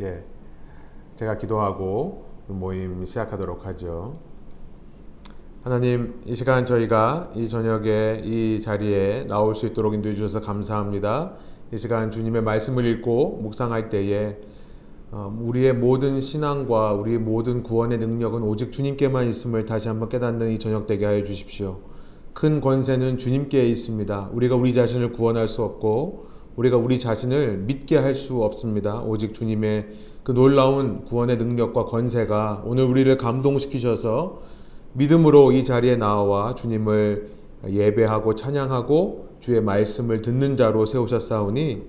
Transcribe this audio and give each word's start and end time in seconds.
예, 0.00 0.24
제가 1.16 1.38
기도하고 1.38 2.24
모임 2.48 3.04
시작하도록 3.04 3.64
하죠. 3.66 4.18
하나님, 5.62 6.20
이 6.26 6.34
시간 6.34 6.66
저희가 6.66 7.32
이 7.34 7.48
저녁에 7.48 8.20
이 8.24 8.60
자리에 8.60 9.26
나올 9.28 9.54
수 9.54 9.66
있도록 9.66 9.94
인도해 9.94 10.14
주셔서 10.14 10.40
감사합니다. 10.40 11.36
이 11.72 11.78
시간 11.78 12.10
주님의 12.10 12.42
말씀을 12.42 12.84
읽고 12.84 13.38
묵상할 13.42 13.88
때에 13.88 14.36
어, 15.10 15.32
우리의 15.40 15.74
모든 15.74 16.20
신앙과 16.20 16.92
우리의 16.94 17.18
모든 17.18 17.62
구원의 17.62 17.98
능력은 17.98 18.42
오직 18.42 18.72
주님께만 18.72 19.28
있음을 19.28 19.64
다시 19.64 19.86
한번 19.88 20.08
깨닫는 20.08 20.50
이 20.50 20.58
저녁 20.58 20.86
되게 20.86 21.06
하여 21.06 21.22
주십시오. 21.22 21.78
큰 22.32 22.60
권세는 22.60 23.18
주님께 23.18 23.68
있습니다. 23.68 24.30
우리가 24.32 24.56
우리 24.56 24.74
자신을 24.74 25.12
구원할 25.12 25.46
수 25.46 25.62
없고 25.62 26.33
우리가 26.56 26.76
우리 26.76 26.98
자신을 26.98 27.58
믿게 27.58 27.96
할 27.96 28.14
수 28.14 28.42
없습니다. 28.42 29.02
오직 29.02 29.34
주님의 29.34 29.86
그 30.22 30.32
놀라운 30.32 31.04
구원의 31.04 31.36
능력과 31.36 31.86
권세가 31.86 32.62
오늘 32.64 32.84
우리를 32.84 33.16
감동시키셔서 33.18 34.42
믿음으로 34.94 35.52
이 35.52 35.64
자리에 35.64 35.96
나와 35.96 36.54
주님을 36.54 37.28
예배하고 37.68 38.34
찬양하고 38.34 39.28
주의 39.40 39.60
말씀을 39.60 40.22
듣는 40.22 40.56
자로 40.56 40.86
세우셨사오니 40.86 41.82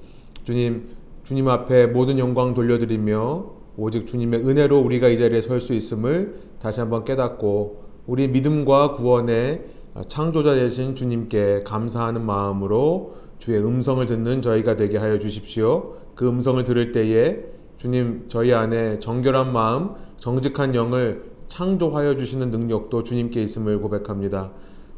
주님 0.43 0.89
주님 1.23 1.47
앞에 1.47 1.87
모든 1.87 2.17
영광 2.19 2.53
돌려드리며 2.53 3.45
오직 3.77 4.07
주님의 4.07 4.41
은혜로 4.47 4.79
우리가 4.79 5.07
이 5.09 5.17
자리에 5.17 5.41
설 5.41 5.61
수 5.61 5.73
있음을 5.73 6.39
다시 6.61 6.79
한번 6.79 7.03
깨닫고 7.05 7.83
우리 8.07 8.27
믿음과 8.27 8.93
구원의 8.93 9.65
창조자 10.07 10.55
되신 10.55 10.95
주님께 10.95 11.63
감사하는 11.63 12.25
마음으로 12.25 13.15
주의 13.39 13.59
음성을 13.59 14.05
듣는 14.05 14.41
저희가 14.41 14.75
되게 14.75 14.97
하여 14.97 15.19
주십시오. 15.19 15.95
그 16.15 16.27
음성을 16.27 16.63
들을 16.63 16.91
때에 16.91 17.43
주님 17.77 18.25
저희 18.29 18.53
안에 18.53 18.99
정결한 18.99 19.51
마음, 19.53 19.91
정직한 20.17 20.73
영을 20.75 21.23
창조하여 21.49 22.15
주시는 22.15 22.49
능력도 22.49 23.03
주님께 23.03 23.43
있음을 23.43 23.79
고백합니다. 23.79 24.51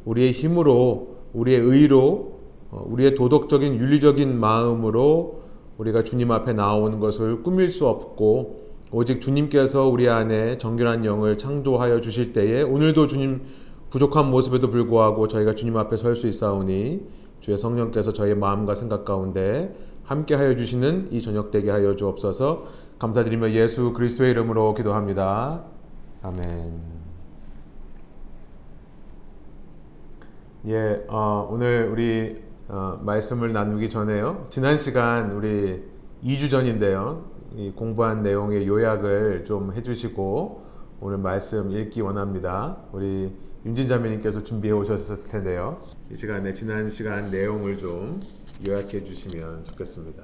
우리의 0.06 0.32
힘으로, 0.32 1.18
우리의 1.34 1.60
의로, 1.60 2.40
어, 2.72 2.86
우리의 2.88 3.16
도덕적인 3.16 3.76
윤리적인 3.76 4.40
마음으로 4.40 5.42
우리가 5.78 6.04
주님 6.04 6.32
앞에 6.32 6.54
나오는 6.54 7.00
것을 7.00 7.44
꾸밀 7.44 7.72
수 7.72 7.88
없고 7.88 8.68
오직 8.92 9.22
주님께서 9.22 9.88
우리 9.88 10.08
안에 10.08 10.58
정결한 10.58 11.04
영을 11.06 11.38
창조하여 11.38 12.02
주실 12.02 12.34
때에 12.34 12.62
오늘도 12.62 13.08
주님 13.08 13.42
부족한 13.90 14.30
모습에도 14.30 14.70
불구하고 14.70 15.28
저희가 15.28 15.56
주님 15.56 15.78
앞에 15.78 15.98
설 15.98 16.16
수 16.16 16.28
있사오니 16.28 17.02
주의 17.48 17.58
성령께서 17.58 18.12
저희의 18.12 18.36
마음과 18.36 18.76
생각 18.76 19.06
가운데 19.06 19.74
함께 20.04 20.36
하여 20.36 20.58
주시는 20.58 21.14
이 21.14 21.22
저녁 21.22 21.50
되게 21.50 21.72
하여 21.72 21.96
주옵소서 21.96 22.66
감사드리며 23.00 23.52
예수 23.52 23.94
그리스도의 23.94 24.32
이름으로 24.32 24.74
기도합니다. 24.74 25.64
아멘. 26.24 26.82
예, 30.68 31.06
어, 31.08 31.48
오늘 31.50 31.88
우리 31.90 32.44
어, 32.68 33.00
말씀을 33.02 33.54
나누기 33.54 33.90
전에요. 33.90 34.48
지난 34.50 34.78
시간 34.78 35.32
우리 35.32 35.86
2주 36.26 36.52
전인데요. 36.52 37.24
공부한 37.78 38.24
내용의 38.24 38.68
요약을 38.68 39.46
좀 39.46 39.72
해주시고 39.74 40.64
오늘 41.00 41.18
말씀 41.18 41.72
읽기 41.72 42.02
원합니다. 42.02 42.76
우리 42.92 43.34
윤진 43.66 43.88
자매님께서 43.88 44.44
준비해 44.44 44.74
오셨을 44.74 45.30
텐데요. 45.30 45.78
이 46.10 46.16
시간에 46.16 46.54
지난 46.54 46.90
시간 46.90 47.30
내용을 47.32 47.78
좀 47.78 48.22
요약해 48.66 49.04
주시면 49.04 49.66
좋겠습니다. 49.66 50.24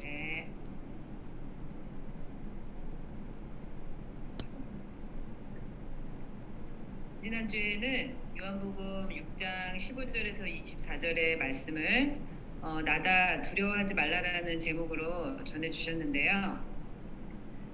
네. 0.00 0.50
지난주에는 7.20 8.14
요한복음 8.40 9.08
6장 9.08 9.76
15절에서 9.76 10.64
24절의 10.64 11.36
말씀을 11.38 12.18
어, 12.60 12.80
나다 12.82 13.40
두려워하지 13.42 13.94
말라라는 13.94 14.58
제목으로 14.58 15.44
전해주셨는데요. 15.44 16.58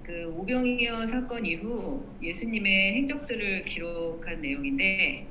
그 0.03 0.27
오병이어 0.27 1.07
사건 1.07 1.43
이후 1.43 2.07
예수님의 2.21 2.93
행적들을 2.97 3.65
기록한 3.65 4.41
내용인데 4.41 5.25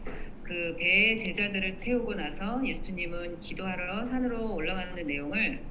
그 0.45 0.77
배에 0.79 1.17
제자들을 1.17 1.81
태우고 1.81 2.15
나서 2.15 2.61
예수님은 2.67 3.41
기도하러 3.41 4.05
산으로 4.05 4.55
올라가는 4.55 4.95
내용을 5.07 5.63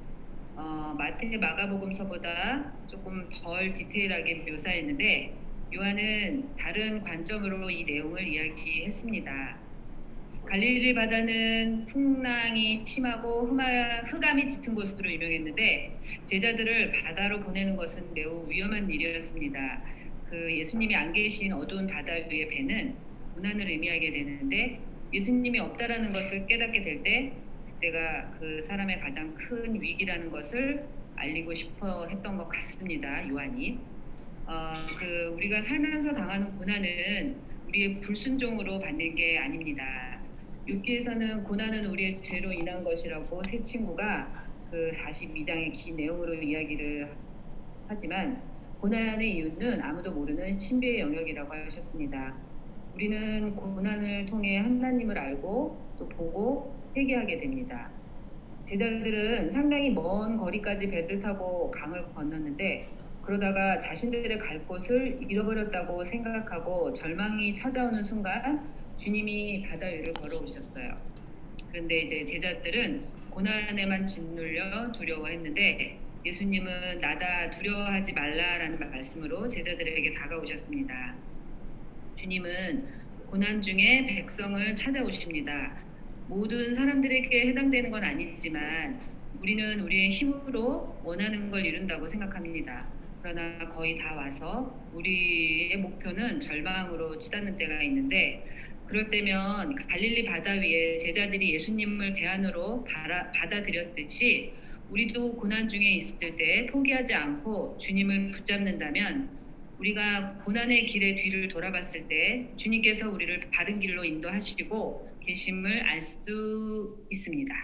어, 0.56 0.94
마태 0.98 1.36
마가복음서보다 1.36 2.72
조금 2.88 3.28
덜 3.30 3.72
디테일하게 3.74 4.50
묘사했는데 4.50 5.32
요한은 5.74 6.56
다른 6.56 7.02
관점으로 7.02 7.70
이 7.70 7.84
내용을 7.84 8.26
이야기했습니다. 8.26 9.58
갈릴리 10.46 10.94
바다는 10.94 11.86
풍랑이 11.86 12.82
심하고 12.84 13.46
흑암이 13.46 14.48
짙은 14.48 14.74
곳으로 14.74 15.10
유명했는데 15.10 16.00
제자들을 16.24 16.92
바다로 16.92 17.40
보내는 17.40 17.76
것은 17.76 18.12
매우 18.12 18.48
위험한 18.48 18.90
일이었습니다. 18.90 19.82
그 20.28 20.58
예수님이 20.58 20.94
안 20.96 21.12
계신 21.12 21.52
어두운 21.52 21.86
바다 21.86 22.12
위의 22.12 22.48
배는 22.48 23.03
고난을 23.34 23.68
의미하게 23.68 24.12
되는데 24.12 24.80
예수님이 25.12 25.58
없다라는 25.60 26.12
것을 26.12 26.46
깨닫게 26.46 26.82
될때 26.82 27.32
그때가 27.74 28.36
그 28.38 28.62
사람의 28.66 29.00
가장 29.00 29.34
큰 29.34 29.80
위기라는 29.80 30.30
것을 30.30 30.86
알리고 31.16 31.54
싶어 31.54 32.06
했던 32.06 32.36
것 32.36 32.48
같습니다. 32.48 33.28
요한이. 33.28 33.78
어, 34.46 34.74
그 34.98 35.32
우리가 35.34 35.62
살면서 35.62 36.12
당하는 36.12 36.56
고난은 36.58 37.36
우리의 37.68 38.00
불순종으로 38.00 38.78
받는 38.78 39.14
게 39.14 39.38
아닙니다. 39.38 40.20
6기에서는 40.68 41.44
고난은 41.44 41.86
우리의 41.86 42.22
죄로 42.22 42.52
인한 42.52 42.84
것이라고 42.84 43.42
새 43.44 43.62
친구가 43.62 44.48
그 44.70 44.90
42장의 44.90 45.72
긴 45.72 45.96
내용으로 45.96 46.34
이야기를 46.34 47.14
하지만 47.86 48.42
고난의 48.80 49.36
이유는 49.36 49.80
아무도 49.80 50.12
모르는 50.12 50.58
신비의 50.58 51.00
영역이라고 51.00 51.54
하셨습니다. 51.54 52.36
우리는 52.94 53.56
고난을 53.56 54.26
통해 54.26 54.58
하나님을 54.58 55.18
알고 55.18 55.96
또 55.98 56.08
보고 56.08 56.72
회개하게 56.96 57.40
됩니다. 57.40 57.90
제자들은 58.64 59.50
상당히 59.50 59.90
먼 59.90 60.36
거리까지 60.36 60.90
배를 60.90 61.20
타고 61.20 61.72
강을 61.72 62.14
건넜는데 62.14 62.88
그러다가 63.22 63.78
자신들의 63.80 64.38
갈 64.38 64.64
곳을 64.66 65.18
잃어버렸다고 65.28 66.04
생각하고 66.04 66.92
절망이 66.92 67.52
찾아오는 67.54 68.02
순간 68.04 68.72
주님이 68.96 69.62
바다 69.68 69.88
위를 69.88 70.12
걸어오셨어요. 70.14 70.96
그런데 71.72 72.02
이제 72.02 72.24
제자들은 72.24 73.06
고난에만 73.30 74.06
짓눌려 74.06 74.92
두려워했는데 74.92 75.98
예수님은 76.24 76.98
나다 76.98 77.50
두려워하지 77.50 78.12
말라라는 78.12 78.78
말씀으로 78.78 79.48
제자들에게 79.48 80.14
다가오셨습니다. 80.14 81.33
주님은 82.24 82.88
고난 83.26 83.60
중에 83.60 84.06
백성을 84.06 84.74
찾아오십니다. 84.74 85.76
모든 86.26 86.74
사람들에게 86.74 87.48
해당되는 87.48 87.90
건 87.90 88.02
아니지만 88.02 88.98
우리는 89.42 89.80
우리의 89.80 90.08
힘으로 90.08 91.02
원하는 91.04 91.50
걸 91.50 91.66
이룬다고 91.66 92.08
생각합니다. 92.08 92.88
그러나 93.20 93.58
거의 93.74 93.98
다 93.98 94.14
와서 94.14 94.88
우리의 94.94 95.76
목표는 95.76 96.40
절망으로 96.40 97.18
치닫는 97.18 97.58
때가 97.58 97.82
있는데 97.82 98.46
그럴 98.86 99.10
때면 99.10 99.74
갈릴리 99.74 100.24
바다 100.24 100.52
위에 100.52 100.96
제자들이 100.96 101.52
예수님을 101.52 102.14
배안으로 102.14 102.86
받아들였듯이 103.34 104.54
우리도 104.88 105.36
고난 105.36 105.68
중에 105.68 105.90
있을 105.90 106.38
때 106.38 106.68
포기하지 106.72 107.12
않고 107.12 107.76
주님을 107.78 108.30
붙잡는다면 108.30 109.33
우리가 109.78 110.38
고난의 110.44 110.86
길의 110.86 111.16
뒤를 111.16 111.48
돌아봤을 111.48 112.08
때 112.08 112.54
주님께서 112.56 113.10
우리를 113.10 113.50
바른 113.52 113.80
길로 113.80 114.04
인도하시고 114.04 115.18
계심을 115.20 115.82
알 115.82 116.00
수 116.00 117.06
있습니다. 117.10 117.54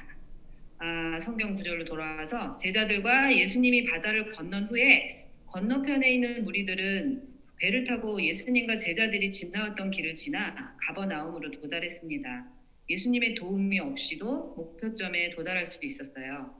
아, 0.79 1.21
성경 1.21 1.55
구절로 1.55 1.85
돌아와서 1.85 2.57
제자들과 2.57 3.37
예수님이 3.37 3.85
바다를 3.85 4.31
건넌 4.33 4.67
후에 4.67 5.29
건너편에 5.47 6.11
있는 6.15 6.45
무리들은 6.45 7.29
배를 7.59 7.85
타고 7.85 8.23
예수님과 8.23 8.79
제자들이 8.79 9.31
지나왔던 9.31 9.91
길을 9.91 10.15
지나 10.15 10.77
가버나움으로 10.87 11.51
도달했습니다. 11.51 12.49
예수님의 12.89 13.35
도움이 13.35 13.79
없이도 13.81 14.55
목표점에 14.57 15.31
도달할 15.31 15.67
수 15.67 15.79
있었어요. 15.85 16.60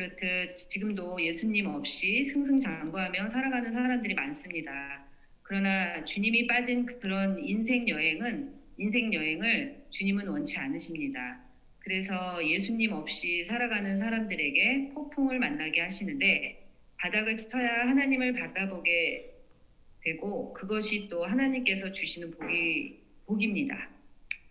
그렇듯 0.00 0.56
지금도 0.56 1.22
예수님 1.22 1.66
없이 1.66 2.24
승승장구하며 2.24 3.28
살아가는 3.28 3.70
사람들이 3.70 4.14
많습니다. 4.14 5.04
그러나 5.42 6.06
주님이 6.06 6.46
빠진 6.46 6.86
그런 6.86 7.38
인생 7.44 7.86
여행은 7.86 8.54
인생 8.78 9.12
여행을 9.12 9.84
주님은 9.90 10.26
원치 10.26 10.56
않으십니다. 10.56 11.42
그래서 11.80 12.40
예수님 12.42 12.92
없이 12.92 13.44
살아가는 13.44 13.98
사람들에게 13.98 14.92
폭풍을 14.94 15.38
만나게 15.38 15.82
하시는데 15.82 16.66
바닥을 16.96 17.36
쳐야 17.36 17.88
하나님을 17.88 18.32
바라보게 18.32 19.34
되고 20.02 20.54
그것이 20.54 21.10
또 21.10 21.26
하나님께서 21.26 21.92
주시는 21.92 22.30
복이 22.30 23.00
복입니다. 23.26 23.90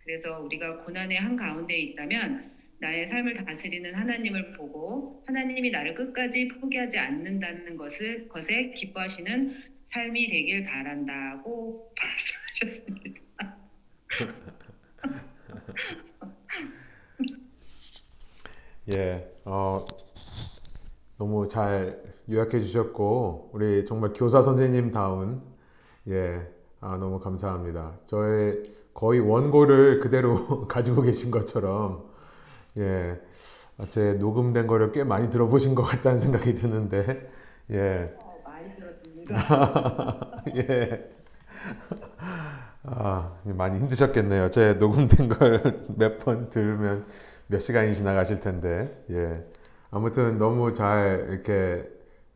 그래서 0.04 0.40
우리가 0.42 0.84
고난의 0.84 1.18
한 1.18 1.34
가운데 1.34 1.76
있다면 1.76 2.59
나의 2.80 3.06
삶을 3.06 3.44
다스리는 3.44 3.94
하나님을 3.94 4.56
보고 4.56 5.22
하나님이 5.26 5.70
나를 5.70 5.94
끝까지 5.94 6.48
포기하지 6.48 6.98
않는다는 6.98 7.76
것을 7.76 8.26
것에 8.28 8.70
기뻐하시는 8.70 9.54
삶이 9.84 10.30
되길 10.30 10.64
바란다고 10.64 11.92
말씀하셨습니다. 12.60 13.20
예, 18.88 19.30
어, 19.44 19.86
너무 21.18 21.48
잘 21.48 22.02
요약해 22.30 22.60
주셨고 22.60 23.50
우리 23.52 23.84
정말 23.84 24.14
교사 24.14 24.40
선생님 24.40 24.90
다운 24.90 25.42
예, 26.08 26.48
아, 26.80 26.96
너무 26.96 27.20
감사합니다. 27.20 28.00
저의 28.06 28.62
거의 28.94 29.20
원고를 29.20 30.00
그대로 30.00 30.64
가지고 30.66 31.02
계신 31.02 31.30
것처럼 31.30 32.09
예, 32.78 33.20
제 33.90 34.14
녹음된 34.14 34.66
거를 34.66 34.92
꽤 34.92 35.04
많이 35.04 35.30
들어보신 35.30 35.74
것 35.74 35.82
같다는 35.84 36.18
생각이 36.20 36.54
드는데 36.54 37.30
예, 37.70 38.14
어, 38.18 38.42
많이 38.44 38.74
들었습니다. 38.76 40.42
예. 40.56 41.10
아, 42.82 43.32
많이 43.44 43.78
힘드셨겠네요. 43.78 44.50
제 44.50 44.74
녹음된 44.74 45.28
걸 45.28 45.86
몇 45.96 46.18
번 46.18 46.50
들으면 46.50 47.06
몇 47.46 47.60
시간이 47.60 47.94
지나가실 47.94 48.40
텐데, 48.40 49.04
예. 49.10 49.44
아무튼 49.90 50.38
너무 50.38 50.72
잘 50.72 51.26
이렇게 51.30 51.88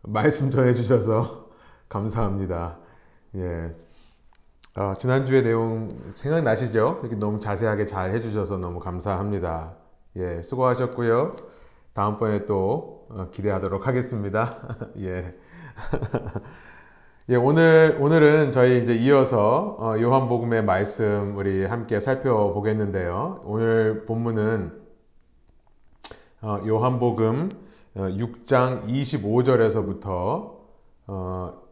말씀 0.02 0.50
전해 0.50 0.75
주셔서 0.75 1.50
감사합니다. 1.88 2.78
예. 3.36 3.75
어, 4.76 4.94
지난주의 4.98 5.42
내용 5.42 6.10
생각나시죠? 6.10 7.00
이렇게 7.02 7.16
너무 7.16 7.38
자세하게 7.40 7.86
잘 7.86 8.12
해주셔서 8.12 8.58
너무 8.58 8.81
감사합니다. 8.81 9.76
예, 10.16 10.43
수고하셨고요. 10.43 11.34
다음번에 11.93 12.46
또 12.46 13.06
어, 13.11 13.28
기대하도록 13.32 13.87
하겠습니다. 13.87 14.61
예. 15.00 15.34
예, 17.31 17.37
오늘, 17.37 17.99
오늘은 18.00 18.52
저희 18.52 18.81
이제 18.81 18.94
이어서 18.94 19.76
어, 19.81 20.00
요한복음의 20.00 20.64
말씀 20.64 21.37
우리 21.37 21.64
함께 21.64 21.99
살펴보겠는데요. 21.99 23.40
오늘 23.44 24.05
본문은 24.06 24.84
어, 26.43 26.60
요한복음 26.64 27.50
어, 27.96 28.00
6장 28.02 28.87
25절에서부터 28.87 30.58
어, 31.08 31.62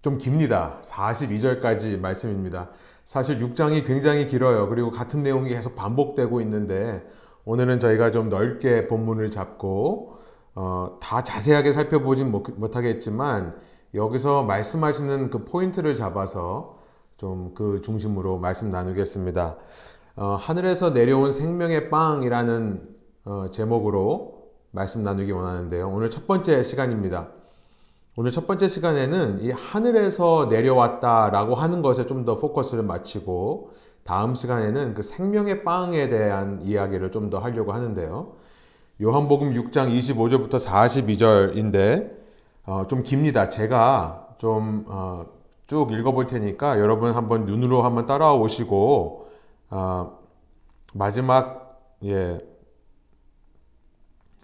좀 0.00 0.16
깁니다. 0.16 0.78
42절까지 0.80 1.98
말씀입니다. 1.98 2.70
사실 3.04 3.38
6장이 3.40 3.86
굉장히 3.86 4.26
길어요. 4.26 4.70
그리고 4.70 4.90
같은 4.90 5.22
내용이 5.22 5.50
계속 5.50 5.74
반복되고 5.74 6.40
있는데 6.40 7.06
오늘은 7.44 7.78
저희가 7.78 8.10
좀 8.10 8.28
넓게 8.28 8.86
본문을 8.88 9.30
잡고 9.30 10.18
어, 10.54 10.98
다 11.00 11.22
자세하게 11.22 11.72
살펴보진 11.72 12.30
못 12.30 12.76
하겠지만 12.76 13.54
여기서 13.94 14.42
말씀하시는 14.44 15.30
그 15.30 15.44
포인트를 15.44 15.94
잡아서 15.96 16.78
좀 17.16 17.54
그 17.54 17.80
중심으로 17.82 18.38
말씀 18.38 18.70
나누겠습니다. 18.70 19.56
어, 20.16 20.36
하늘에서 20.38 20.90
내려온 20.90 21.30
생명의 21.32 21.90
빵이라는 21.90 22.88
어, 23.24 23.46
제목으로 23.50 24.44
말씀 24.72 25.02
나누기 25.02 25.30
원하는데요. 25.32 25.88
오늘 25.88 26.10
첫 26.10 26.26
번째 26.26 26.62
시간입니다. 26.62 27.28
오늘 28.16 28.30
첫 28.30 28.46
번째 28.46 28.68
시간에는 28.68 29.40
이 29.40 29.50
하늘에서 29.50 30.46
내려왔다라고 30.50 31.54
하는 31.54 31.82
것에 31.82 32.06
좀 32.06 32.24
더 32.24 32.38
포커스를 32.38 32.82
맞추고 32.84 33.70
다음 34.04 34.34
시간에는 34.34 34.94
그 34.94 35.02
생명의 35.02 35.64
빵에 35.64 36.08
대한 36.08 36.60
이야기를 36.62 37.10
좀 37.10 37.30
더 37.30 37.38
하려고 37.38 37.72
하는데요. 37.72 38.34
요한복음 39.02 39.54
6장 39.54 39.96
25절부터 39.96 40.64
42절인데 40.64 42.12
어, 42.66 42.86
좀 42.86 43.02
깁니다. 43.02 43.48
제가 43.48 44.36
좀쭉 44.38 44.88
어, 44.88 45.26
읽어볼 45.90 46.26
테니까 46.26 46.78
여러분 46.78 47.12
한번 47.12 47.44
눈으로 47.46 47.82
한번 47.82 48.06
따라오시고 48.06 49.28
어, 49.70 50.18
마지막 50.92 51.80
예 52.04 52.40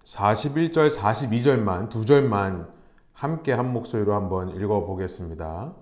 41절 0.04 0.90
42절만 0.90 1.88
두 1.90 2.04
절만 2.04 2.66
함께 3.12 3.52
한 3.52 3.72
목소리로 3.72 4.14
한번 4.14 4.48
읽어보겠습니다. 4.56 5.72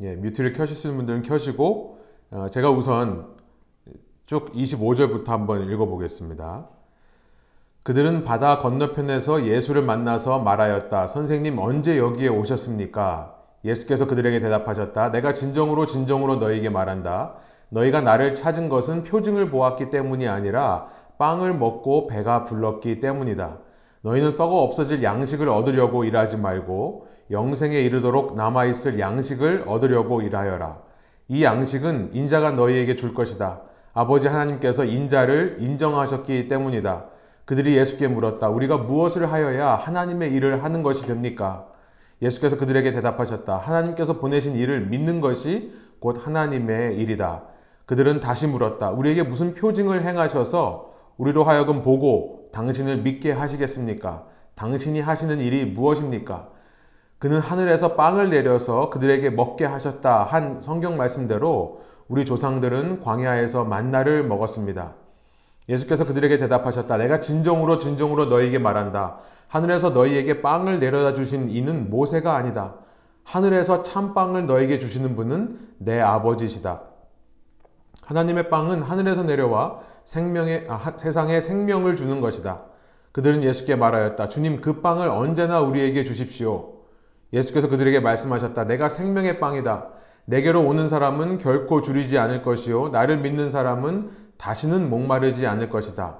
예, 0.00 0.14
뮤트를 0.16 0.52
켜실 0.52 0.94
분들은 0.94 1.22
켜시고 1.22 1.92
어, 1.92 1.95
제가 2.50 2.70
우선 2.70 3.34
쭉 4.26 4.52
25절부터 4.52 5.28
한번 5.28 5.70
읽어보겠습니다. 5.70 6.68
그들은 7.82 8.24
바다 8.24 8.58
건너편에서 8.58 9.46
예수를 9.46 9.82
만나서 9.82 10.40
말하였다. 10.40 11.06
선생님, 11.06 11.58
언제 11.58 11.96
여기에 11.96 12.28
오셨습니까? 12.28 13.34
예수께서 13.64 14.06
그들에게 14.06 14.40
대답하셨다. 14.40 15.12
내가 15.12 15.32
진정으로 15.32 15.86
진정으로 15.86 16.36
너희에게 16.36 16.68
말한다. 16.68 17.36
너희가 17.70 18.02
나를 18.02 18.34
찾은 18.34 18.68
것은 18.68 19.04
표징을 19.04 19.50
보았기 19.50 19.90
때문이 19.90 20.28
아니라 20.28 20.88
빵을 21.18 21.54
먹고 21.54 22.06
배가 22.06 22.44
불렀기 22.44 23.00
때문이다. 23.00 23.58
너희는 24.02 24.30
썩어 24.30 24.62
없어질 24.62 25.02
양식을 25.02 25.48
얻으려고 25.48 26.04
일하지 26.04 26.36
말고 26.36 27.08
영생에 27.30 27.80
이르도록 27.80 28.34
남아있을 28.34 29.00
양식을 29.00 29.64
얻으려고 29.66 30.20
일하여라. 30.20 30.85
이 31.28 31.42
양식은 31.42 32.10
인자가 32.12 32.52
너희에게 32.52 32.94
줄 32.96 33.12
것이다. 33.12 33.62
아버지 33.92 34.28
하나님께서 34.28 34.84
인자를 34.84 35.56
인정하셨기 35.60 36.48
때문이다. 36.48 37.06
그들이 37.44 37.76
예수께 37.76 38.08
물었다. 38.08 38.48
우리가 38.48 38.76
무엇을 38.76 39.32
하여야 39.32 39.74
하나님의 39.74 40.32
일을 40.32 40.62
하는 40.64 40.82
것이 40.82 41.06
됩니까? 41.06 41.66
예수께서 42.22 42.56
그들에게 42.56 42.92
대답하셨다. 42.92 43.56
하나님께서 43.56 44.18
보내신 44.18 44.56
일을 44.56 44.86
믿는 44.86 45.20
것이 45.20 45.72
곧 46.00 46.24
하나님의 46.24 46.96
일이다. 46.96 47.42
그들은 47.86 48.20
다시 48.20 48.46
물었다. 48.46 48.90
우리에게 48.90 49.22
무슨 49.22 49.54
표징을 49.54 50.02
행하셔서 50.02 50.92
우리로 51.18 51.44
하여금 51.44 51.82
보고 51.82 52.48
당신을 52.52 52.98
믿게 52.98 53.32
하시겠습니까? 53.32 54.26
당신이 54.54 55.00
하시는 55.00 55.40
일이 55.40 55.64
무엇입니까? 55.64 56.48
그는 57.18 57.40
하늘에서 57.40 57.94
빵을 57.94 58.30
내려서 58.30 58.90
그들에게 58.90 59.30
먹게 59.30 59.64
하셨다 59.64 60.24
한 60.24 60.60
성경 60.60 60.96
말씀대로 60.96 61.80
우리 62.08 62.24
조상들은 62.24 63.00
광야에서 63.00 63.64
만나를 63.64 64.24
먹었습니다. 64.24 64.94
예수께서 65.68 66.04
그들에게 66.04 66.38
대답하셨다. 66.38 66.96
내가 66.98 67.18
진정으로 67.18 67.78
진정으로 67.78 68.26
너희에게 68.26 68.58
말한다. 68.58 69.18
하늘에서 69.48 69.90
너희에게 69.90 70.42
빵을 70.42 70.78
내려다 70.78 71.14
주신 71.14 71.50
이는 71.50 71.90
모세가 71.90 72.36
아니다. 72.36 72.74
하늘에서 73.24 73.82
참빵을 73.82 74.46
너에게 74.46 74.78
주시는 74.78 75.16
분은 75.16 75.58
내 75.78 76.00
아버지시다. 76.00 76.82
하나님의 78.04 78.50
빵은 78.50 78.82
하늘에서 78.82 79.24
내려와 79.24 79.80
생명의, 80.04 80.66
아, 80.68 80.92
세상에 80.96 81.40
생명을 81.40 81.96
주는 81.96 82.20
것이다. 82.20 82.62
그들은 83.10 83.42
예수께 83.42 83.74
말하였다. 83.74 84.28
주님, 84.28 84.60
그 84.60 84.80
빵을 84.80 85.08
언제나 85.08 85.60
우리에게 85.60 86.04
주십시오. 86.04 86.75
예수께서 87.32 87.68
그들에게 87.68 88.00
말씀하셨다. 88.00 88.64
내가 88.64 88.88
생명의 88.88 89.40
빵이다. 89.40 89.88
내게로 90.26 90.62
오는 90.62 90.88
사람은 90.88 91.38
결코 91.38 91.82
줄이지 91.82 92.18
않을 92.18 92.42
것이요. 92.42 92.88
나를 92.88 93.18
믿는 93.18 93.50
사람은 93.50 94.10
다시는 94.38 94.90
목마르지 94.90 95.46
않을 95.46 95.68
것이다. 95.68 96.18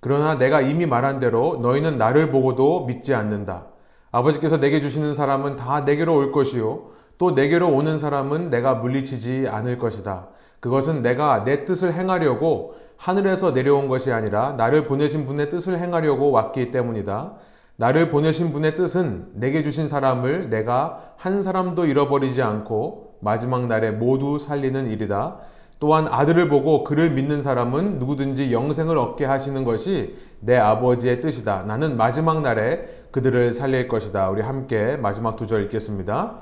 그러나 0.00 0.36
내가 0.36 0.60
이미 0.60 0.86
말한 0.86 1.18
대로 1.18 1.58
너희는 1.62 1.96
나를 1.98 2.30
보고도 2.30 2.86
믿지 2.86 3.14
않는다. 3.14 3.66
아버지께서 4.12 4.60
내게 4.60 4.80
주시는 4.80 5.14
사람은 5.14 5.56
다 5.56 5.80
내게로 5.80 6.14
올 6.14 6.30
것이요. 6.30 6.90
또 7.18 7.30
내게로 7.30 7.68
오는 7.68 7.98
사람은 7.98 8.50
내가 8.50 8.74
물리치지 8.74 9.46
않을 9.48 9.78
것이다. 9.78 10.28
그것은 10.60 11.02
내가 11.02 11.44
내 11.44 11.64
뜻을 11.64 11.92
행하려고 11.92 12.74
하늘에서 12.96 13.52
내려온 13.52 13.88
것이 13.88 14.12
아니라 14.12 14.52
나를 14.52 14.86
보내신 14.86 15.26
분의 15.26 15.50
뜻을 15.50 15.78
행하려고 15.78 16.30
왔기 16.30 16.70
때문이다. 16.70 17.34
나를 17.76 18.10
보내신 18.10 18.52
분의 18.52 18.76
뜻은 18.76 19.30
내게 19.34 19.62
주신 19.64 19.88
사람을 19.88 20.48
내가 20.50 21.12
한 21.16 21.42
사람도 21.42 21.86
잃어버리지 21.86 22.40
않고 22.42 23.16
마지막 23.20 23.66
날에 23.66 23.90
모두 23.90 24.38
살리는 24.38 24.90
일이다. 24.90 25.38
또한 25.80 26.06
아들을 26.08 26.48
보고 26.48 26.84
그를 26.84 27.10
믿는 27.10 27.42
사람은 27.42 27.98
누구든지 27.98 28.52
영생을 28.52 28.96
얻게 28.96 29.24
하시는 29.24 29.64
것이 29.64 30.16
내 30.40 30.56
아버지의 30.56 31.20
뜻이다. 31.20 31.64
나는 31.66 31.96
마지막 31.96 32.42
날에 32.42 32.86
그들을 33.10 33.52
살릴 33.52 33.88
것이다. 33.88 34.30
우리 34.30 34.40
함께 34.42 34.96
마지막 34.96 35.36
두 35.36 35.46
절 35.46 35.64
읽겠습니다. 35.64 36.34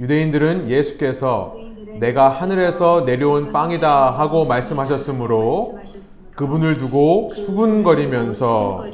유대인들은 0.00 0.68
예수께서 0.70 1.54
내가 2.00 2.28
하늘에서 2.28 3.02
내려온 3.06 3.52
빵이다 3.52 4.10
하고 4.10 4.44
말씀하셨으므로 4.46 5.78
그분을 6.34 6.76
두고 6.78 7.30
수군거리면서 7.34 8.84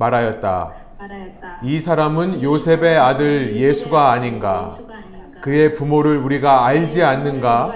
말하였다. 0.00 0.72
이 1.62 1.78
사람은 1.78 2.42
요셉의 2.42 2.96
아들 2.96 3.54
예수가 3.56 4.10
아닌가? 4.10 4.78
그의 5.42 5.74
부모를 5.74 6.16
우리가 6.18 6.64
알지 6.64 7.02
않는가? 7.02 7.72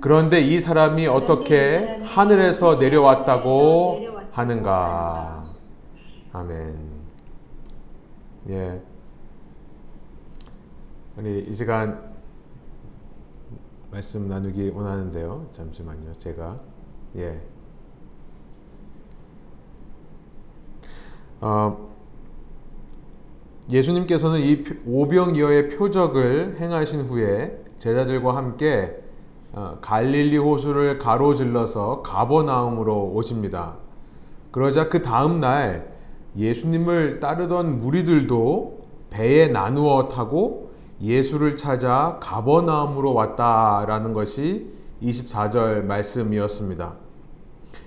그런데 0.00 0.40
이 0.40 0.60
사람이 0.60 1.06
어떻게 1.06 2.00
하늘에서 2.04 2.76
내려왔다고 2.76 4.08
하는가? 4.32 5.50
아멘. 6.32 6.76
예. 8.48 8.80
우리 11.16 11.44
이 11.48 11.54
시간 11.54 12.12
말씀 13.90 14.28
나누기 14.28 14.70
원하는데요. 14.70 15.48
잠시만요. 15.52 16.14
제가 16.14 16.58
예. 17.16 17.40
어, 21.42 21.90
예수님께서는 23.68 24.40
이 24.40 24.64
오병이어의 24.86 25.70
표적을 25.70 26.56
행하신 26.60 27.02
후에 27.02 27.58
제자들과 27.78 28.36
함께 28.36 28.96
어, 29.52 29.78
갈릴리 29.80 30.38
호수를 30.38 30.98
가로질러서 30.98 32.02
가버나움으로 32.02 33.12
오십니다. 33.14 33.74
그러자 34.52 34.88
그 34.88 35.02
다음 35.02 35.40
날 35.40 35.92
예수님을 36.36 37.18
따르던 37.18 37.80
무리들도 37.80 38.82
배에 39.10 39.48
나누어 39.48 40.08
타고 40.08 40.70
예수를 41.02 41.56
찾아 41.56 42.18
가버나움으로 42.22 43.12
왔다라는 43.12 44.12
것이 44.12 44.70
24절 45.02 45.82
말씀이었습니다. 45.84 46.94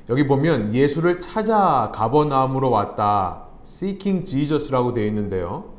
여기 0.09 0.27
보면 0.27 0.73
예수를 0.73 1.19
찾아 1.19 1.91
가버나움으로 1.93 2.69
왔다. 2.69 3.45
seeking 3.63 4.29
Jesus라고 4.29 4.93
되어 4.93 5.05
있는데요. 5.07 5.73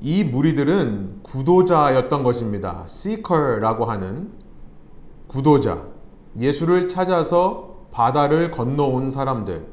이 0.00 0.24
무리들은 0.24 1.20
구도자였던 1.22 2.24
것입니다. 2.24 2.82
seeker라고 2.86 3.84
하는 3.84 4.32
구도자. 5.28 5.84
예수를 6.38 6.88
찾아서 6.88 7.86
바다를 7.92 8.50
건너온 8.50 9.10
사람들. 9.10 9.64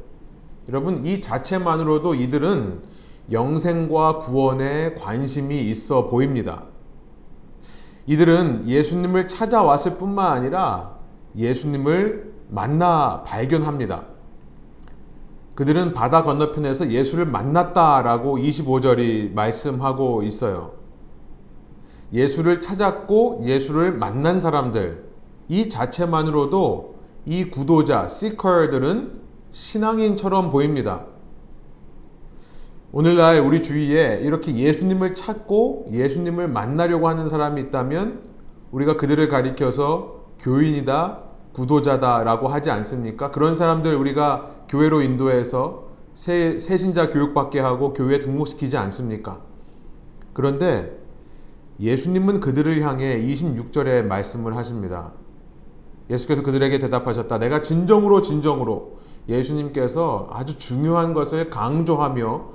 여러분, 0.69 1.05
이 1.05 1.19
자체만으로도 1.19 2.15
이들은 2.15 2.81
영생과 3.31 4.19
구원에 4.19 4.93
관심이 4.93 5.61
있어 5.69 6.07
보입니다. 6.07 6.63
이들은 8.05 8.67
예수님을 8.67 9.27
찾아왔을 9.27 9.97
뿐만 9.97 10.31
아니라 10.31 10.97
예수님을 11.35 12.32
만나 12.53 13.23
발견합니다. 13.25 14.03
그들은 15.55 15.93
바다 15.93 16.21
건너편에서 16.21 16.91
예수를 16.91 17.25
만났다라고 17.25 18.37
25절이 18.37 19.33
말씀하고 19.33 20.21
있어요. 20.21 20.73
예수를 22.11 22.61
찾았고 22.61 23.41
예수를 23.43 23.93
만난 23.93 24.39
사람들, 24.39 25.03
이 25.49 25.67
자체만으로도 25.67 26.95
이 27.25 27.45
구도자, 27.45 28.07
시커들은 28.07 29.21
신앙인처럼 29.51 30.51
보입니다. 30.51 31.05
오늘날 32.91 33.39
우리 33.39 33.63
주위에 33.63 34.19
이렇게 34.21 34.55
예수님을 34.55 35.15
찾고 35.15 35.87
예수님을 35.91 36.47
만나려고 36.49 37.07
하는 37.07 37.27
사람이 37.27 37.61
있다면 37.61 38.21
우리가 38.71 38.97
그들을 38.97 39.27
가리켜서 39.27 40.25
교인이다, 40.39 41.32
구도자다라고 41.53 42.47
하지 42.47 42.69
않습니까? 42.71 43.31
그런 43.31 43.55
사람들 43.55 43.95
우리가 43.95 44.49
교회로 44.69 45.01
인도해서 45.01 45.87
새, 46.13 46.57
신자 46.59 47.09
교육받게 47.09 47.59
하고 47.59 47.93
교회에 47.93 48.19
등록시키지 48.19 48.77
않습니까? 48.77 49.39
그런데 50.33 50.99
예수님은 51.79 52.39
그들을 52.39 52.81
향해 52.81 53.19
26절에 53.21 54.03
말씀을 54.03 54.55
하십니다. 54.55 55.11
예수께서 56.09 56.43
그들에게 56.43 56.79
대답하셨다. 56.79 57.37
내가 57.39 57.61
진정으로 57.61 58.21
진정으로 58.21 58.97
예수님께서 59.29 60.29
아주 60.31 60.57
중요한 60.57 61.13
것을 61.13 61.49
강조하며 61.49 62.53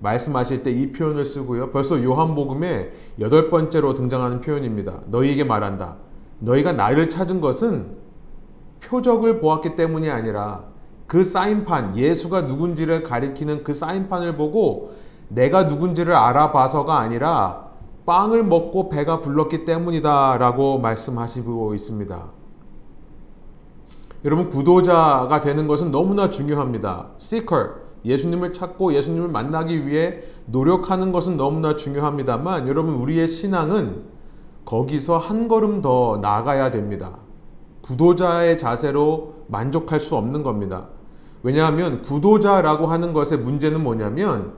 말씀하실 0.00 0.62
때 0.62 0.70
이 0.70 0.92
표현을 0.92 1.24
쓰고요. 1.24 1.70
벌써 1.70 2.02
요한복음에 2.02 2.92
여덟 3.20 3.50
번째로 3.50 3.94
등장하는 3.94 4.40
표현입니다. 4.40 5.00
너희에게 5.06 5.44
말한다. 5.44 5.96
너희가 6.38 6.72
나를 6.72 7.08
찾은 7.08 7.40
것은 7.40 7.99
표적을 8.90 9.40
보았기 9.40 9.76
때문이 9.76 10.10
아니라 10.10 10.64
그 11.06 11.22
사인판, 11.22 11.96
예수가 11.96 12.42
누군지를 12.42 13.04
가리키는 13.04 13.62
그 13.62 13.72
사인판을 13.72 14.36
보고 14.36 14.92
내가 15.28 15.64
누군지를 15.64 16.12
알아봐서가 16.12 16.98
아니라 16.98 17.68
빵을 18.04 18.44
먹고 18.44 18.88
배가 18.88 19.20
불렀기 19.20 19.64
때문이다 19.64 20.38
라고 20.38 20.78
말씀하시고 20.78 21.74
있습니다. 21.74 22.24
여러분, 24.24 24.50
구도자가 24.50 25.40
되는 25.40 25.66
것은 25.68 25.92
너무나 25.92 26.30
중요합니다. 26.30 27.10
seeker, 27.16 27.74
예수님을 28.04 28.52
찾고 28.52 28.94
예수님을 28.94 29.28
만나기 29.28 29.86
위해 29.86 30.22
노력하는 30.46 31.12
것은 31.12 31.36
너무나 31.36 31.76
중요합니다만 31.76 32.66
여러분 32.66 32.94
우리의 32.94 33.28
신앙은 33.28 34.02
거기서 34.64 35.18
한 35.18 35.48
걸음 35.48 35.80
더 35.80 36.18
나아가야 36.20 36.70
됩니다. 36.70 37.18
구도자의 37.82 38.58
자세로 38.58 39.44
만족할 39.48 40.00
수 40.00 40.16
없는 40.16 40.42
겁니다. 40.42 40.88
왜냐하면 41.42 42.02
구도자라고 42.02 42.86
하는 42.86 43.12
것의 43.12 43.38
문제는 43.40 43.82
뭐냐면 43.82 44.52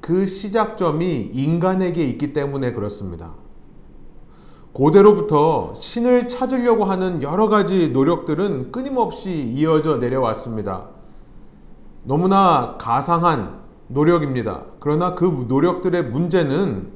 그 0.00 0.26
시작점이 0.26 1.30
인간에게 1.32 2.04
있기 2.04 2.32
때문에 2.32 2.72
그렇습니다. 2.72 3.32
고대로부터 4.72 5.74
신을 5.76 6.28
찾으려고 6.28 6.84
하는 6.84 7.22
여러 7.22 7.48
가지 7.48 7.88
노력들은 7.88 8.72
끊임없이 8.72 9.30
이어져 9.30 9.96
내려왔습니다. 9.98 10.88
너무나 12.04 12.76
가상한 12.78 13.60
노력입니다. 13.88 14.64
그러나 14.80 15.14
그 15.14 15.46
노력들의 15.46 16.04
문제는 16.06 16.90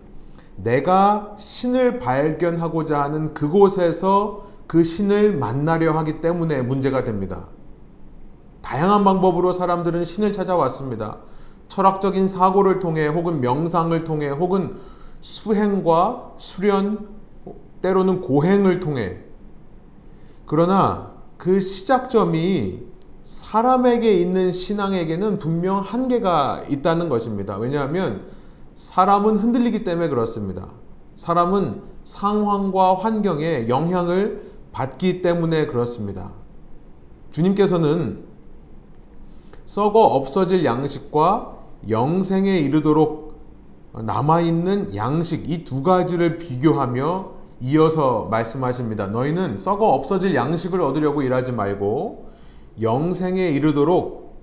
내가 0.57 1.35
신을 1.39 1.99
발견하고자 1.99 3.03
하는 3.03 3.35
그곳에서 3.35 4.46
그 4.67 4.83
신을 4.83 5.37
만나려 5.37 5.93
하기 5.99 6.21
때문에 6.21 6.63
문제가 6.63 7.05
됩니다. 7.05 7.47
다양한 8.63 9.05
방법으로 9.05 9.53
사람들은 9.53 10.05
신을 10.05 10.33
찾아왔습니다. 10.33 11.19
철학적인 11.69 12.29
사고를 12.29 12.81
통해 12.81 13.07
혹은 13.07 13.41
명상을 13.41 14.05
통해 14.05 14.29
혹은 14.29 14.77
수행과 15.21 16.35
수련 16.39 17.09
때로는 17.83 18.21
고행을 18.21 18.81
통해 18.81 19.19
그러나 20.47 21.13
그 21.37 21.61
시작점이 21.61 22.87
사람에게 23.23 24.15
있는 24.15 24.53
신앙에게는 24.53 25.39
분명 25.39 25.79
한계가 25.79 26.65
있다는 26.69 27.09
것입니다. 27.09 27.57
왜냐하면 27.57 28.27
사람은 28.77 29.37
흔들리기 29.37 29.83
때문에 29.85 30.09
그렇습니다. 30.09 30.69
사람은 31.17 31.83
상황과 32.05 32.95
환경에 32.95 33.69
영향을 33.69 34.46
받기 34.77 35.23
때문에 35.23 35.65
그렇습니다. 35.67 36.33
주님께서는 37.31 38.27
썩어 39.65 40.01
없어질 40.01 40.67
양식과 40.67 41.57
영생에 41.89 42.59
이르도록 42.59 43.41
남아있는 43.95 44.95
양식 44.95 45.51
이 45.51 45.65
두 45.65 45.83
가지를 45.83 46.37
비교하며 46.37 47.31
이어서 47.63 48.29
말씀하십니다. 48.31 49.07
너희는 49.07 49.57
썩어 49.57 49.87
없어질 49.95 50.35
양식을 50.35 50.83
얻으려고 50.83 51.23
일하지 51.23 51.53
말고 51.53 52.27
영생에 52.83 53.49
이르도록 53.49 54.37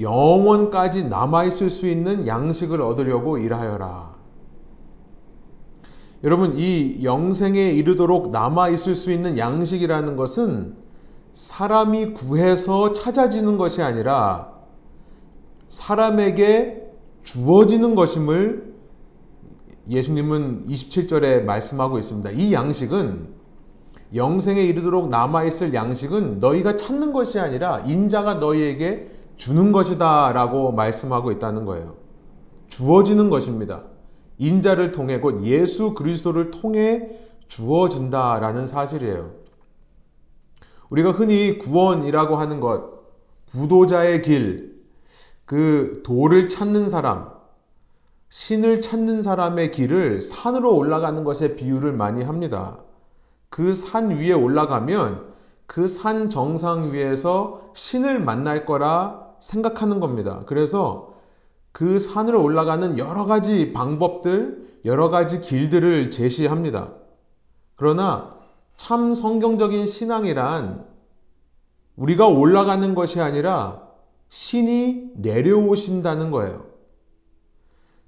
영원까지 0.00 1.04
남아있을 1.04 1.68
수 1.68 1.86
있는 1.86 2.26
양식을 2.26 2.80
얻으려고 2.80 3.36
일하여라. 3.36 4.09
여러분, 6.22 6.58
이 6.58 7.02
영생에 7.02 7.70
이르도록 7.70 8.30
남아 8.30 8.68
있을 8.70 8.94
수 8.94 9.10
있는 9.10 9.38
양식이라는 9.38 10.16
것은 10.16 10.74
사람이 11.32 12.12
구해서 12.12 12.92
찾아지는 12.92 13.56
것이 13.56 13.80
아니라 13.82 14.52
사람에게 15.68 16.82
주어지는 17.22 17.94
것임을 17.94 18.74
예수님은 19.88 20.66
27절에 20.68 21.44
말씀하고 21.44 21.98
있습니다. 21.98 22.30
이 22.30 22.52
양식은 22.52 23.28
영생에 24.14 24.62
이르도록 24.62 25.08
남아있을 25.08 25.72
양식은 25.72 26.40
너희가 26.40 26.76
찾는 26.76 27.12
것이 27.12 27.38
아니라 27.38 27.80
인자가 27.80 28.34
너희에게 28.34 29.10
주는 29.36 29.72
것이다 29.72 30.32
라고 30.32 30.72
말씀하고 30.72 31.30
있다는 31.32 31.64
거예요. 31.64 31.94
주어지는 32.68 33.30
것입니다. 33.30 33.84
인자를 34.40 34.92
통해 34.92 35.20
곧 35.20 35.44
예수 35.44 35.94
그리스도를 35.94 36.50
통해 36.50 37.08
주어진다라는 37.48 38.66
사실이에요. 38.66 39.32
우리가 40.88 41.12
흔히 41.12 41.58
구원이라고 41.58 42.36
하는 42.36 42.60
것, 42.60 43.00
구도자의 43.50 44.22
길, 44.22 44.80
그 45.44 46.02
도를 46.04 46.48
찾는 46.48 46.88
사람, 46.88 47.30
신을 48.30 48.80
찾는 48.80 49.22
사람의 49.22 49.72
길을 49.72 50.22
산으로 50.22 50.74
올라가는 50.76 51.22
것에 51.24 51.54
비유를 51.56 51.92
많이 51.92 52.22
합니다. 52.22 52.78
그 53.50 53.74
산 53.74 54.10
위에 54.10 54.32
올라가면 54.32 55.30
그 55.66 55.86
산 55.86 56.30
정상 56.30 56.92
위에서 56.92 57.70
신을 57.74 58.20
만날 58.20 58.64
거라 58.64 59.26
생각하는 59.40 60.00
겁니다. 60.00 60.42
그래서 60.46 61.09
그 61.72 61.98
산을 61.98 62.34
올라가는 62.34 62.98
여러 62.98 63.26
가지 63.26 63.72
방법들, 63.72 64.80
여러 64.84 65.08
가지 65.08 65.40
길들을 65.40 66.10
제시합니다. 66.10 66.92
그러나 67.76 68.36
참 68.76 69.14
성경적인 69.14 69.86
신앙이란 69.86 70.86
우리가 71.96 72.26
올라가는 72.26 72.94
것이 72.94 73.20
아니라 73.20 73.82
신이 74.30 75.10
내려오신다는 75.16 76.30
거예요. 76.30 76.64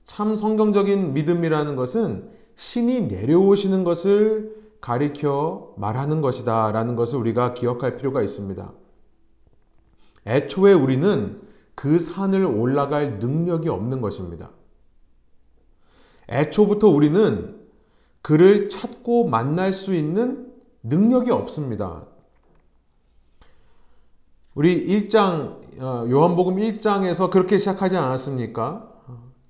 참 0.07 0.37
성경적인 0.37 1.15
믿음이라는 1.15 1.77
것은 1.77 2.31
신이 2.57 3.03
내려오시는 3.03 3.85
것을 3.85 4.63
가리켜 4.81 5.75
말하는 5.77 6.21
것이다 6.21 6.73
라는 6.73 6.97
것을 6.97 7.19
우리가 7.19 7.55
기억할 7.55 7.97
필요가 7.97 8.23
있습니다. 8.23 8.73
애초에 10.27 10.73
우리는 10.73 11.41
그 11.75 11.99
산을 11.99 12.45
올라갈 12.45 13.19
능력이 13.19 13.69
없는 13.69 14.01
것입니다. 14.01 14.51
애초부터 16.29 16.89
우리는 16.89 17.61
그를 18.23 18.69
찾고 18.69 19.29
만날 19.29 19.73
수 19.73 19.95
있는 19.95 20.53
능력이 20.83 21.31
없습니다. 21.31 22.07
우리 24.55 24.87
1장, 24.87 25.81
어, 25.81 26.07
요한복음 26.09 26.57
1장에서 26.57 27.31
그렇게 27.31 27.59
시작하지 27.59 27.97
않았습니까? 27.97 28.91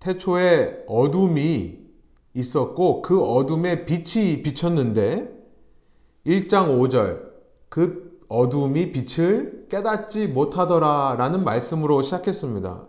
태초에 0.00 0.84
어둠이 0.86 1.78
있었고 2.34 3.02
그 3.02 3.22
어둠에 3.22 3.84
빛이 3.84 4.42
비쳤는데 4.42 5.28
1장 6.26 6.78
5절 6.78 7.30
그 7.68 8.11
어둠이 8.32 8.92
빛을 8.92 9.66
깨닫지 9.68 10.26
못하더라 10.26 11.16
라는 11.18 11.44
말씀으로 11.44 12.00
시작했습니다. 12.00 12.80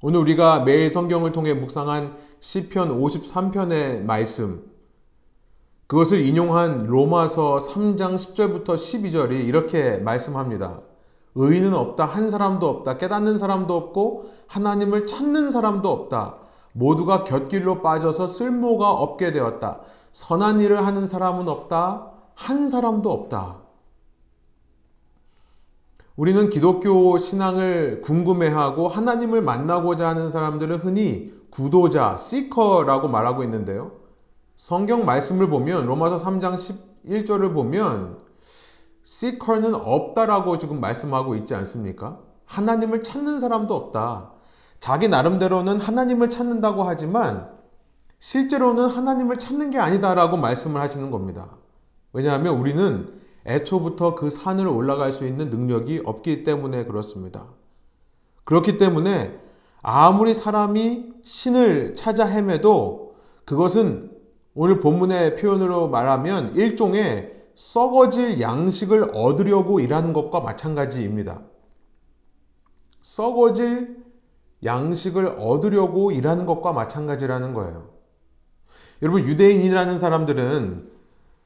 오늘 0.00 0.20
우리가 0.20 0.60
매일 0.60 0.90
성경을 0.90 1.32
통해 1.32 1.52
묵상한 1.52 2.16
시편 2.40 2.98
53편의 2.98 4.00
말씀 4.02 4.64
그것을 5.88 6.24
인용한 6.24 6.86
로마서 6.86 7.56
3장 7.56 8.16
10절부터 8.16 8.76
12절이 8.76 9.44
이렇게 9.44 9.98
말씀합니다. 9.98 10.80
의인은 11.34 11.74
없다. 11.74 12.06
한 12.06 12.30
사람도 12.30 12.66
없다. 12.66 12.96
깨닫는 12.96 13.36
사람도 13.36 13.76
없고 13.76 14.30
하나님을 14.46 15.06
찾는 15.06 15.50
사람도 15.50 15.90
없다. 15.90 16.36
모두가 16.72 17.24
곁길로 17.24 17.82
빠져서 17.82 18.28
쓸모가 18.28 18.90
없게 18.90 19.32
되었다. 19.32 19.80
선한 20.12 20.60
일을 20.62 20.86
하는 20.86 21.06
사람은 21.06 21.46
없다. 21.46 22.10
한 22.34 22.68
사람도 22.68 23.12
없다. 23.12 23.65
우리는 26.16 26.48
기독교 26.48 27.18
신앙을 27.18 28.00
궁금해하고 28.00 28.88
하나님을 28.88 29.42
만나고자 29.42 30.08
하는 30.08 30.30
사람들을 30.30 30.84
흔히 30.84 31.34
구도자, 31.50 32.16
시커라고 32.16 33.08
말하고 33.08 33.44
있는데요. 33.44 33.92
성경 34.56 35.04
말씀을 35.04 35.48
보면 35.48 35.84
로마서 35.86 36.16
3장 36.16 36.56
11절을 37.06 37.52
보면 37.52 38.18
seeker는 39.06 39.74
없다라고 39.74 40.56
지금 40.56 40.80
말씀하고 40.80 41.36
있지 41.36 41.54
않습니까? 41.54 42.18
하나님을 42.46 43.02
찾는 43.02 43.38
사람도 43.38 43.74
없다. 43.74 44.30
자기 44.80 45.08
나름대로는 45.08 45.78
하나님을 45.80 46.30
찾는다고 46.30 46.84
하지만 46.84 47.50
실제로는 48.20 48.86
하나님을 48.86 49.36
찾는 49.36 49.70
게 49.70 49.78
아니다라고 49.78 50.38
말씀을 50.38 50.80
하시는 50.80 51.10
겁니다. 51.10 51.50
왜냐하면 52.14 52.56
우리는 52.56 53.15
애초부터 53.46 54.14
그 54.14 54.30
산을 54.30 54.66
올라갈 54.66 55.12
수 55.12 55.26
있는 55.26 55.50
능력이 55.50 56.02
없기 56.04 56.42
때문에 56.42 56.84
그렇습니다. 56.84 57.46
그렇기 58.44 58.76
때문에 58.76 59.38
아무리 59.82 60.34
사람이 60.34 61.14
신을 61.24 61.94
찾아 61.94 62.26
헤매도 62.26 63.14
그것은 63.44 64.10
오늘 64.54 64.80
본문의 64.80 65.36
표현으로 65.36 65.88
말하면 65.88 66.54
일종의 66.54 67.34
썩어질 67.54 68.40
양식을 68.40 69.10
얻으려고 69.14 69.80
일하는 69.80 70.12
것과 70.12 70.40
마찬가지입니다. 70.40 71.42
썩어질 73.02 74.04
양식을 74.64 75.36
얻으려고 75.38 76.10
일하는 76.10 76.46
것과 76.46 76.72
마찬가지라는 76.72 77.54
거예요. 77.54 77.90
여러분, 79.02 79.22
유대인이라는 79.28 79.98
사람들은 79.98 80.90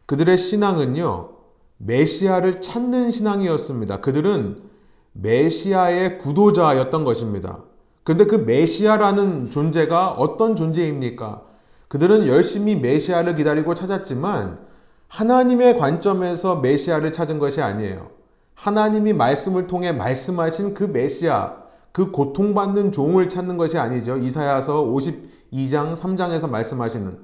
그들의 0.06 0.38
신앙은요, 0.38 1.39
메시아를 1.82 2.60
찾는 2.60 3.10
신앙이었습니다. 3.10 4.00
그들은 4.00 4.62
메시아의 5.12 6.18
구도자였던 6.18 7.04
것입니다. 7.04 7.58
근데 8.04 8.26
그 8.26 8.36
메시아라는 8.36 9.50
존재가 9.50 10.12
어떤 10.12 10.56
존재입니까? 10.56 11.42
그들은 11.88 12.26
열심히 12.26 12.76
메시아를 12.76 13.34
기다리고 13.34 13.74
찾았지만 13.74 14.58
하나님의 15.08 15.76
관점에서 15.76 16.56
메시아를 16.56 17.12
찾은 17.12 17.38
것이 17.38 17.60
아니에요. 17.60 18.10
하나님이 18.54 19.12
말씀을 19.14 19.66
통해 19.66 19.90
말씀하신 19.90 20.74
그 20.74 20.84
메시아, 20.84 21.56
그 21.92 22.10
고통받는 22.10 22.92
종을 22.92 23.28
찾는 23.28 23.56
것이 23.56 23.78
아니죠. 23.78 24.18
이사야서 24.18 24.84
52장 24.84 25.96
3장에서 25.96 26.48
말씀하시는 26.48 27.18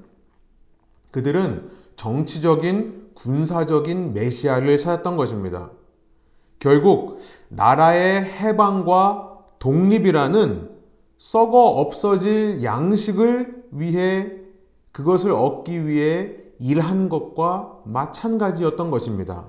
그들은 1.11 1.69
정치적인 1.95 3.06
군사적인 3.17 4.13
메시아를 4.13 4.77
찾았던 4.77 5.17
것입니다. 5.17 5.71
결국 6.59 7.19
나라의 7.49 8.23
해방과 8.23 9.39
독립이라는 9.59 10.69
썩어 11.17 11.57
없어질 11.57 12.63
양식을 12.63 13.65
위해 13.71 14.31
그것을 14.91 15.31
얻기 15.31 15.87
위해 15.87 16.35
일한 16.59 17.09
것과 17.09 17.81
마찬가지였던 17.85 18.91
것입니다. 18.91 19.45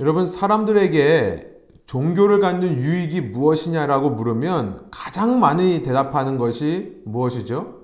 여러분, 0.00 0.26
사람들에게 0.26 1.48
종교를 1.86 2.40
갖는 2.40 2.78
유익이 2.78 3.20
무엇이냐라고 3.20 4.10
물으면 4.10 4.88
가장 4.90 5.40
많이 5.40 5.82
대답하는 5.82 6.38
것이 6.38 7.02
무엇이죠? 7.04 7.80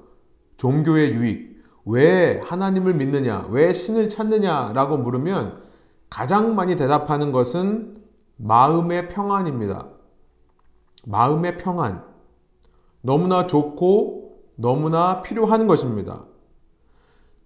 종교의 0.56 1.12
유익. 1.12 1.45
왜 1.86 2.40
하나님을 2.44 2.94
믿느냐? 2.94 3.46
왜 3.50 3.72
신을 3.72 4.08
찾느냐라고 4.08 4.98
물으면 4.98 5.62
가장 6.10 6.56
많이 6.56 6.76
대답하는 6.76 7.30
것은 7.32 8.02
마음의 8.36 9.08
평안입니다. 9.08 9.86
마음의 11.04 11.58
평안. 11.58 12.04
너무나 13.00 13.46
좋고 13.46 14.40
너무나 14.56 15.22
필요한 15.22 15.68
것입니다. 15.68 16.24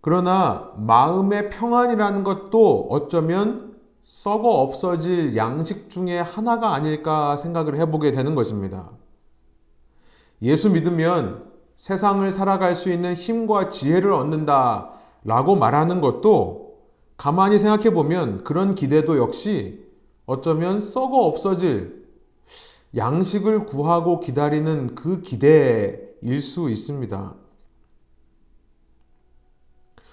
그러나 0.00 0.72
마음의 0.76 1.50
평안이라는 1.50 2.24
것도 2.24 2.87
어쩌면 2.88 3.76
썩어 4.05 4.48
없어질 4.48 5.37
양식 5.37 5.90
중에 5.90 6.18
하나가 6.18 6.72
아닐까 6.72 7.37
생각을 7.37 7.76
해보게 7.76 8.12
되는 8.12 8.35
것입니다. 8.35 8.88
예수 10.40 10.70
믿으면 10.70 11.49
세상을 11.80 12.30
살아갈 12.30 12.76
수 12.76 12.92
있는 12.92 13.14
힘과 13.14 13.70
지혜를 13.70 14.12
얻는다 14.12 14.90
라고 15.24 15.56
말하는 15.56 16.02
것도 16.02 16.76
가만히 17.16 17.58
생각해 17.58 17.94
보면 17.94 18.44
그런 18.44 18.74
기대도 18.74 19.16
역시 19.16 19.82
어쩌면 20.26 20.82
썩어 20.82 21.24
없어질 21.24 22.04
양식을 22.94 23.60
구하고 23.60 24.20
기다리는 24.20 24.94
그 24.94 25.22
기대일 25.22 26.42
수 26.42 26.68
있습니다. 26.68 27.34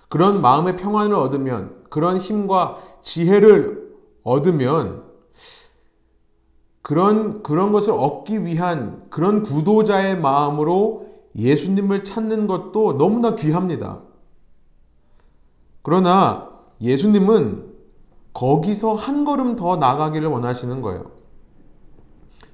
그런 0.08 0.40
마음의 0.40 0.78
평안을 0.78 1.16
얻으면, 1.16 1.84
그런 1.90 2.18
힘과 2.18 2.78
지혜를 3.02 3.94
얻으면, 4.24 5.04
그런, 6.82 7.44
그런 7.44 7.74
것을 7.74 7.92
얻기 7.92 8.46
위한 8.46 9.06
그런 9.10 9.44
구도자의 9.44 10.18
마음으로 10.18 11.07
예수님을 11.38 12.04
찾는 12.04 12.48
것도 12.48 12.98
너무나 12.98 13.36
귀합니다. 13.36 14.00
그러나 15.84 16.50
예수님은 16.82 17.68
거기서 18.34 18.94
한 18.94 19.26
걸음 19.26 19.56
더 19.56 19.78
나가기를 19.78 20.28
원하시는 20.28 20.82
거예요. 20.82 21.12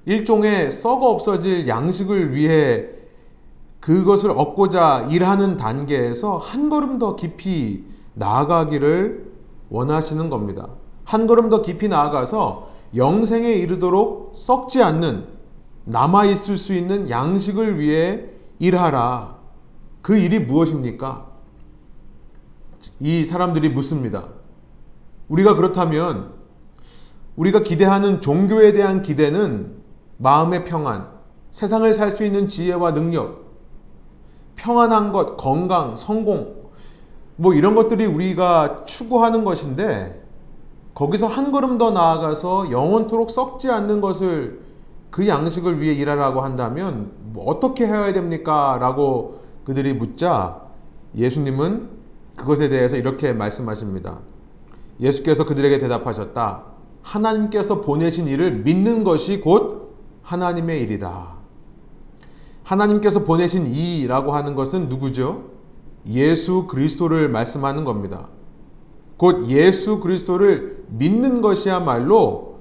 일종의 0.06 0.70
썩어 0.70 1.10
없어질 1.10 1.66
양식을 1.66 2.34
위해 2.34 2.88
그것을 3.80 4.30
얻고자 4.30 5.08
일하는 5.10 5.56
단계에서 5.56 6.38
한 6.38 6.68
걸음 6.68 6.98
더 6.98 7.16
깊이 7.16 7.84
나아가기를 8.14 9.32
원하시는 9.70 10.30
겁니다. 10.30 10.68
한 11.04 11.26
걸음 11.26 11.48
더 11.48 11.62
깊이 11.62 11.88
나아가서 11.88 12.70
영생에 12.96 13.52
이르도록 13.52 14.32
썩지 14.36 14.82
않는 14.82 15.26
남아있을 15.84 16.56
수 16.56 16.72
있는 16.72 17.10
양식을 17.10 17.78
위해 17.78 18.33
일하라. 18.64 19.36
그 20.00 20.16
일이 20.16 20.38
무엇입니까? 20.38 21.26
이 23.00 23.24
사람들이 23.24 23.68
묻습니다. 23.70 24.28
우리가 25.28 25.54
그렇다면 25.54 26.32
우리가 27.36 27.60
기대하는 27.60 28.20
종교에 28.20 28.72
대한 28.72 29.02
기대는 29.02 29.74
마음의 30.18 30.64
평안, 30.64 31.08
세상을 31.50 31.92
살 31.94 32.12
수 32.12 32.24
있는 32.24 32.46
지혜와 32.46 32.94
능력, 32.94 33.44
평안한 34.56 35.12
것, 35.12 35.36
건강, 35.36 35.96
성공, 35.96 36.64
뭐 37.36 37.54
이런 37.54 37.74
것들이 37.74 38.06
우리가 38.06 38.84
추구하는 38.84 39.44
것인데 39.44 40.22
거기서 40.94 41.26
한 41.26 41.50
걸음 41.50 41.76
더 41.76 41.90
나아가서 41.90 42.70
영원토록 42.70 43.30
썩지 43.30 43.70
않는 43.70 44.00
것을 44.00 44.63
그 45.14 45.28
양식을 45.28 45.80
위해 45.80 45.94
일하라고 45.94 46.40
한다면 46.40 47.12
뭐 47.22 47.44
어떻게 47.44 47.86
해야 47.86 48.12
됩니까? 48.12 48.78
라고 48.80 49.42
그들이 49.64 49.94
묻자 49.94 50.60
예수님은 51.16 51.88
그것에 52.34 52.68
대해서 52.68 52.96
이렇게 52.96 53.32
말씀하십니다. 53.32 54.18
예수께서 54.98 55.44
그들에게 55.44 55.78
대답하셨다. 55.78 56.64
하나님께서 57.02 57.80
보내신 57.80 58.26
일을 58.26 58.64
믿는 58.64 59.04
것이 59.04 59.40
곧 59.40 59.94
하나님의 60.22 60.82
일이다. 60.82 61.28
하나님께서 62.64 63.22
보내신 63.22 63.68
이라고 63.68 64.32
하는 64.32 64.56
것은 64.56 64.88
누구죠? 64.88 65.44
예수 66.08 66.66
그리스도를 66.66 67.28
말씀하는 67.28 67.84
겁니다. 67.84 68.26
곧 69.16 69.46
예수 69.48 70.00
그리스도를 70.00 70.82
믿는 70.88 71.40
것이야말로 71.40 72.53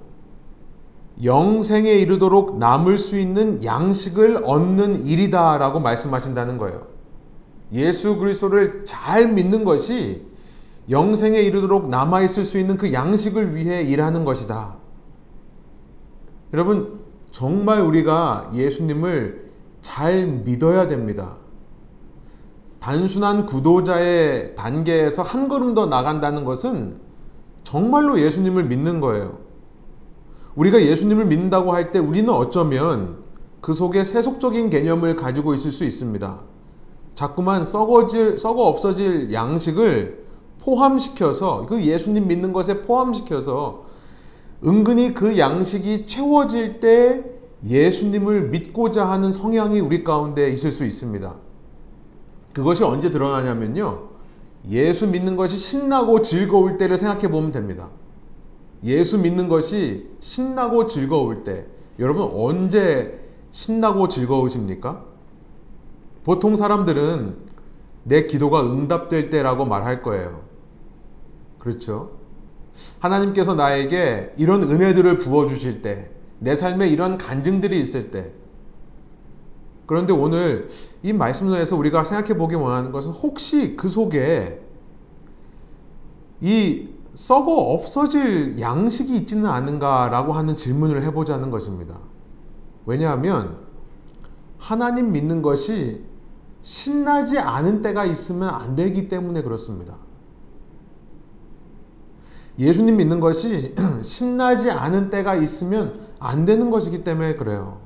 영생에 1.22 1.92
이르도록 1.92 2.58
남을 2.58 2.98
수 2.98 3.20
있는 3.20 3.64
양식을 3.64 4.44
얻는 4.46 5.06
일이다라고 5.06 5.80
말씀하신다는 5.80 6.58
거예요. 6.58 6.88
예수 7.72 8.18
그리스도를 8.18 8.84
잘 8.86 9.32
믿는 9.32 9.64
것이 9.64 10.26
영생에 10.90 11.40
이르도록 11.40 11.90
남아 11.90 12.22
있을 12.22 12.46
수 12.46 12.58
있는 12.58 12.78
그 12.78 12.94
양식을 12.94 13.56
위해 13.56 13.84
일하는 13.84 14.26
것이다. 14.26 14.76
여러분, 16.54 17.00
정말 17.32 17.82
우리가 17.82 18.52
예수님을 18.54 19.50
잘 19.82 20.26
믿어야 20.28 20.88
됩니다. 20.88 21.36
단순한 22.80 23.46
구도자의 23.46 24.56
단계에서 24.56 25.24
한 25.24 25.48
걸음 25.48 25.74
더 25.74 25.86
나간다는 25.86 26.44
것은 26.44 26.98
정말로 27.64 28.20
예수님을 28.20 28.66
믿는 28.66 29.00
거예요. 29.00 29.43
우리가 30.56 30.82
예수님을 30.82 31.26
믿는다고 31.26 31.74
할 31.74 31.92
때 31.92 32.00
우리는 32.00 32.30
어쩌면 32.30 33.24
그 33.62 33.74
속에 33.74 34.04
세속적인 34.04 34.70
개념을 34.70 35.16
가지고 35.16 35.54
있을 35.54 35.72
수 35.72 35.84
있습니다. 35.84 36.40
자꾸만 37.16 37.64
썩어질, 37.64 38.38
썩어 38.38 38.64
없어질 38.68 39.32
양식을 39.32 40.24
포함시켜서 40.62 41.66
그 41.68 41.82
예수님 41.84 42.28
믿는 42.28 42.54
것에 42.54 42.82
포함시켜서 42.82 43.86
은근히 44.66 45.14
그 45.14 45.38
양식이 45.38 46.06
채워질 46.06 46.80
때 46.80 47.24
예수님을 47.66 48.50
믿고자 48.50 49.10
하는 49.10 49.32
성향이 49.32 49.80
우리 49.80 50.04
가운데 50.04 50.50
있을 50.50 50.72
수 50.72 50.86
있습니다. 50.86 51.34
그것이 52.54 52.84
언제 52.84 53.10
드러나냐면요. 53.10 54.10
예수 54.70 55.08
믿는 55.08 55.36
것이 55.36 55.58
신나고 55.58 56.22
즐거울 56.22 56.78
때를 56.78 56.98
생각해 56.98 57.30
보면 57.30 57.52
됩니다. 57.52 57.90
예수 58.84 59.18
믿는 59.18 59.48
것이 59.48 60.10
신나고 60.20 60.88
즐거울 60.88 61.44
때, 61.44 61.66
여러분 62.00 62.30
언제 62.34 63.20
신나고 63.52 64.08
즐거우십니까? 64.08 65.04
보통 66.24 66.56
사람들은 66.56 67.38
내 68.04 68.26
기도가 68.26 68.62
응답될 68.62 69.30
때라고 69.30 69.66
말할 69.66 70.02
거예요. 70.02 70.42
그렇죠? 71.60 72.12
하나님께서 73.00 73.54
나에게 73.56 74.34
이런 74.38 74.64
은혜들을 74.64 75.20
부어주실 75.20 75.82
때, 75.82 76.10
내 76.40 76.56
삶에 76.56 76.90
이런 76.90 77.18
간증들이 77.18 77.80
있을 77.80 78.12
때, 78.12 78.32
그런데 79.86 80.12
오늘 80.14 80.70
이 81.04 81.14
말씀에서 81.14 81.78
우리가 81.78 82.04
생각해 82.04 82.38
보기 82.38 82.56
원하는 82.56 82.92
것은 82.92 83.12
혹시 83.12 83.76
그 83.76 83.90
속에 83.90 84.60
이 86.42 86.90
썩어 87.16 87.74
없어질 87.74 88.60
양식이 88.60 89.16
있지는 89.18 89.46
않은가라고 89.46 90.34
하는 90.34 90.56
질문을 90.56 91.04
해보자는 91.04 91.52
것입니다. 91.52 91.96
왜냐하면 92.86 93.58
하나님 94.58 95.12
믿는 95.12 95.42
것이 95.42 96.04
신나지 96.64 97.38
않은 97.38 97.82
때가 97.82 98.06
있으면 98.06 98.50
안 98.50 98.76
되기 98.76 99.10
때문에 99.10 99.44
그렇습니다. 99.44 99.96
예수님 102.58 102.98
믿는 102.98 103.20
것이 103.20 103.76
신나지 104.02 104.72
않은 104.72 105.10
때가 105.10 105.36
있으면 105.36 106.08
안 106.20 106.46
되는 106.46 106.72
것이기 106.72 107.04
때문에 107.04 107.36
그래요. 107.36 107.82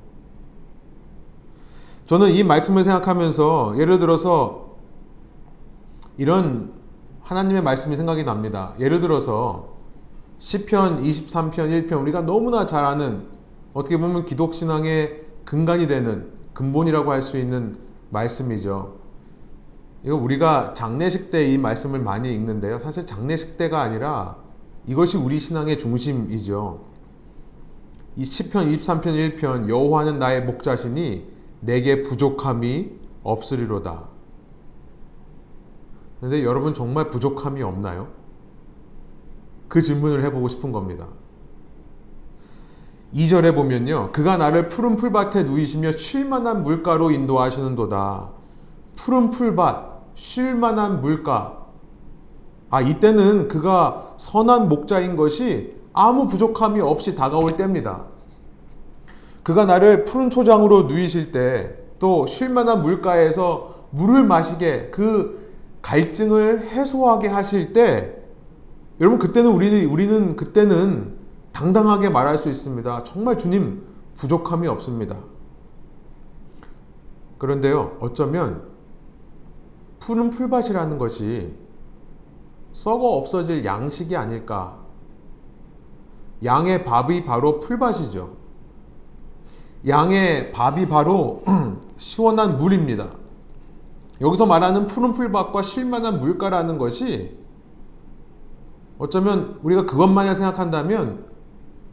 저는 2.05 2.31
이 2.31 2.43
말씀을 2.43 2.83
생각하면서 2.83 3.75
예를 3.79 3.97
들어서 3.99 4.77
이런 6.17 6.76
하나님의 7.27 7.61
말씀이 7.61 7.95
생각이 7.97 8.23
납니다. 8.23 8.73
예를 8.79 9.01
들어서 9.01 9.75
시편 10.39 11.03
23편 11.03 11.89
1편 11.89 11.99
우리가 12.01 12.21
너무나 12.21 12.65
잘 12.65 12.85
아는 12.85 13.25
어떻게 13.73 13.97
보면 13.97 14.25
기독 14.25 14.53
신앙의 14.55 15.25
근간이 15.43 15.87
되는 15.87 16.31
근본이라고 16.53 17.11
할 17.11 17.21
수 17.21 17.37
있는 17.37 17.75
말씀이죠. 18.11 18.95
이거 20.03 20.15
우리가 20.15 20.73
장례식 20.73 21.29
때 21.31 21.51
이 21.51 21.57
말씀을 21.57 21.99
많이 21.99 22.33
읽는데요. 22.33 22.79
사실 22.79 23.05
장례식 23.05 23.57
때가 23.57 23.81
아니라 23.81 24.37
이것이 24.85 25.17
우리 25.17 25.37
신앙의 25.39 25.77
중심이죠. 25.77 26.79
이 28.15 28.23
시편 28.23 28.71
23편 28.71 29.37
1편 29.37 29.67
여호와는 29.67 30.17
나의 30.17 30.45
목자시니 30.45 31.25
내게 31.59 32.03
부족함이 32.03 32.89
없으리로다. 33.23 34.16
그런데 36.19 36.43
여러분 36.43 36.73
정말 36.73 37.09
부족함이 37.09 37.61
없나요? 37.61 38.07
그 39.67 39.81
질문을 39.81 40.23
해보고 40.23 40.47
싶은 40.47 40.71
겁니다. 40.71 41.07
2절에 43.13 43.55
보면요. 43.55 44.09
그가 44.11 44.37
나를 44.37 44.69
푸른 44.69 44.95
풀밭에 44.95 45.43
누이시며 45.43 45.93
쉴만한 45.93 46.63
물가로 46.63 47.11
인도하시는도다. 47.11 48.29
푸른 48.95 49.29
풀밭, 49.29 50.01
쉴만한 50.15 51.01
물가. 51.01 51.65
아, 52.69 52.81
이때는 52.81 53.47
그가 53.47 54.15
선한 54.17 54.67
목자인 54.67 55.15
것이 55.15 55.75
아무 55.93 56.27
부족함이 56.27 56.81
없이 56.81 57.15
다가올 57.15 57.55
때입니다. 57.55 58.03
그가 59.43 59.65
나를 59.65 60.03
푸른 60.05 60.29
초장으로 60.29 60.83
누이실 60.83 61.31
때 61.31 61.87
또 61.99 62.25
쉴만한 62.25 62.81
물가에서 62.81 63.75
물을 63.91 64.23
마시게 64.23 64.89
그 64.91 65.46
갈증을 65.87 66.67
해소하게 66.71 67.29
하실 67.29 67.71
때 67.71 68.13
여러분 68.99 69.19
그때는 69.19 69.51
우리, 69.51 69.85
우리는 69.85 70.35
그때는 70.35 71.15
당당하게 71.53 72.09
말할 72.09 72.37
수 72.37 72.49
있습니다. 72.49 73.05
정말 73.05 73.37
주님 73.37 73.83
부족함이 74.17 74.67
없습니다. 74.67 75.15
그런데요, 77.37 77.95
어쩌면 78.01 78.63
푸른 80.01 80.29
풀밭이라는 80.29 80.97
것이 80.97 81.55
썩어 82.73 83.07
없어질 83.15 83.63
양식이 83.63 84.17
아닐까. 84.17 84.79
양의 86.43 86.83
밥이 86.83 87.23
바로 87.23 87.61
풀밭이죠. 87.61 88.35
양의 89.87 90.51
밥이 90.51 90.89
바로 90.89 91.45
시원한 91.95 92.57
물입니다. 92.57 93.09
여기서 94.21 94.45
말하는 94.45 94.87
푸른 94.87 95.13
풀밭과 95.13 95.61
쉴만한 95.61 96.19
물가라는 96.19 96.77
것이 96.77 97.37
어쩌면 98.97 99.59
우리가 99.61 99.85
그것만을 99.85 100.33
생각한다면 100.35 101.25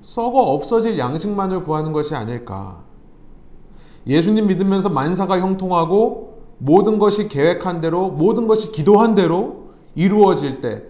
썩어 0.02 0.38
없어질 0.38 0.98
양식만을 0.98 1.64
구하는 1.64 1.92
것이 1.92 2.14
아닐까. 2.14 2.82
예수님 4.06 4.46
믿으면서 4.46 4.88
만사가 4.88 5.40
형통하고 5.40 6.42
모든 6.58 6.98
것이 6.98 7.28
계획한 7.28 7.80
대로 7.80 8.10
모든 8.10 8.46
것이 8.46 8.72
기도한 8.72 9.14
대로 9.14 9.70
이루어질 9.94 10.60
때 10.60 10.82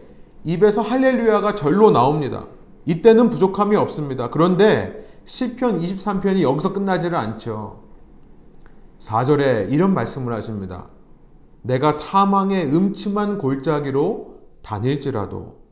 입에서 0.45 0.83
할렐루야가 0.83 1.55
절로 1.55 1.91
나옵니다. 1.91 2.47
이때는 2.87 3.31
부족함이 3.31 3.77
없습니다. 3.77 4.31
그런데 4.31 5.09
시편 5.25 5.81
23편이 5.81 6.43
여기서 6.43 6.73
끝나지를 6.73 7.17
않죠. 7.17 7.81
4절에 8.99 9.73
이런 9.73 9.95
말씀을 9.95 10.33
하십니다. 10.35 10.87
내가 11.65 11.93
사망의 11.93 12.67
음침한 12.67 13.39
골짜기로 13.39 14.39
다닐지라도 14.63 15.63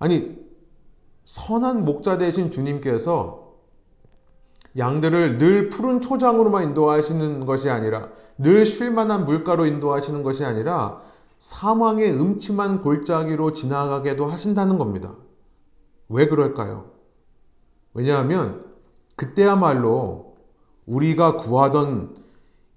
아니 0.00 0.36
선한 1.24 1.84
목자 1.84 2.18
되신 2.18 2.50
주님께서 2.50 3.54
양들을 4.76 5.38
늘 5.38 5.70
푸른 5.70 6.00
초장으로만 6.00 6.64
인도하시는 6.64 7.46
것이 7.46 7.70
아니라 7.70 8.08
늘 8.38 8.66
쉴만한 8.66 9.24
물가로 9.24 9.66
인도하시는 9.66 10.22
것이 10.24 10.44
아니라 10.44 11.00
사망의 11.38 12.12
음침한 12.12 12.82
골짜기로 12.82 13.52
지나가게도 13.52 14.26
하신다는 14.26 14.78
겁니다. 14.78 15.14
왜 16.08 16.26
그럴까요? 16.26 16.90
왜냐하면 17.94 18.64
그때야말로 19.14 20.36
우리가 20.86 21.36
구하던 21.36 22.16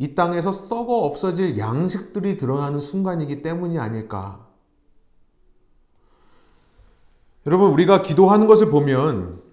이 0.02 0.16
땅에서 0.16 0.52
썩어 0.52 1.06
없어질 1.06 1.60
양식들이 1.60 2.36
드러나는 2.36 2.80
순간이기 2.80 3.44
때문이 3.44 3.78
아닐까. 3.78 4.48
여러분, 7.46 7.70
우리가 7.70 8.02
기도하는 8.02 8.48
것을 8.48 8.72
보면, 8.72 9.44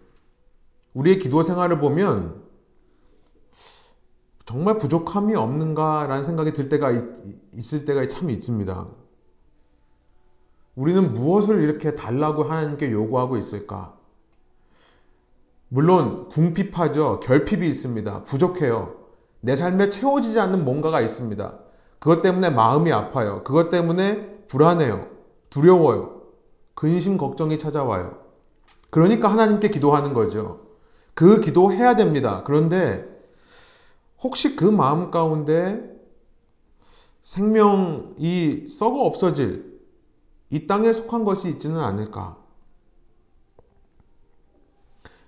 우리의 0.95 1.19
기도 1.19 1.43
생활을 1.43 1.81
보면, 1.81 2.43
정말 4.47 4.79
부족함이 4.79 5.35
없는가라는 5.35 6.25
생각이 6.25 6.55
들 6.55 6.71
때가 6.71 6.93
있, 6.93 7.75
을 7.75 7.85
때가 7.85 8.09
참 8.09 8.31
있습니다. 8.31 8.89
우리는 10.77 11.13
무엇을 11.13 11.63
이렇게 11.63 11.95
달라고 11.95 12.45
하나님께 12.45 12.91
요구하고 12.91 13.37
있을까? 13.37 13.95
물론 15.69 16.31
궁핍하죠. 16.31 17.21
결핍이 17.21 17.69
있습니다. 17.69 18.25
부족해요. 18.25 18.98
내 19.41 19.57
삶에 19.57 19.89
채워지지 19.89 20.39
않는 20.41 20.65
뭔가가 20.65 21.01
있습니다. 21.01 21.59
그것 21.99 22.23
때문에 22.23 22.51
마음이 22.51 22.93
아파요. 22.93 23.43
그것 23.45 23.71
때문에 23.71 24.45
불안해요. 24.49 25.07
두려워요. 25.51 26.23
근심 26.75 27.17
걱정이 27.19 27.59
찾아와요. 27.59 28.19
그러니까 28.91 29.31
하나님께 29.31 29.69
기도하는 29.71 30.15
거죠. 30.15 30.69
그 31.15 31.41
기도해야 31.41 31.97
됩니다. 31.97 32.43
그런데 32.45 33.05
혹시 34.23 34.57
그 34.57 34.65
마음 34.65 35.11
가운데 35.11 35.83
생명이 37.23 38.69
썩어 38.69 39.03
없어질 39.03 39.79
이 40.51 40.67
땅에 40.67 40.93
속한 40.93 41.25
것이 41.25 41.51
있지는 41.51 41.81
않을까? 41.81 42.37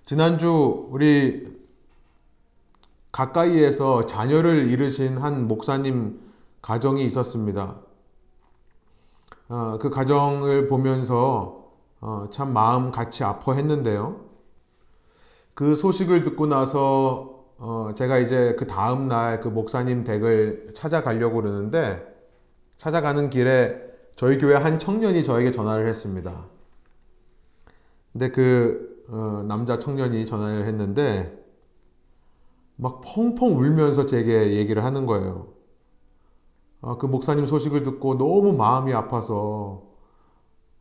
지난주 0.05 0.87
우리 0.89 1.60
가까이에서 3.21 4.07
자녀를 4.07 4.67
잃으신 4.67 5.19
한 5.19 5.47
목사님 5.47 6.19
가정이 6.63 7.05
있었습니다. 7.05 7.75
어, 9.47 9.77
그 9.79 9.91
가정을 9.91 10.67
보면서 10.67 11.69
어, 11.99 12.27
참 12.31 12.51
마음 12.51 12.89
같이 12.89 13.23
아파했는데요. 13.23 14.21
그 15.53 15.75
소식을 15.75 16.23
듣고 16.23 16.47
나서 16.47 17.45
어, 17.59 17.91
제가 17.95 18.17
이제 18.17 18.55
그 18.57 18.65
다음 18.65 19.07
날 19.07 19.39
그 19.41 19.49
목사님 19.49 20.03
댁을 20.03 20.71
찾아가려고 20.73 21.43
그러는데 21.43 22.03
찾아가는 22.77 23.29
길에 23.29 23.79
저희 24.15 24.39
교회 24.39 24.55
한 24.55 24.79
청년이 24.79 25.23
저에게 25.23 25.51
전화를 25.51 25.87
했습니다. 25.87 26.45
근데 28.13 28.31
그 28.31 29.05
어, 29.09 29.45
남자 29.47 29.77
청년이 29.77 30.25
전화를 30.25 30.65
했는데 30.65 31.40
막 32.75 33.01
펑펑 33.03 33.57
울면서 33.57 34.05
제게 34.05 34.57
얘기를 34.57 34.83
하는 34.83 35.05
거예요. 35.05 35.47
어, 36.81 36.97
그 36.97 37.05
목사님 37.05 37.45
소식을 37.45 37.83
듣고 37.83 38.17
너무 38.17 38.53
마음이 38.53 38.93
아파서 38.93 39.83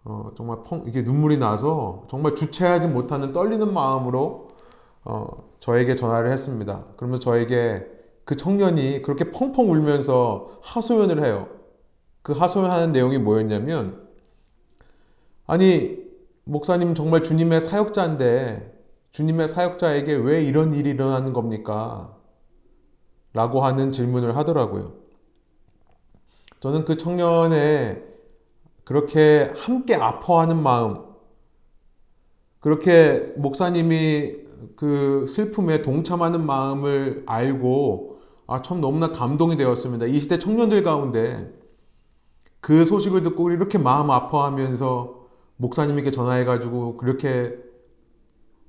어, 0.05 0.31
정말 0.37 0.63
펑 0.65 0.85
이게 0.87 1.03
눈물이 1.03 1.39
나서 1.39 2.07
정말 2.09 2.35
주체하지 2.35 2.89
못하는 2.89 3.33
떨리는 3.33 3.73
마음으로 3.73 4.49
어, 5.05 5.51
저에게 5.61 5.95
전화를 5.95 6.31
했습니다. 6.31 6.85
그러면서 6.97 7.23
저에게 7.23 7.87
그 8.25 8.37
청년이 8.37 9.03
그렇게 9.03 9.31
펑펑 9.31 9.71
울면서 9.71 10.61
하소연을 10.63 11.25
해요. 11.25 11.49
그 12.23 12.33
하소연하는 12.33 12.93
내용이 12.93 13.19
뭐였냐면, 13.19 14.07
아니, 15.47 15.99
목사님 16.45 16.95
정말 16.95 17.23
주님의 17.23 17.61
사역자인데, 17.61 18.80
주님의 19.13 19.49
사역자에게 19.49 20.15
왜 20.15 20.43
이런 20.43 20.75
일이 20.75 20.91
일어나는 20.91 21.33
겁니까? 21.33 22.17
라고 23.33 23.65
하는 23.65 23.93
질문을 23.93 24.37
하더라고요. 24.37 24.93
저는 26.61 26.85
그 26.85 26.97
청년의 26.97 28.05
그렇게 28.85 29.53
함께 29.57 29.95
아파하는 29.95 30.63
마음, 30.63 31.05
그렇게 32.61 33.33
목사님이 33.37 34.37
그 34.77 35.25
슬픔에 35.27 35.83
동참하는 35.83 36.45
마음을 36.45 37.23
알고 37.27 38.21
아, 38.47 38.63
참 38.63 38.81
너무나 38.81 39.13
감동이 39.13 39.57
되었습니다. 39.57 40.07
이 40.07 40.19
시대 40.19 40.39
청년들 40.39 40.83
가운데 40.83 41.51
그 42.61 42.85
소식을 42.85 43.23
듣고 43.23 43.53
이렇게 43.53 43.79
마음 43.79 44.11
아파하면서 44.11 45.21
목사님에게 45.57 46.11
전화해가지고 46.11 46.97
그렇게 46.97 47.57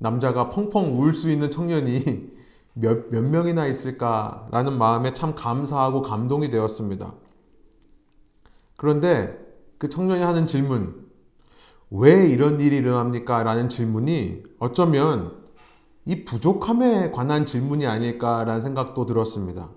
남자가 0.02 0.50
펑펑 0.50 1.00
울 1.00 1.14
수 1.14 1.30
있는 1.30 1.52
청년이 1.52 2.32
몇, 2.74 3.12
몇 3.12 3.24
명이나 3.24 3.68
있을까라는 3.68 4.78
마음에 4.78 5.14
참 5.14 5.36
감사하고 5.36 6.02
감동이 6.02 6.50
되었습니다. 6.50 7.14
그런데 8.78 9.38
그 9.78 9.90
청년이 9.90 10.24
하는 10.24 10.48
질문, 10.48 11.06
왜 11.92 12.28
이런 12.28 12.60
일이 12.60 12.78
일어납니까? 12.78 13.44
라는 13.44 13.70
질문이 13.70 14.44
어쩌면 14.58 15.34
이 16.06 16.26
부족함에 16.26 17.12
관한 17.12 17.46
질문이 17.46 17.86
아닐까라는 17.86 18.62
생각도 18.62 19.06
들었습니다. 19.06 19.70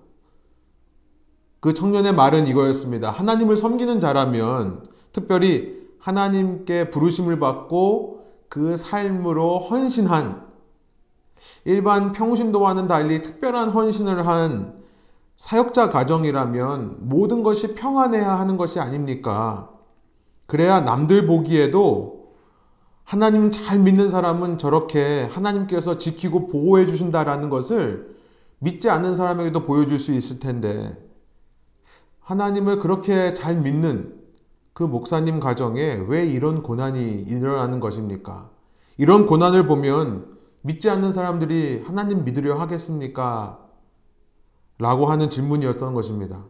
그 1.59 1.73
청년의 1.73 2.15
말은 2.15 2.47
이거였습니다. 2.47 3.11
하나님을 3.11 3.57
섬기는 3.57 3.99
자라면 3.99 4.87
특별히 5.11 5.85
하나님께 5.99 6.89
부르심을 6.89 7.39
받고 7.39 8.14
그 8.49 8.75
삶으로 8.75 9.59
헌신한 9.59 10.45
일반 11.65 12.11
평신도와는 12.11 12.87
달리 12.87 13.21
특별한 13.21 13.69
헌신을 13.69 14.27
한 14.27 14.83
사역자 15.37 15.89
가정이라면 15.89 17.09
모든 17.09 17.43
것이 17.43 17.75
평안해야 17.75 18.39
하는 18.39 18.57
것이 18.57 18.79
아닙니까? 18.79 19.69
그래야 20.45 20.81
남들 20.81 21.25
보기에도 21.25 22.33
하나님 23.03 23.51
잘 23.51 23.79
믿는 23.79 24.09
사람은 24.09 24.57
저렇게 24.57 25.29
하나님께서 25.31 25.97
지키고 25.97 26.47
보호해 26.47 26.87
주신다라는 26.87 27.49
것을 27.49 28.15
믿지 28.59 28.89
않는 28.89 29.13
사람에게도 29.13 29.65
보여줄 29.65 29.99
수 29.99 30.11
있을 30.11 30.39
텐데 30.39 30.97
하나님을 32.21 32.79
그렇게 32.79 33.33
잘 33.33 33.55
믿는 33.57 34.14
그 34.75 34.83
목사님 34.83 35.39
가정에 35.39 36.03
왜 36.09 36.25
이런 36.25 36.61
고난이 36.61 36.99
일어나는 37.29 37.79
것입니까? 37.79 38.49
이런 38.97 39.25
고난을 39.25 39.67
보면 39.67 40.37
믿지 40.63 40.89
않는 40.89 41.13
사람들이 41.13 41.83
하나님 41.85 42.25
믿으려 42.25 42.55
하겠습니까? 42.59 43.57
라고 44.77 45.05
하는 45.05 45.29
질문이었던 45.29 45.93
것입니다. 45.93 46.43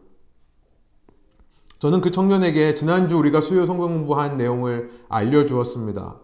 저는 1.78 2.00
그 2.00 2.10
청년에게 2.10 2.74
지난주 2.74 3.16
우리가 3.16 3.40
수요 3.40 3.64
성경 3.64 3.90
공부한 3.92 4.36
내용을 4.36 4.90
알려주었습니다. 5.08 6.16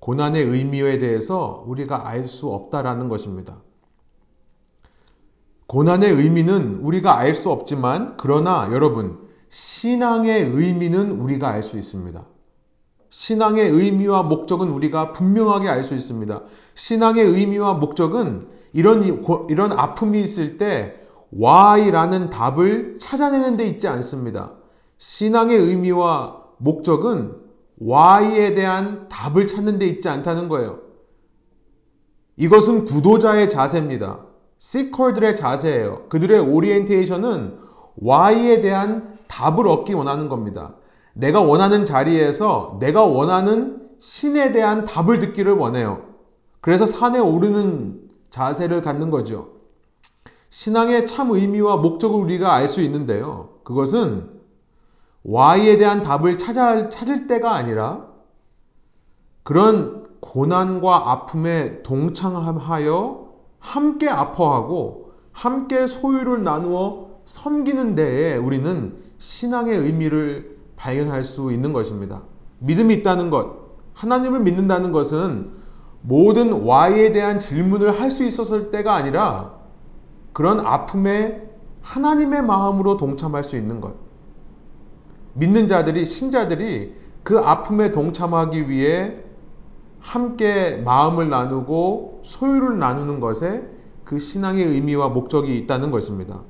고난의 0.00 0.44
의미에 0.44 0.98
대해서 0.98 1.64
우리가 1.66 2.06
알 2.06 2.28
수 2.28 2.50
없다라는 2.50 3.08
것입니다. 3.08 3.62
고난의 5.68 6.12
의미는 6.12 6.80
우리가 6.82 7.16
알 7.16 7.34
수 7.34 7.50
없지만, 7.50 8.18
그러나 8.18 8.68
여러분, 8.72 9.29
신앙의 9.50 10.44
의미는 10.44 11.10
우리가 11.20 11.48
알 11.50 11.62
수 11.62 11.76
있습니다. 11.76 12.24
신앙의 13.10 13.68
의미와 13.68 14.22
목적은 14.22 14.68
우리가 14.68 15.12
분명하게 15.12 15.68
알 15.68 15.84
수 15.84 15.94
있습니다. 15.94 16.42
신앙의 16.74 17.24
의미와 17.24 17.74
목적은 17.74 18.46
이런, 18.72 19.24
이런 19.48 19.72
아픔이 19.72 20.22
있을 20.22 20.56
때 20.56 21.00
why라는 21.34 22.30
답을 22.30 22.98
찾아내는 23.00 23.56
데 23.56 23.66
있지 23.66 23.88
않습니다. 23.88 24.52
신앙의 24.98 25.58
의미와 25.58 26.44
목적은 26.58 27.34
why에 27.82 28.54
대한 28.54 29.08
답을 29.08 29.48
찾는 29.48 29.78
데 29.78 29.86
있지 29.86 30.08
않다는 30.08 30.48
거예요. 30.48 30.78
이것은 32.36 32.84
구도자의 32.84 33.50
자세입니다. 33.50 34.20
시컬들의 34.58 35.34
자세예요. 35.34 36.08
그들의 36.08 36.38
오리엔테이션은 36.38 37.58
why에 38.00 38.60
대한 38.60 39.18
답을 39.30 39.68
얻기 39.68 39.94
원하는 39.94 40.28
겁니다. 40.28 40.74
내가 41.14 41.40
원하는 41.40 41.84
자리에서 41.84 42.78
내가 42.80 43.04
원하는 43.04 43.88
신에 44.00 44.50
대한 44.50 44.84
답을 44.84 45.20
듣기를 45.20 45.52
원해요. 45.52 46.02
그래서 46.60 46.84
산에 46.84 47.20
오르는 47.20 48.00
자세를 48.30 48.82
갖는 48.82 49.10
거죠. 49.10 49.52
신앙의 50.50 51.06
참 51.06 51.30
의미와 51.30 51.76
목적을 51.76 52.20
우리가 52.20 52.52
알 52.52 52.68
수 52.68 52.80
있는데요. 52.80 53.60
그것은 53.62 54.40
Y에 55.22 55.76
대한 55.76 56.02
답을 56.02 56.38
찾아, 56.38 56.88
찾을 56.88 57.26
때가 57.28 57.54
아니라 57.54 58.06
그런 59.44 60.08
고난과 60.20 61.10
아픔에 61.10 61.82
동참하여 61.82 63.28
함께 63.58 64.08
아파하고 64.08 65.12
함께 65.32 65.86
소유를 65.86 66.42
나누어 66.42 67.10
섬기는 67.26 67.94
데에 67.94 68.36
우리는 68.36 69.09
신앙의 69.20 69.76
의미를 69.76 70.56
발견할 70.76 71.24
수 71.24 71.52
있는 71.52 71.72
것입니다. 71.72 72.22
믿음이 72.58 72.94
있다는 72.94 73.30
것, 73.30 73.54
하나님을 73.92 74.40
믿는다는 74.40 74.92
것은 74.92 75.50
모든 76.02 76.64
Y에 76.64 77.12
대한 77.12 77.38
질문을 77.38 78.00
할 78.00 78.10
수 78.10 78.24
있었을 78.24 78.70
때가 78.70 78.94
아니라 78.94 79.52
그런 80.32 80.60
아픔에 80.60 81.48
하나님의 81.82 82.42
마음으로 82.42 82.96
동참할 82.96 83.44
수 83.44 83.56
있는 83.56 83.80
것. 83.82 83.94
믿는 85.34 85.68
자들이, 85.68 86.06
신자들이 86.06 86.94
그 87.22 87.38
아픔에 87.38 87.92
동참하기 87.92 88.70
위해 88.70 89.16
함께 90.00 90.76
마음을 90.82 91.28
나누고 91.28 92.22
소유를 92.24 92.78
나누는 92.78 93.20
것에 93.20 93.68
그 94.04 94.18
신앙의 94.18 94.64
의미와 94.64 95.10
목적이 95.10 95.58
있다는 95.58 95.90
것입니다. 95.90 96.40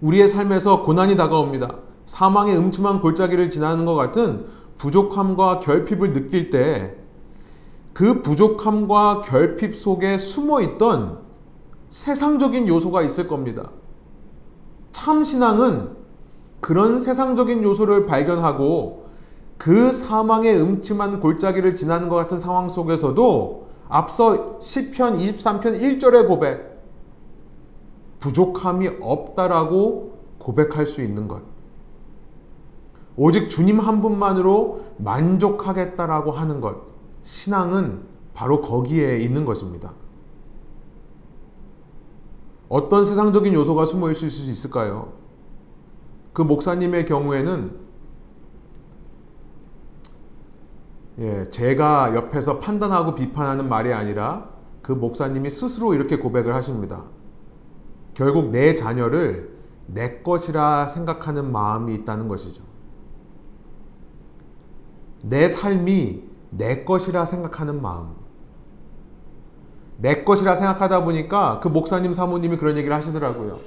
우리의 0.00 0.28
삶에서 0.28 0.82
고난이 0.82 1.16
다가옵니다. 1.16 1.76
사망의 2.06 2.56
음침한 2.56 3.00
골짜기를 3.00 3.50
지나는 3.50 3.84
것 3.84 3.94
같은 3.94 4.46
부족함과 4.78 5.60
결핍을 5.60 6.12
느낄 6.12 6.50
때 6.50 7.06
그 7.96 8.20
부족함과 8.20 9.22
결핍 9.22 9.74
속에 9.74 10.18
숨어 10.18 10.60
있던 10.60 11.20
세상적인 11.88 12.68
요소가 12.68 13.00
있을 13.00 13.26
겁니다. 13.26 13.70
참 14.92 15.24
신앙은 15.24 15.92
그런 16.60 17.00
세상적인 17.00 17.62
요소를 17.62 18.04
발견하고 18.04 19.06
그 19.56 19.92
사망의 19.92 20.60
음침한 20.60 21.20
골짜기를 21.20 21.74
지나는 21.74 22.10
것 22.10 22.16
같은 22.16 22.38
상황 22.38 22.68
속에서도 22.68 23.66
앞서 23.88 24.58
10편 24.58 25.18
23편 25.18 25.80
1절의 25.80 26.26
고백 26.26 26.75
부족함이 28.26 28.88
없다라고 29.00 30.18
고백할 30.38 30.88
수 30.88 31.00
있는 31.00 31.28
것. 31.28 31.42
오직 33.16 33.48
주님 33.48 33.78
한 33.78 34.00
분만으로 34.00 34.84
만족하겠다라고 34.98 36.32
하는 36.32 36.60
것. 36.60 36.82
신앙은 37.22 38.02
바로 38.34 38.60
거기에 38.60 39.20
있는 39.20 39.44
것입니다. 39.44 39.92
어떤 42.68 43.04
세상적인 43.04 43.54
요소가 43.54 43.86
숨어 43.86 44.10
있을 44.10 44.28
수 44.28 44.50
있을까요? 44.50 45.12
그 46.32 46.42
목사님의 46.42 47.06
경우에는 47.06 47.86
예, 51.20 51.48
제가 51.50 52.14
옆에서 52.16 52.58
판단하고 52.58 53.14
비판하는 53.14 53.68
말이 53.68 53.92
아니라 53.92 54.50
그 54.82 54.90
목사님이 54.90 55.48
스스로 55.48 55.94
이렇게 55.94 56.18
고백을 56.18 56.54
하십니다. 56.54 57.04
결국 58.16 58.50
내 58.50 58.74
자녀를 58.74 59.54
내 59.86 60.22
것이라 60.22 60.88
생각하는 60.88 61.52
마음이 61.52 61.94
있다는 61.94 62.28
것이죠. 62.28 62.62
내 65.22 65.48
삶이 65.48 66.24
내 66.48 66.84
것이라 66.84 67.26
생각하는 67.26 67.82
마음. 67.82 68.14
내 69.98 70.24
것이라 70.24 70.54
생각하다 70.56 71.04
보니까 71.04 71.60
그 71.60 71.68
목사님 71.68 72.14
사모님이 72.14 72.56
그런 72.56 72.78
얘기를 72.78 72.96
하시더라고요. 72.96 73.58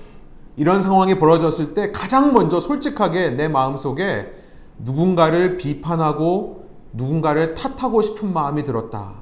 이런 0.57 0.81
상황이 0.81 1.19
벌어졌을 1.19 1.75
때 1.75 1.91
가장 1.91 2.33
먼저 2.33 2.59
솔직하게 2.59 3.29
내 3.31 3.47
마음 3.47 3.77
속에 3.77 4.33
누군가를 4.79 5.57
비판하고 5.57 6.67
누군가를 6.93 7.53
탓하고 7.53 8.01
싶은 8.01 8.33
마음이 8.33 8.63
들었다. 8.63 9.13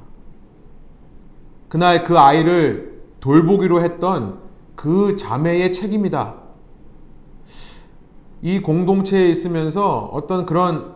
그날 1.67 2.05
그 2.05 2.17
아이를 2.17 3.01
돌보기로 3.19 3.83
했던 3.83 4.46
그 4.77 5.17
자매의 5.17 5.73
책임이다. 5.73 6.35
이 8.43 8.61
공동체에 8.61 9.27
있으면서 9.27 10.05
어떤 10.13 10.45
그런 10.45 10.95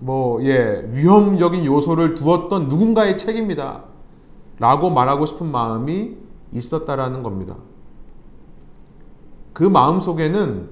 뭐, 0.00 0.44
예, 0.44 0.86
위험적인 0.90 1.64
요소를 1.64 2.14
두었던 2.14 2.68
누군가의 2.68 3.16
책임이다. 3.16 3.84
라고 4.58 4.90
말하고 4.90 5.24
싶은 5.24 5.50
마음이 5.50 6.16
있었다라는 6.52 7.22
겁니다. 7.22 7.56
그 9.52 9.62
마음 9.62 10.00
속에는 10.00 10.68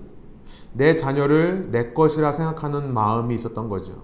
내 0.73 0.97
자녀를 0.97 1.71
내 1.71 1.93
것이라 1.93 2.33
생각하는 2.33 2.93
마음이 2.93 3.35
있었던 3.37 3.69
거죠. 3.69 4.03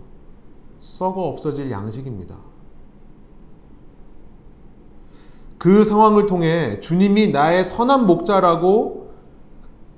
썩어 0.80 1.22
없어질 1.22 1.70
양식입니다. 1.70 2.36
그 5.58 5.84
상황을 5.84 6.26
통해 6.26 6.80
주님이 6.80 7.28
나의 7.28 7.64
선한 7.64 8.06
목자라고 8.06 9.08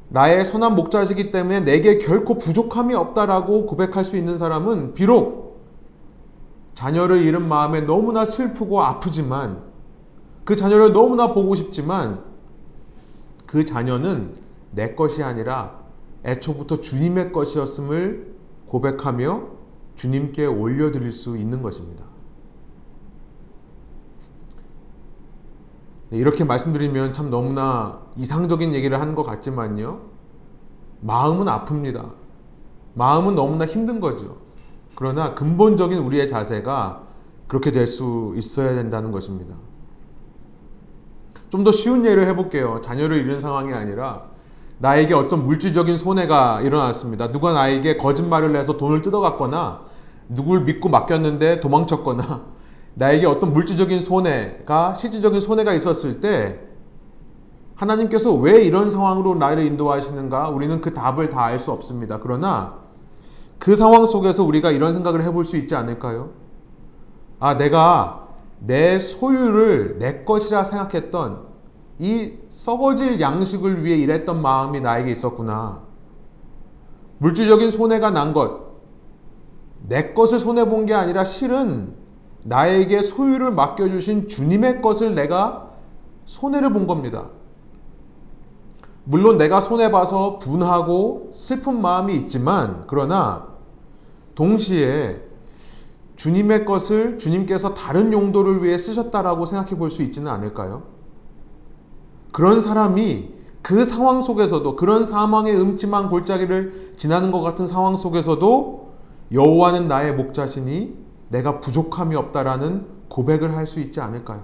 나의 0.08 0.44
선한 0.44 0.74
목자시기 0.74 1.30
때문에 1.30 1.60
내게 1.60 1.98
결코 1.98 2.38
부족함이 2.38 2.94
없다라고 2.94 3.66
고백할 3.66 4.04
수 4.04 4.16
있는 4.16 4.38
사람은 4.38 4.94
비록 4.94 5.60
자녀를 6.74 7.20
잃은 7.22 7.46
마음에 7.46 7.82
너무나 7.82 8.24
슬프고 8.24 8.80
아프지만 8.82 9.62
그 10.44 10.56
자녀를 10.56 10.92
너무나 10.92 11.32
보고 11.32 11.54
싶지만 11.54 12.24
그 13.46 13.64
자녀는 13.64 14.34
내 14.72 14.94
것이 14.94 15.22
아니라 15.22 15.78
애초부터 16.24 16.80
주님의 16.80 17.32
것이었음을 17.32 18.34
고백하며 18.66 19.42
주님께 19.96 20.46
올려드릴 20.46 21.12
수 21.12 21.36
있는 21.36 21.62
것입니다. 21.62 22.04
네, 22.04 22.10
이렇게 26.10 26.44
말씀드리면 26.44 27.12
참 27.12 27.30
너무나 27.30 28.00
이상적인 28.16 28.74
얘기를 28.74 29.00
하는 29.00 29.14
것 29.14 29.22
같지만요. 29.22 30.00
마음은 31.00 31.46
아픕니다. 31.46 32.12
마음은 32.94 33.34
너무나 33.36 33.66
힘든 33.66 34.00
거죠. 34.00 34.38
그러나 34.96 35.34
근본적인 35.34 35.98
우리의 35.98 36.28
자세가 36.28 37.02
그렇게 37.48 37.72
될 37.72 37.86
수 37.86 38.34
있어야 38.36 38.74
된다는 38.74 39.12
것입니다. 39.12 39.54
좀 41.50 41.64
더 41.64 41.72
쉬운 41.72 42.04
예를 42.06 42.26
해볼게요. 42.28 42.80
자녀를 42.80 43.18
잃은 43.18 43.40
상황이 43.40 43.72
아니라 43.72 44.26
나에게 44.78 45.14
어떤 45.14 45.44
물질적인 45.44 45.96
손해가 45.98 46.60
일어났습니다. 46.62 47.30
누가 47.30 47.52
나에게 47.52 47.96
거짓말을 47.96 48.56
해서 48.56 48.76
돈을 48.76 49.02
뜯어갔거나 49.02 49.82
누굴 50.28 50.62
믿고 50.62 50.88
맡겼는데 50.88 51.60
도망쳤거나 51.60 52.44
나에게 53.00 53.26
어떤 53.26 53.54
물질적인 53.54 54.02
손해가 54.02 54.92
실질적인 54.92 55.40
손해가 55.40 55.72
있었을 55.72 56.20
때 56.20 56.60
하나님께서 57.74 58.34
왜 58.34 58.62
이런 58.62 58.90
상황으로 58.90 59.36
나를 59.36 59.64
인도하시는가 59.64 60.50
우리는 60.50 60.82
그 60.82 60.92
답을 60.92 61.30
다 61.30 61.44
알 61.44 61.58
수 61.58 61.72
없습니다. 61.72 62.20
그러나 62.22 62.74
그 63.58 63.74
상황 63.74 64.06
속에서 64.06 64.44
우리가 64.44 64.70
이런 64.70 64.92
생각을 64.92 65.22
해볼 65.22 65.46
수 65.46 65.56
있지 65.56 65.74
않을까요? 65.74 66.28
아, 67.38 67.56
내가 67.56 68.28
내 68.58 68.98
소유를 68.98 69.96
내 69.98 70.24
것이라 70.24 70.64
생각했던 70.64 71.48
이 72.00 72.34
썩어질 72.50 73.18
양식을 73.18 73.82
위해 73.82 73.96
일했던 73.96 74.42
마음이 74.42 74.82
나에게 74.82 75.10
있었구나. 75.10 75.80
물질적인 77.16 77.70
손해가 77.70 78.10
난 78.10 78.34
것, 78.34 78.60
내 79.88 80.12
것을 80.12 80.38
손해본 80.38 80.84
게 80.84 80.92
아니라 80.92 81.24
실은 81.24 81.99
나에게 82.42 83.02
소유를 83.02 83.52
맡겨주신 83.52 84.28
주님의 84.28 84.82
것을 84.82 85.14
내가 85.14 85.70
손해를 86.24 86.72
본 86.72 86.86
겁니다. 86.86 87.26
물론 89.04 89.38
내가 89.38 89.60
손해봐서 89.60 90.38
분하고 90.38 91.30
슬픈 91.32 91.80
마음이 91.80 92.14
있지만, 92.16 92.84
그러나 92.86 93.48
동시에 94.34 95.20
주님의 96.16 96.64
것을 96.64 97.18
주님께서 97.18 97.74
다른 97.74 98.12
용도를 98.12 98.62
위해 98.62 98.78
쓰셨다라고 98.78 99.46
생각해 99.46 99.76
볼 99.76 99.90
수 99.90 100.02
있지는 100.02 100.30
않을까요? 100.30 100.82
그런 102.30 102.60
사람이 102.60 103.30
그 103.62 103.84
상황 103.84 104.22
속에서도 104.22 104.76
그런 104.76 105.04
사망의 105.04 105.58
음침한 105.58 106.08
골짜기를 106.08 106.92
지나는 106.96 107.32
것 107.32 107.40
같은 107.40 107.66
상황 107.66 107.96
속에서도 107.96 108.90
여호와는 109.32 109.88
나의 109.88 110.14
목자시니 110.14 110.94
내가 111.30 111.60
부족함이 111.60 112.16
없다라는 112.16 112.86
고백을 113.08 113.56
할 113.56 113.66
수 113.66 113.80
있지 113.80 114.00
않을까요? 114.00 114.42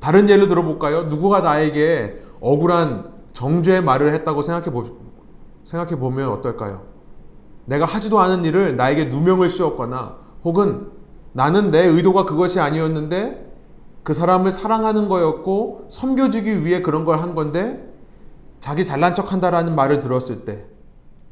다른 0.00 0.28
예를 0.30 0.48
들어볼까요? 0.48 1.04
누구가 1.04 1.40
나에게 1.40 2.22
억울한 2.40 3.12
정죄의 3.32 3.82
말을 3.82 4.12
했다고 4.14 4.42
생각해, 4.42 4.70
보, 4.70 4.84
생각해 5.64 5.96
보면 5.96 6.30
어떨까요? 6.30 6.82
내가 7.64 7.84
하지도 7.84 8.20
않은 8.20 8.44
일을 8.44 8.76
나에게 8.76 9.06
누명을 9.06 9.50
씌웠거나 9.50 10.16
혹은 10.44 10.90
나는 11.32 11.70
내 11.70 11.84
의도가 11.84 12.24
그것이 12.24 12.60
아니었는데 12.60 13.44
그 14.04 14.14
사람을 14.14 14.52
사랑하는 14.52 15.08
거였고 15.08 15.88
섬겨주기 15.90 16.64
위해 16.64 16.82
그런 16.82 17.04
걸 17.04 17.20
한 17.20 17.34
건데 17.34 17.82
자기 18.60 18.84
잘난 18.84 19.14
척 19.14 19.32
한다라는 19.32 19.74
말을 19.74 20.00
들었을 20.00 20.44
때 20.44 20.64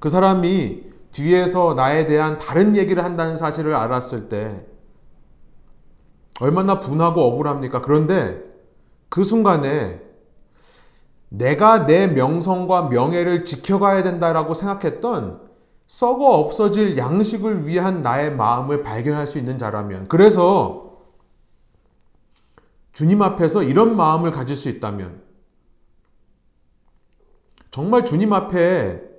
그 0.01 0.09
사람이 0.11 0.83
뒤에서 1.15 1.75
나에 1.75 2.07
대한 2.07 2.39
다른 2.39 2.77
얘기를 2.77 3.05
한다는 3.05 3.37
사실을 3.37 3.75
알았을 3.75 4.29
때 4.29 4.67
얼마나 6.41 6.81
분하고 6.81 7.23
억울합니까? 7.23 7.81
그런데 7.81 8.43
그 9.09 9.23
순간에 9.23 10.01
내가 11.29 11.87
내 11.87 12.09
명성과 12.09 12.89
명예를 12.89 13.45
지켜가야 13.45 14.03
된다라고 14.03 14.55
생각했던 14.55 15.41
썩어 15.87 16.39
없어질 16.39 16.99
양식을 16.99 17.69
위한 17.69 18.03
나의 18.03 18.35
마음을 18.35 18.83
발견할 18.83 19.29
수 19.29 19.39
있는 19.39 19.57
자라면, 19.57 20.09
그래서 20.09 20.99
주님 22.93 23.23
앞에서 23.23 23.63
이런 23.63 23.97
마음을 23.97 24.33
가질 24.33 24.57
수 24.57 24.69
있다면, 24.69 25.23
정말 27.71 28.05
주님 28.05 28.33
앞에 28.33 29.14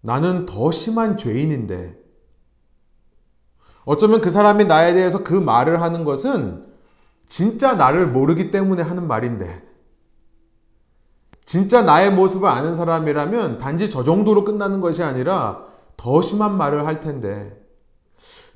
나는 0.00 0.46
더 0.46 0.70
심한 0.70 1.16
죄인인데, 1.16 1.96
어쩌면 3.84 4.20
그 4.20 4.30
사람이 4.30 4.66
나에 4.66 4.94
대해서 4.94 5.24
그 5.24 5.34
말을 5.34 5.80
하는 5.82 6.04
것은 6.04 6.66
진짜 7.28 7.74
나를 7.74 8.06
모르기 8.06 8.50
때문에 8.50 8.82
하는 8.82 9.06
말인데, 9.06 9.62
진짜 11.44 11.80
나의 11.80 12.12
모습을 12.12 12.46
아는 12.46 12.74
사람이라면 12.74 13.56
단지 13.56 13.88
저 13.88 14.02
정도로 14.02 14.44
끝나는 14.44 14.80
것이 14.80 15.02
아니라 15.02 15.64
더 15.96 16.20
심한 16.20 16.56
말을 16.58 16.86
할 16.86 17.00
텐데. 17.00 17.58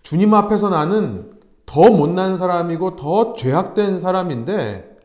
주님 0.02 0.34
앞에서 0.34 0.68
나는 0.68 1.32
더 1.64 1.90
못난 1.90 2.36
사람이고 2.36 2.96
더 2.96 3.34
죄악된 3.34 3.98
사람인데 3.98 4.96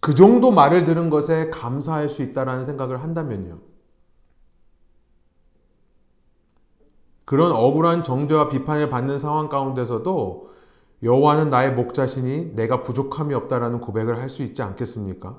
그 0.00 0.14
정도 0.14 0.52
말을 0.52 0.84
들은 0.84 1.10
것에 1.10 1.50
감사할 1.50 2.08
수 2.08 2.22
있다라는 2.22 2.64
생각을 2.64 3.02
한다면요. 3.02 3.58
그런 7.24 7.52
억울한 7.52 8.02
정죄와 8.02 8.48
비판을 8.48 8.88
받는 8.88 9.18
상황 9.18 9.48
가운데서도 9.48 10.50
여호와는 11.02 11.50
나의 11.50 11.72
목자시니 11.74 12.54
내가 12.54 12.82
부족함이 12.82 13.34
없다라는 13.34 13.80
고백을 13.80 14.18
할 14.18 14.28
수 14.28 14.42
있지 14.42 14.62
않겠습니까? 14.62 15.38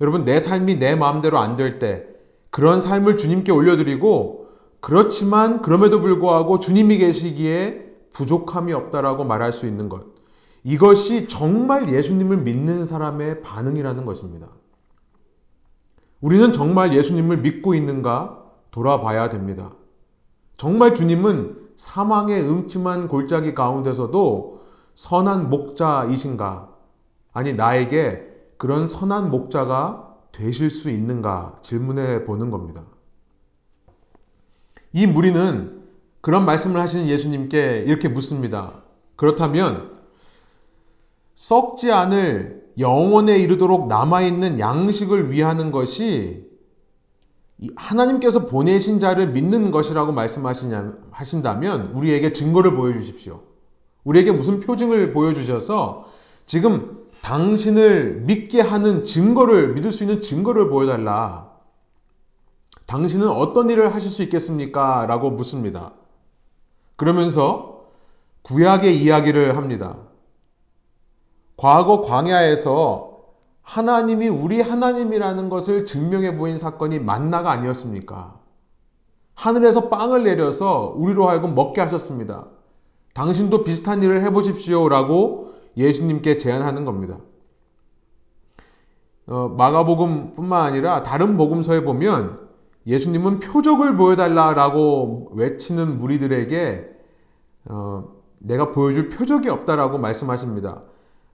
여러분, 0.00 0.24
내 0.24 0.40
삶이 0.40 0.76
내 0.76 0.94
마음대로 0.94 1.38
안 1.38 1.56
될 1.56 1.78
때, 1.78 2.06
그런 2.50 2.80
삶을 2.80 3.16
주님께 3.16 3.52
올려드리고, 3.52 4.48
그렇지만 4.80 5.60
그럼에도 5.62 6.00
불구하고 6.00 6.60
주님이 6.60 6.98
계시기에 6.98 7.86
부족함이 8.12 8.72
없다라고 8.72 9.24
말할 9.24 9.52
수 9.52 9.66
있는 9.66 9.88
것. 9.88 10.06
이것이 10.64 11.28
정말 11.28 11.92
예수님을 11.92 12.38
믿는 12.38 12.84
사람의 12.84 13.42
반응이라는 13.42 14.04
것입니다. 14.04 14.48
우리는 16.20 16.52
정말 16.52 16.94
예수님을 16.94 17.38
믿고 17.38 17.74
있는가 17.74 18.44
돌아봐야 18.70 19.28
됩니다. 19.28 19.72
정말 20.58 20.92
주님은 20.92 21.56
사망의 21.76 22.42
음침한 22.42 23.06
골짜기 23.08 23.54
가운데서도 23.54 24.60
선한 24.96 25.50
목자이신가? 25.50 26.68
아니, 27.32 27.52
나에게 27.54 28.26
그런 28.56 28.88
선한 28.88 29.30
목자가 29.30 30.16
되실 30.32 30.68
수 30.70 30.90
있는가 30.90 31.60
질문해 31.62 32.24
보는 32.24 32.50
겁니다. 32.50 32.82
이 34.92 35.06
무리는 35.06 35.80
그런 36.20 36.44
말씀을 36.44 36.80
하시는 36.80 37.06
예수님께 37.06 37.84
이렇게 37.86 38.08
묻습니다. 38.08 38.82
그렇다면 39.14 39.96
썩지 41.36 41.92
않을 41.92 42.66
영원에 42.80 43.38
이르도록 43.38 43.86
남아있는 43.86 44.58
양식을 44.58 45.30
위하는 45.30 45.70
것이 45.70 46.47
하나님께서 47.74 48.46
보내신 48.46 49.00
자를 49.00 49.28
믿는 49.28 49.70
것이라고 49.70 50.12
말씀하신다면 50.12 51.92
우리에게 51.94 52.32
증거를 52.32 52.74
보여주십시오. 52.74 53.40
우리에게 54.04 54.32
무슨 54.32 54.60
표징을 54.60 55.12
보여주셔서 55.12 56.08
지금 56.46 57.06
당신을 57.20 58.22
믿게 58.26 58.60
하는 58.60 59.04
증거를, 59.04 59.74
믿을 59.74 59.90
수 59.90 60.04
있는 60.04 60.20
증거를 60.22 60.70
보여달라. 60.70 61.50
당신은 62.86 63.28
어떤 63.28 63.68
일을 63.68 63.94
하실 63.94 64.10
수 64.10 64.22
있겠습니까? 64.22 65.04
라고 65.06 65.30
묻습니다. 65.30 65.92
그러면서 66.96 67.86
구약의 68.42 69.02
이야기를 69.02 69.56
합니다. 69.56 69.96
과거 71.56 72.02
광야에서 72.02 73.07
하나님이 73.68 74.28
우리 74.28 74.62
하나님이라는 74.62 75.50
것을 75.50 75.84
증명해 75.84 76.38
보인 76.38 76.56
사건이 76.56 77.00
만나가 77.00 77.50
아니었습니까? 77.50 78.40
하늘에서 79.34 79.90
빵을 79.90 80.24
내려서 80.24 80.94
우리로 80.96 81.28
하여금 81.28 81.54
먹게 81.54 81.82
하셨습니다. 81.82 82.46
당신도 83.12 83.64
비슷한 83.64 84.02
일을 84.02 84.22
해보십시오. 84.22 84.88
라고 84.88 85.52
예수님께 85.76 86.38
제안하는 86.38 86.86
겁니다. 86.86 87.18
어, 89.26 89.54
마가복음 89.58 90.34
뿐만 90.34 90.64
아니라 90.64 91.02
다른 91.02 91.36
복음서에 91.36 91.84
보면 91.84 92.48
예수님은 92.86 93.40
표적을 93.40 93.98
보여달라라고 93.98 95.32
외치는 95.34 95.98
무리들에게 95.98 96.88
어, 97.66 98.14
내가 98.38 98.72
보여줄 98.72 99.10
표적이 99.10 99.50
없다라고 99.50 99.98
말씀하십니다. 99.98 100.84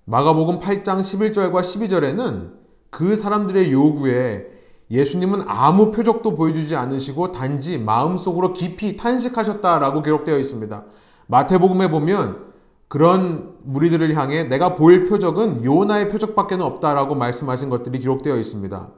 마가복음 0.06 0.60
8장 0.60 1.00
11절과 1.00 1.60
12절에는 1.60 2.50
그 2.90 3.16
사람들의 3.16 3.72
요구에 3.72 4.46
예수님은 4.90 5.44
아무 5.46 5.92
표적도 5.92 6.36
보여주지 6.36 6.76
않으시고 6.76 7.32
단지 7.32 7.78
마음속으로 7.78 8.52
깊이 8.52 8.96
탄식하셨다라고 8.96 10.02
기록되어 10.02 10.38
있습니다. 10.38 10.84
마태복음에 11.26 11.90
보면 11.90 12.52
그런 12.88 13.54
무리들을 13.64 14.14
향해 14.14 14.44
내가 14.44 14.74
보일 14.74 15.08
표적은 15.08 15.64
요나의 15.64 16.10
표적밖에 16.10 16.56
없다라고 16.56 17.14
말씀하신 17.14 17.70
것들이 17.70 17.98
기록되어 17.98 18.36
있습니다. 18.36 18.88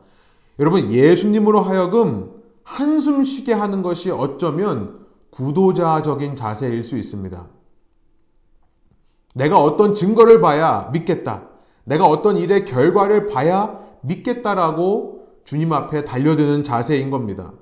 여러분, 0.58 0.90
예수님으로 0.90 1.60
하여금 1.60 2.32
한숨 2.64 3.22
쉬게 3.22 3.52
하는 3.52 3.82
것이 3.82 4.10
어쩌면 4.10 5.06
구도자적인 5.30 6.34
자세일 6.34 6.82
수 6.82 6.98
있습니다. 6.98 7.46
내가 9.36 9.56
어떤 9.56 9.92
증거를 9.92 10.40
봐야 10.40 10.88
믿겠다. 10.92 11.42
내가 11.84 12.06
어떤 12.06 12.38
일의 12.38 12.64
결과를 12.64 13.26
봐야 13.26 13.78
믿겠다라고 14.00 15.26
주님 15.44 15.74
앞에 15.74 16.04
달려드는 16.04 16.64
자세인 16.64 17.10
겁니다. 17.10 17.52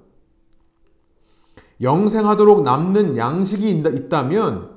영생하도록 1.82 2.62
남는 2.62 3.16
양식이 3.16 3.68
있다면 3.70 4.70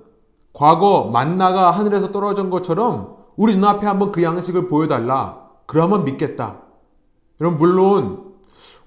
과거 0.54 1.12
만나가 1.14 1.70
하늘에서 1.70 2.12
떨어진 2.12 2.50
것처럼 2.50 3.16
우리 3.36 3.54
눈앞에 3.56 3.86
한번 3.86 4.12
그 4.12 4.24
양식을 4.24 4.68
보여달라. 4.68 5.46
그러면 5.68 6.04
믿겠다. 6.04 6.62
여러분, 7.40 7.60
물론 7.60 8.34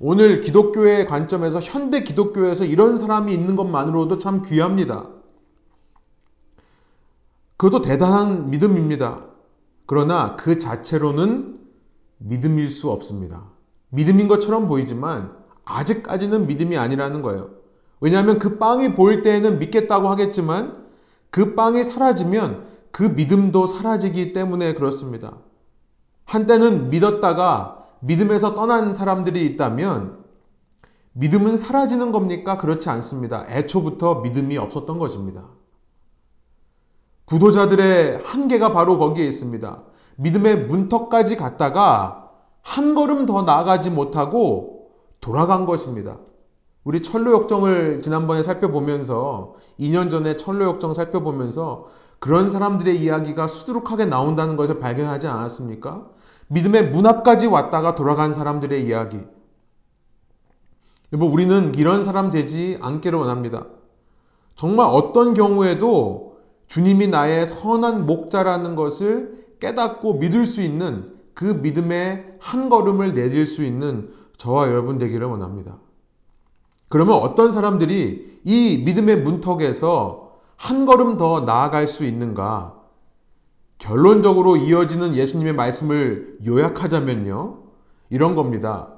오늘 0.00 0.40
기독교의 0.40 1.06
관점에서 1.06 1.61
현대 1.61 2.02
기독교에서 2.02 2.64
이런 2.64 2.98
사람이 2.98 3.32
있는 3.32 3.54
것만으로도 3.54 4.18
참 4.18 4.42
귀합니다. 4.42 5.06
그것도 7.61 7.82
대단한 7.82 8.48
믿음입니다. 8.48 9.22
그러나 9.84 10.34
그 10.36 10.56
자체로는 10.56 11.58
믿음일 12.16 12.70
수 12.70 12.90
없습니다. 12.90 13.42
믿음인 13.90 14.28
것처럼 14.28 14.66
보이지만 14.66 15.36
아직까지는 15.66 16.46
믿음이 16.46 16.78
아니라는 16.78 17.20
거예요. 17.20 17.50
왜냐하면 18.00 18.38
그 18.38 18.56
빵이 18.56 18.94
보일 18.94 19.20
때에는 19.20 19.58
믿겠다고 19.58 20.08
하겠지만 20.08 20.86
그 21.28 21.54
빵이 21.54 21.84
사라지면 21.84 22.64
그 22.92 23.02
믿음도 23.02 23.66
사라지기 23.66 24.32
때문에 24.32 24.72
그렇습니다. 24.72 25.36
한때는 26.24 26.88
믿었다가 26.88 27.84
믿음에서 28.00 28.54
떠난 28.54 28.94
사람들이 28.94 29.44
있다면 29.44 30.16
믿음은 31.12 31.58
사라지는 31.58 32.11
겁니까? 32.11 32.56
그렇지 32.56 32.88
않습니다. 32.88 33.44
애초부터 33.50 34.22
믿음이 34.22 34.56
없었던 34.56 34.98
것입니다. 34.98 35.59
구도자들의 37.31 38.22
한계가 38.24 38.72
바로 38.72 38.99
거기에 38.99 39.24
있습니다. 39.24 39.83
믿음의 40.16 40.66
문턱까지 40.66 41.37
갔다가 41.37 42.28
한 42.61 42.97
걸음 42.97 43.24
더 43.24 43.43
나아가지 43.43 43.89
못하고 43.89 44.91
돌아간 45.20 45.64
것입니다. 45.64 46.18
우리 46.83 47.03
철로 47.03 47.33
역정을 47.33 48.03
지난번에 48.03 48.43
살펴보면서 48.43 49.55
2년 49.78 50.11
전에 50.11 50.37
철로 50.37 50.64
역정 50.64 50.93
살펴보면서 50.93 51.87
그런 52.18 52.51
사람들의 52.51 53.01
이야기가 53.01 53.47
수두룩하게 53.47 54.07
나온다는 54.07 54.57
것을 54.57 54.81
발견하지 54.81 55.28
않았습니까? 55.28 56.07
믿음의 56.49 56.91
문 56.91 57.07
앞까지 57.07 57.47
왔다가 57.47 57.95
돌아간 57.95 58.33
사람들의 58.33 58.85
이야기. 58.85 59.20
여러분, 61.12 61.33
우리는 61.33 61.74
이런 61.76 62.03
사람 62.03 62.31
되지 62.31 62.78
않기를 62.81 63.18
원합니다. 63.18 63.66
정말 64.57 64.89
어떤 64.91 65.33
경우에도 65.35 66.30
주님이 66.71 67.09
나의 67.09 67.49
선한 67.49 68.07
목자라는 68.07 68.77
것을 68.77 69.45
깨닫고 69.59 70.14
믿을 70.14 70.47
수 70.47 70.62
있는 70.62 71.12
그 71.35 71.45
믿음의 71.45 72.37
한 72.39 72.68
걸음을 72.68 73.12
내딜 73.12 73.45
수 73.45 73.64
있는 73.64 74.11
저와 74.37 74.68
여러분 74.68 74.97
되기를 74.97 75.27
원합니다. 75.27 75.79
그러면 76.89 77.16
어떤 77.16 77.51
사람들이 77.51 78.41
이 78.45 78.83
믿음의 78.85 79.23
문턱에서 79.23 80.39
한 80.57 80.87
걸음 80.87 81.16
더 81.16 81.41
나아갈 81.41 81.89
수 81.89 82.05
있는가? 82.05 82.77
결론적으로 83.79 84.57
이어지는 84.57 85.16
예수님의 85.16 85.55
말씀을 85.55 86.39
요약하자면요. 86.47 87.59
이런 88.11 88.37
겁니다. 88.37 88.89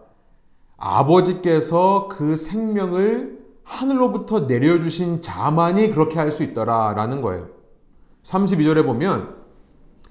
아버지께서 0.77 2.09
그 2.11 2.35
생명을 2.37 3.41
하늘로부터 3.63 4.41
내려주신 4.41 5.23
자만이 5.23 5.91
그렇게 5.91 6.19
할 6.19 6.33
수 6.33 6.43
있더라 6.43 6.93
라는 6.95 7.23
거예요. 7.23 7.62
32절에 8.25 8.85
보면 8.85 9.35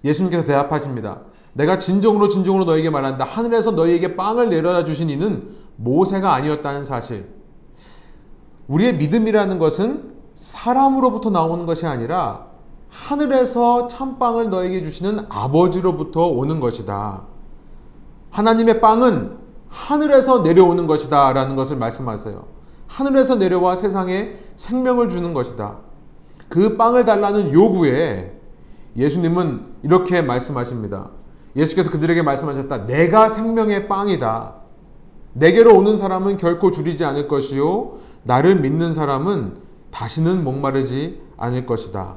예수님께서 0.03 0.43
대답하십니다. 0.45 1.21
내가 1.53 1.77
진정으로 1.77 2.29
진정으로 2.29 2.65
너에게 2.65 2.89
말한다. 2.89 3.25
하늘에서 3.25 3.71
너희에게 3.71 4.15
빵을 4.15 4.49
내려다 4.49 4.83
주신 4.83 5.09
이는 5.09 5.49
모세가 5.75 6.33
아니었다는 6.33 6.85
사실. 6.85 7.29
우리의 8.67 8.95
믿음이라는 8.95 9.59
것은 9.59 10.13
사람으로부터 10.35 11.29
나오는 11.29 11.65
것이 11.65 11.85
아니라 11.85 12.47
하늘에서 12.89 13.87
참빵을 13.87 14.49
너에게 14.49 14.83
주시는 14.83 15.25
아버지로부터 15.29 16.27
오는 16.27 16.59
것이다. 16.59 17.23
하나님의 18.31 18.81
빵은 18.81 19.37
하늘에서 19.69 20.39
내려오는 20.39 20.87
것이다. 20.87 21.33
라는 21.33 21.55
것을 21.55 21.77
말씀하세요. 21.77 22.45
하늘에서 22.87 23.35
내려와 23.35 23.75
세상에 23.75 24.35
생명을 24.57 25.09
주는 25.09 25.33
것이다. 25.33 25.77
그 26.51 26.75
빵을 26.75 27.05
달라는 27.05 27.53
요구에 27.53 28.37
예수님은 28.97 29.67
이렇게 29.83 30.21
말씀하십니다. 30.21 31.09
예수께서 31.55 31.89
그들에게 31.89 32.21
말씀하셨다. 32.21 32.85
내가 32.87 33.29
생명의 33.29 33.87
빵이다. 33.87 34.55
내게로 35.33 35.73
오는 35.73 35.95
사람은 35.95 36.37
결코 36.37 36.71
줄이지 36.71 37.05
않을 37.05 37.29
것이요. 37.29 37.93
나를 38.23 38.59
믿는 38.59 38.91
사람은 38.91 39.59
다시는 39.91 40.43
목마르지 40.43 41.21
않을 41.37 41.65
것이다. 41.65 42.15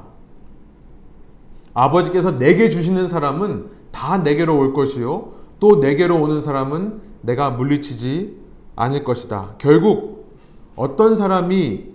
아버지께서 1.73 2.37
내게 2.37 2.67
주시는 2.67 3.07
사람은 3.07 3.69
다 3.91 4.17
내게로 4.17 4.57
올 4.57 4.73
것이요. 4.73 5.31
또 5.61 5.77
내게로 5.77 6.21
오는 6.21 6.41
사람은 6.41 6.99
내가 7.21 7.51
물리치지 7.51 8.37
않을 8.75 9.05
것이다. 9.05 9.55
결국 9.59 10.35
어떤 10.75 11.15
사람이 11.15 11.94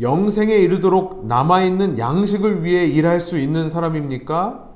영생에 0.00 0.54
이르도록 0.54 1.26
남아있는 1.26 1.98
양식을 1.98 2.64
위해 2.64 2.86
일할 2.86 3.20
수 3.20 3.38
있는 3.38 3.68
사람입니까? 3.68 4.68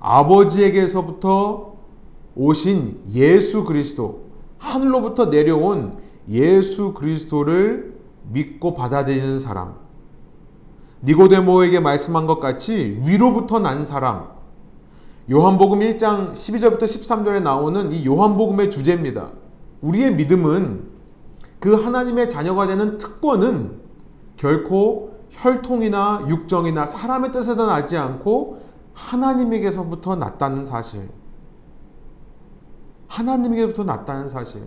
아버지에게서부터 0.00 1.72
오신 2.34 3.00
예수 3.12 3.64
그리스도, 3.64 4.26
하늘로부터 4.58 5.26
내려온 5.26 5.96
예수 6.28 6.92
그리스도를 6.92 7.94
믿고 8.30 8.74
받아들이는 8.74 9.38
사람. 9.38 9.74
니고데모에게 11.04 11.80
말씀한 11.80 12.26
것 12.26 12.38
같이 12.38 13.00
위로부터 13.04 13.58
난 13.58 13.84
사람. 13.84 14.28
요한복음 15.30 15.80
1장 15.80 16.32
12절부터 16.32 16.82
13절에 16.82 17.42
나오는 17.42 17.92
이 17.92 18.04
요한복음의 18.04 18.70
주제입니다. 18.70 19.30
우리의 19.80 20.14
믿음은 20.14 20.90
그 21.60 21.74
하나님의 21.74 22.28
자녀가 22.28 22.66
되는 22.66 22.98
특권은 22.98 23.81
결코 24.42 25.12
혈통이나 25.30 26.26
육정이나 26.28 26.84
사람의 26.84 27.30
뜻에서 27.30 27.64
나지 27.64 27.96
않고 27.96 28.60
하나님에게서부터 28.92 30.16
났다는 30.16 30.66
사실. 30.66 31.08
하나님에게부터 33.06 33.84
났다는 33.84 34.28
사실. 34.28 34.62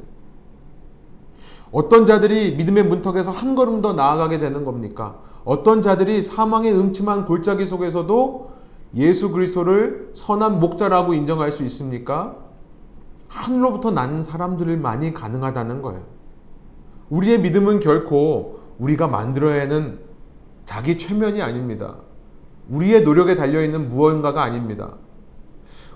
어떤 1.74 2.06
자들이 2.06 2.56
믿음의 2.56 2.86
문턱에서 2.86 3.32
한 3.32 3.56
걸음 3.56 3.82
더 3.82 3.92
나아가게 3.92 4.38
되는 4.38 4.64
겁니까? 4.64 5.18
어떤 5.44 5.82
자들이 5.82 6.22
사망의 6.22 6.72
음침한 6.72 7.26
골짜기 7.26 7.66
속에서도 7.66 8.52
예수 8.96 9.30
그리스도를 9.32 10.12
선한 10.14 10.62
목자라고 10.62 11.14
인정할 11.14 11.52
수 11.52 11.64
있습니까? 11.64 12.38
하늘로부터 13.28 13.92
나는 13.92 14.24
사람들만이 14.24 15.14
가능하다는 15.14 15.82
거예요. 15.82 16.02
우리의 17.10 17.42
믿음은 17.42 17.82
결코 17.82 18.55
우리가 18.80 19.08
만들어내는 19.08 20.00
자기 20.66 20.98
최면이 20.98 21.42
아닙니다. 21.42 21.96
우리의 22.70 23.04
노력에 23.04 23.36
달려있는 23.36 23.90
무언가가 23.90 24.44
아닙니다. 24.44 24.94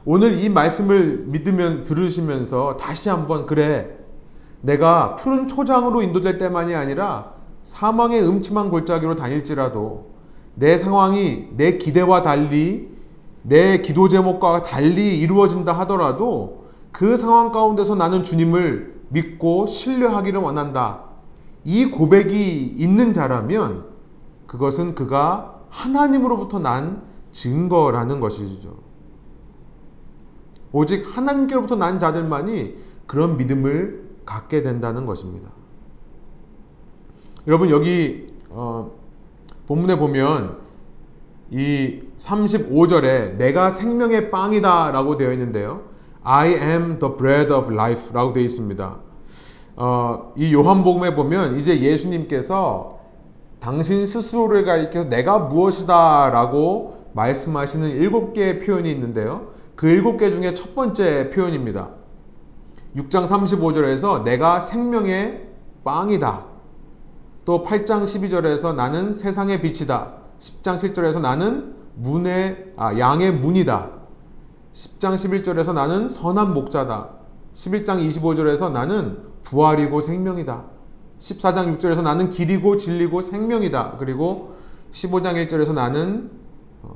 오늘 0.05 0.39
이 0.39 0.49
말씀을 0.49 1.25
믿으면 1.27 1.84
들으시면서 1.84 2.77
다시 2.77 3.09
한번 3.09 3.45
그래 3.45 3.97
내가 4.61 5.15
푸른 5.15 5.47
초장으로 5.47 6.01
인도될 6.01 6.38
때만이 6.38 6.75
아니라 6.75 7.34
사망의 7.63 8.25
음침한 8.25 8.69
골짜기로 8.69 9.15
다닐지라도 9.15 10.11
내 10.55 10.77
상황이 10.77 11.47
내 11.55 11.77
기대와 11.77 12.21
달리 12.21 12.89
내 13.41 13.82
기도 13.82 14.09
제목과 14.09 14.63
달리 14.63 15.19
이루어진다 15.19 15.73
하더라도 15.80 16.65
그 16.91 17.15
상황 17.17 17.51
가운데서 17.51 17.95
나는 17.95 18.23
주님을 18.23 18.99
믿고 19.09 19.67
신뢰하기를 19.67 20.39
원한다. 20.39 21.09
이 21.70 21.86
고백이 21.86 22.74
있는 22.78 23.13
자라면 23.13 23.86
그것은 24.47 24.95
그가 24.95 25.61
하나님으로부터 25.70 26.57
난 26.57 27.03
증거라는 27.32 28.20
것이죠. 28.20 28.76
오직 30.72 31.05
하나님께로부터 31.15 31.76
난 31.76 31.99
자들만이 31.99 32.76
그런 33.05 33.38
믿음을 33.38 34.03
갖게 34.26 34.63
된다는 34.63 35.05
것입니다. 35.05 35.51
여러분 37.45 37.70
여기 37.70 38.34
어, 38.49 38.91
본문에 39.67 39.99
보면 39.99 40.57
이 41.51 42.01
35절에 42.17 43.36
내가 43.36 43.70
생명의 43.70 44.32
빵이다 44.32 44.89
라고 44.89 45.17
되어 45.17 45.32
있는데요. 45.34 45.84
I 46.24 46.49
am 46.49 46.97
the 46.97 47.15
bread 47.15 47.53
of 47.53 47.72
life 47.72 48.11
라고 48.11 48.34
되어 48.34 48.41
있습니다. 48.41 49.09
어, 49.82 50.34
이 50.36 50.53
요한복음에 50.53 51.15
보면 51.15 51.57
이제 51.57 51.80
예수님께서 51.80 52.99
당신 53.61 54.05
스스로를 54.05 54.65
가리켜 54.65 55.05
내가 55.05 55.39
무엇이다 55.39 56.32
라고 56.32 57.05
말씀하시는 57.13 57.89
일곱 57.89 58.34
개의 58.34 58.59
표현이 58.59 58.91
있는데요. 58.91 59.47
그 59.75 59.88
일곱 59.88 60.17
개 60.17 60.32
중에 60.32 60.53
첫 60.53 60.75
번째 60.75 61.30
표현입니다. 61.30 61.89
6장 62.97 63.27
35절에서 63.27 64.23
내가 64.23 64.59
생명의 64.59 65.47
빵이다. 65.86 66.43
또 67.45 67.63
8장 67.63 68.03
12절에서 68.03 68.75
나는 68.75 69.13
세상의 69.13 69.61
빛이다. 69.61 70.11
10장 70.39 70.80
7절에서 70.80 71.21
나는 71.21 71.73
문의 71.95 72.73
아, 72.75 72.97
양의 72.99 73.32
문이다. 73.32 73.91
10장 74.73 75.15
11절에서 75.15 75.73
나는 75.73 76.09
선한 76.09 76.53
목자다. 76.53 77.18
11장 77.60 78.07
25절에서 78.07 78.72
나는 78.72 79.18
부활이고 79.43 79.99
생명이다. 79.99 80.64
14장 81.20 81.78
6절에서 81.78 82.01
나는 82.01 82.30
길이고 82.32 82.78
진리고 82.78 83.20
생명이다. 83.20 83.97
그리고 83.99 84.55
15장 84.93 85.45
1절에서 85.45 85.74
나는 85.74 86.32
어, 86.82 86.93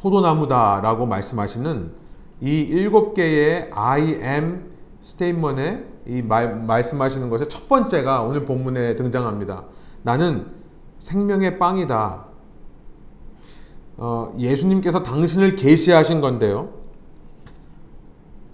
포도나무다 0.00 0.80
라고 0.82 1.06
말씀하시는 1.06 1.92
이 2.40 2.58
일곱 2.58 3.14
개의 3.14 3.70
I 3.72 4.00
am 4.00 4.72
스테인먼에 5.02 5.84
이 6.08 6.22
말, 6.22 6.56
말씀하시는 6.56 7.30
것의 7.30 7.48
첫 7.48 7.68
번째가 7.68 8.22
오늘 8.22 8.44
본문에 8.44 8.96
등장합니다. 8.96 9.64
나는 10.02 10.46
생명의 10.98 11.58
빵이다. 11.60 12.24
어, 13.96 14.34
예수님께서 14.36 15.04
당신을 15.04 15.54
계시하신 15.54 16.20
건데요. 16.20 16.83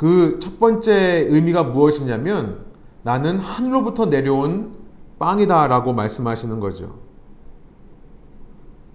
그 0.00 0.38
첫 0.40 0.58
번째 0.58 1.26
의미가 1.28 1.62
무엇이냐면 1.62 2.64
나는 3.02 3.38
하늘로부터 3.38 4.06
내려온 4.06 4.72
빵이다 5.18 5.68
라고 5.68 5.92
말씀하시는 5.92 6.58
거죠. 6.58 6.94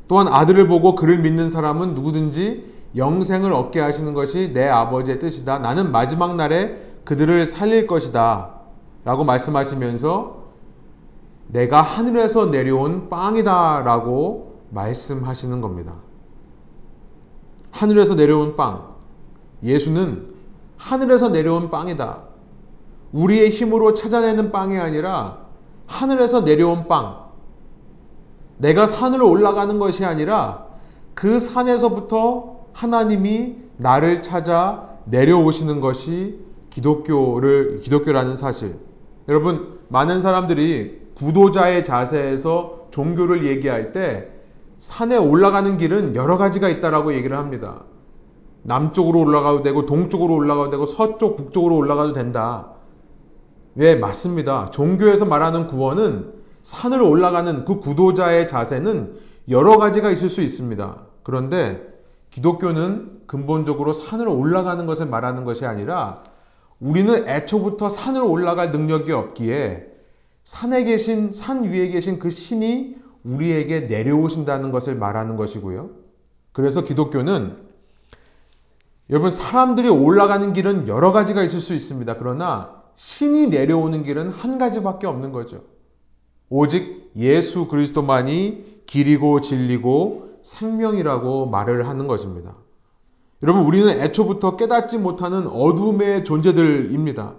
또한 0.07 0.27
아들을 0.27 0.67
보고 0.67 0.95
그를 0.95 1.19
믿는 1.19 1.51
사람은 1.51 1.93
누구든지 1.93 2.73
영생을 2.95 3.53
얻게 3.53 3.79
하시는 3.79 4.15
것이 4.15 4.51
내 4.51 4.67
아버지의 4.67 5.19
뜻이다. 5.19 5.59
나는 5.59 5.91
마지막 5.91 6.35
날에 6.37 6.75
그들을 7.03 7.45
살릴 7.45 7.85
것이다. 7.85 8.61
라고 9.03 9.23
말씀하시면서 9.25 10.43
내가 11.49 11.83
하늘에서 11.83 12.47
내려온 12.47 13.09
빵이다. 13.11 13.83
라고 13.85 14.59
말씀하시는 14.71 15.61
겁니다. 15.61 15.93
하늘에서 17.69 18.15
내려온 18.15 18.55
빵. 18.55 18.95
예수는 19.61 20.33
하늘에서 20.85 21.29
내려온 21.29 21.71
빵이다. 21.71 22.19
우리의 23.11 23.49
힘으로 23.49 23.95
찾아내는 23.95 24.51
빵이 24.51 24.77
아니라 24.77 25.39
하늘에서 25.87 26.41
내려온 26.41 26.87
빵. 26.87 27.25
내가 28.57 28.85
산으로 28.85 29.27
올라가는 29.27 29.79
것이 29.79 30.05
아니라 30.05 30.67
그 31.15 31.39
산에서부터 31.39 32.57
하나님이 32.73 33.55
나를 33.77 34.21
찾아 34.21 34.89
내려오시는 35.05 35.81
것이 35.81 36.39
기독교를 36.69 37.79
기독교라는 37.79 38.35
사실. 38.35 38.77
여러분 39.27 39.79
많은 39.87 40.21
사람들이 40.21 41.01
구도자의 41.15 41.83
자세에서 41.83 42.89
종교를 42.91 43.47
얘기할 43.47 43.91
때 43.91 44.29
산에 44.77 45.17
올라가는 45.17 45.77
길은 45.77 46.15
여러 46.15 46.37
가지가 46.37 46.69
있다라고 46.69 47.15
얘기를 47.15 47.37
합니다. 47.37 47.81
남쪽으로 48.65 49.19
올라가도 49.19 49.61
되고 49.61 49.85
동쪽으로 49.85 50.33
올라가도 50.33 50.71
되고 50.71 50.85
서쪽 50.85 51.35
북쪽으로 51.35 51.75
올라가도 51.75 52.13
된다. 52.13 52.71
예, 53.77 53.95
맞습니다. 53.95 54.71
종교에서 54.71 55.25
말하는 55.25 55.67
구원은 55.67 56.33
산을 56.63 57.01
올라가는 57.01 57.63
그 57.63 57.79
구도자의 57.79 58.47
자세는 58.47 59.19
여러 59.49 59.77
가지가 59.77 60.09
있을 60.09 60.29
수 60.29 60.41
있습니다. 60.41 60.97
그런데 61.21 61.81
기독교는 62.31 63.21
근본적으로 63.27 63.93
산을 63.93 64.27
올라가는 64.27 64.83
것을 64.85 65.05
말하는 65.05 65.43
것이 65.45 65.65
아니라 65.65 66.23
우리는 66.79 67.27
애초부터 67.27 67.89
산을 67.89 68.23
올라갈 68.23 68.71
능력이 68.71 69.11
없기에 69.11 69.85
산에 70.43 70.83
계신, 70.85 71.31
산 71.31 71.63
위에 71.65 71.89
계신 71.89 72.17
그 72.17 72.31
신이 72.31 72.95
우리에게 73.23 73.81
내려오신다는 73.81 74.71
것을 74.71 74.95
말하는 74.95 75.35
것이고요. 75.35 75.89
그래서 76.51 76.81
기독교는 76.81 77.64
여러분, 79.09 79.31
사람들이 79.31 79.87
올라가는 79.87 80.51
길은 80.53 80.87
여러 80.87 81.11
가지가 81.11 81.43
있을 81.43 81.59
수 81.59 81.73
있습니다. 81.73 82.17
그러나 82.17 82.81
신이 82.95 83.47
내려오는 83.47 84.03
길은 84.03 84.29
한 84.29 84.57
가지밖에 84.57 85.05
없는 85.05 85.31
거죠. 85.31 85.63
오직 86.49 87.11
예수 87.15 87.67
그리스도만이 87.67 88.81
길이고 88.87 89.41
진리고 89.41 90.39
생명이라고 90.43 91.47
말을 91.47 91.87
하는 91.87 92.07
것입니다. 92.07 92.55
여러분, 93.43 93.63
우리는 93.63 93.89
애초부터 94.01 94.55
깨닫지 94.55 94.97
못하는 94.97 95.47
어둠의 95.47 96.23
존재들입니다. 96.23 97.35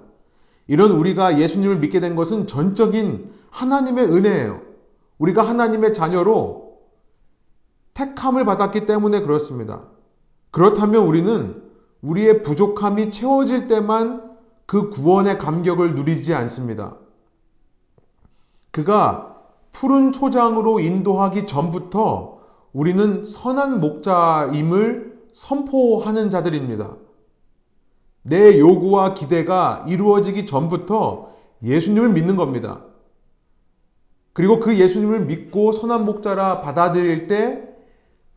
이런 0.68 0.92
우리가 0.92 1.38
예수님을 1.38 1.78
믿게 1.78 2.00
된 2.00 2.14
것은 2.14 2.46
전적인 2.46 3.32
하나님의 3.50 4.04
은혜예요. 4.04 4.60
우리가 5.18 5.42
하나님의 5.42 5.94
자녀로 5.94 6.76
택함을 7.94 8.44
받았기 8.44 8.86
때문에 8.86 9.20
그렇습니다. 9.20 9.84
그렇다면 10.56 11.02
우리는 11.02 11.62
우리의 12.00 12.42
부족함이 12.42 13.10
채워질 13.10 13.66
때만 13.66 14.22
그 14.64 14.88
구원의 14.88 15.36
감격을 15.36 15.94
누리지 15.94 16.32
않습니다. 16.32 16.96
그가 18.70 19.36
푸른 19.72 20.12
초장으로 20.12 20.80
인도하기 20.80 21.46
전부터 21.46 22.38
우리는 22.72 23.22
선한 23.22 23.80
목자임을 23.80 25.18
선포하는 25.34 26.30
자들입니다. 26.30 26.96
내 28.22 28.58
요구와 28.58 29.12
기대가 29.12 29.84
이루어지기 29.86 30.46
전부터 30.46 31.34
예수님을 31.64 32.14
믿는 32.14 32.36
겁니다. 32.36 32.80
그리고 34.32 34.60
그 34.60 34.78
예수님을 34.78 35.26
믿고 35.26 35.72
선한 35.72 36.06
목자라 36.06 36.62
받아들일 36.62 37.26
때 37.26 37.65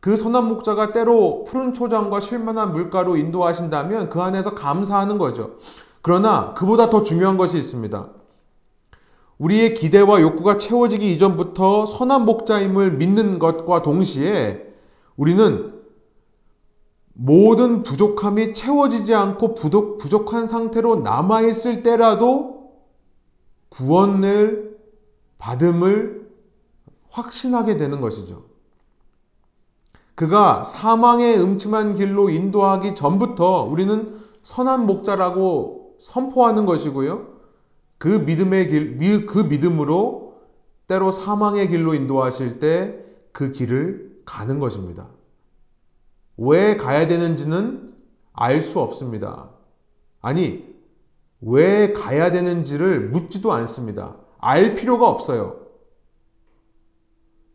그 0.00 0.16
선한 0.16 0.48
목자가 0.48 0.92
때로 0.92 1.44
푸른 1.44 1.74
초장과 1.74 2.20
쉴만한 2.20 2.72
물가로 2.72 3.16
인도하신다면 3.16 4.08
그 4.08 4.20
안에서 4.20 4.54
감사하는 4.54 5.18
거죠. 5.18 5.58
그러나 6.02 6.54
그보다 6.54 6.88
더 6.88 7.02
중요한 7.02 7.36
것이 7.36 7.58
있습니다. 7.58 8.08
우리의 9.38 9.74
기대와 9.74 10.20
욕구가 10.20 10.58
채워지기 10.58 11.12
이전부터 11.14 11.86
선한 11.86 12.24
목자임을 12.24 12.92
믿는 12.92 13.38
것과 13.38 13.82
동시에 13.82 14.66
우리는 15.16 15.80
모든 17.12 17.82
부족함이 17.82 18.54
채워지지 18.54 19.14
않고 19.14 19.54
부족, 19.54 19.98
부족한 19.98 20.46
상태로 20.46 20.96
남아있을 20.96 21.82
때라도 21.82 22.70
구원을 23.68 24.78
받음을 25.38 26.28
확신하게 27.10 27.76
되는 27.76 28.00
것이죠. 28.00 28.49
그가 30.20 30.64
사망의 30.64 31.40
음침한 31.40 31.94
길로 31.94 32.28
인도하기 32.28 32.94
전부터 32.94 33.62
우리는 33.62 34.20
선한 34.42 34.84
목자라고 34.84 35.96
선포하는 35.98 36.66
것이고요. 36.66 37.26
그 37.96 38.08
믿음의 38.08 38.68
길, 38.68 39.24
그 39.24 39.38
믿음으로 39.38 40.34
때로 40.88 41.10
사망의 41.10 41.70
길로 41.70 41.94
인도하실 41.94 42.58
때 42.58 43.00
그 43.32 43.52
길을 43.52 44.20
가는 44.26 44.58
것입니다. 44.58 45.08
왜 46.36 46.76
가야 46.76 47.06
되는지는 47.06 47.94
알 48.34 48.60
수 48.60 48.78
없습니다. 48.78 49.48
아니, 50.20 50.68
왜 51.40 51.94
가야 51.94 52.30
되는지를 52.30 53.08
묻지도 53.08 53.52
않습니다. 53.52 54.16
알 54.38 54.74
필요가 54.74 55.08
없어요. 55.08 55.60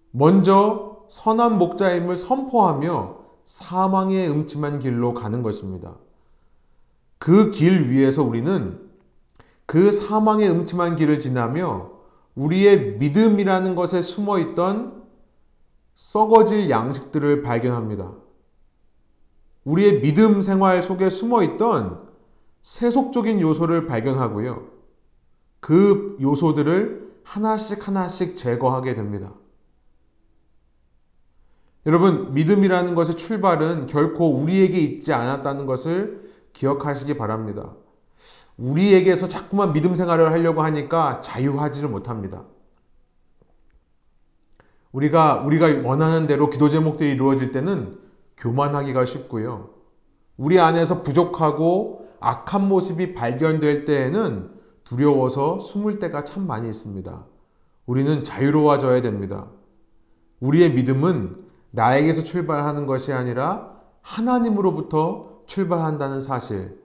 먼저 0.09 0.84
선한 1.09 1.57
목자임을 1.57 2.17
선포하며 2.17 3.17
사망의 3.45 4.29
음침한 4.29 4.79
길로 4.79 5.13
가는 5.13 5.43
것입니다. 5.43 5.95
그 7.17 7.51
길 7.51 7.89
위에서 7.89 8.23
우리는 8.23 8.79
그 9.65 9.91
사망의 9.91 10.49
음침한 10.49 10.95
길을 10.95 11.19
지나며 11.19 11.91
우리의 12.35 12.97
믿음이라는 12.97 13.75
것에 13.75 14.01
숨어 14.01 14.39
있던 14.39 15.03
썩어질 15.95 16.69
양식들을 16.69 17.41
발견합니다. 17.43 18.11
우리의 19.63 20.01
믿음 20.01 20.41
생활 20.41 20.83
속에 20.83 21.09
숨어 21.09 21.41
있던 21.43 22.03
세속적인 22.61 23.41
요소를 23.41 23.87
발견하고요. 23.87 24.67
그 25.59 26.17
요소들을 26.21 27.15
하나씩 27.23 27.87
하나씩 27.87 28.35
제거하게 28.35 28.93
됩니다. 28.93 29.33
여러분, 31.85 32.33
믿음이라는 32.33 32.95
것의 32.95 33.15
출발은 33.15 33.87
결코 33.87 34.35
우리에게 34.35 34.79
있지 34.79 35.13
않았다는 35.13 35.65
것을 35.65 36.31
기억하시기 36.53 37.15
바랍니다. 37.17 37.73
우리에게서 38.57 39.27
자꾸만 39.27 39.73
믿음 39.73 39.95
생활을 39.95 40.31
하려고 40.31 40.63
하니까 40.63 41.21
자유하지를 41.21 41.89
못합니다. 41.89 42.43
우리가, 44.91 45.41
우리가 45.41 45.87
원하는 45.87 46.25
대로 46.25 46.49
기도 46.49 46.69
제목들이 46.69 47.11
이루어질 47.11 47.51
때는 47.51 47.99
교만하기가 48.37 49.05
쉽고요. 49.05 49.69
우리 50.37 50.59
안에서 50.59 51.03
부족하고 51.03 52.09
악한 52.19 52.67
모습이 52.67 53.13
발견될 53.13 53.85
때에는 53.85 54.51
두려워서 54.85 55.59
숨을 55.59 55.99
때가 55.99 56.23
참 56.23 56.47
많이 56.47 56.67
있습니다. 56.67 57.25
우리는 57.85 58.23
자유로워져야 58.23 59.01
됩니다. 59.01 59.47
우리의 60.39 60.73
믿음은 60.73 61.44
나에게서 61.75 62.23
출발하는 62.23 62.85
것이 62.85 63.11
아니라 63.11 63.69
하나님으로부터 64.01 65.41
출발한다는 65.45 66.21
사실, 66.21 66.79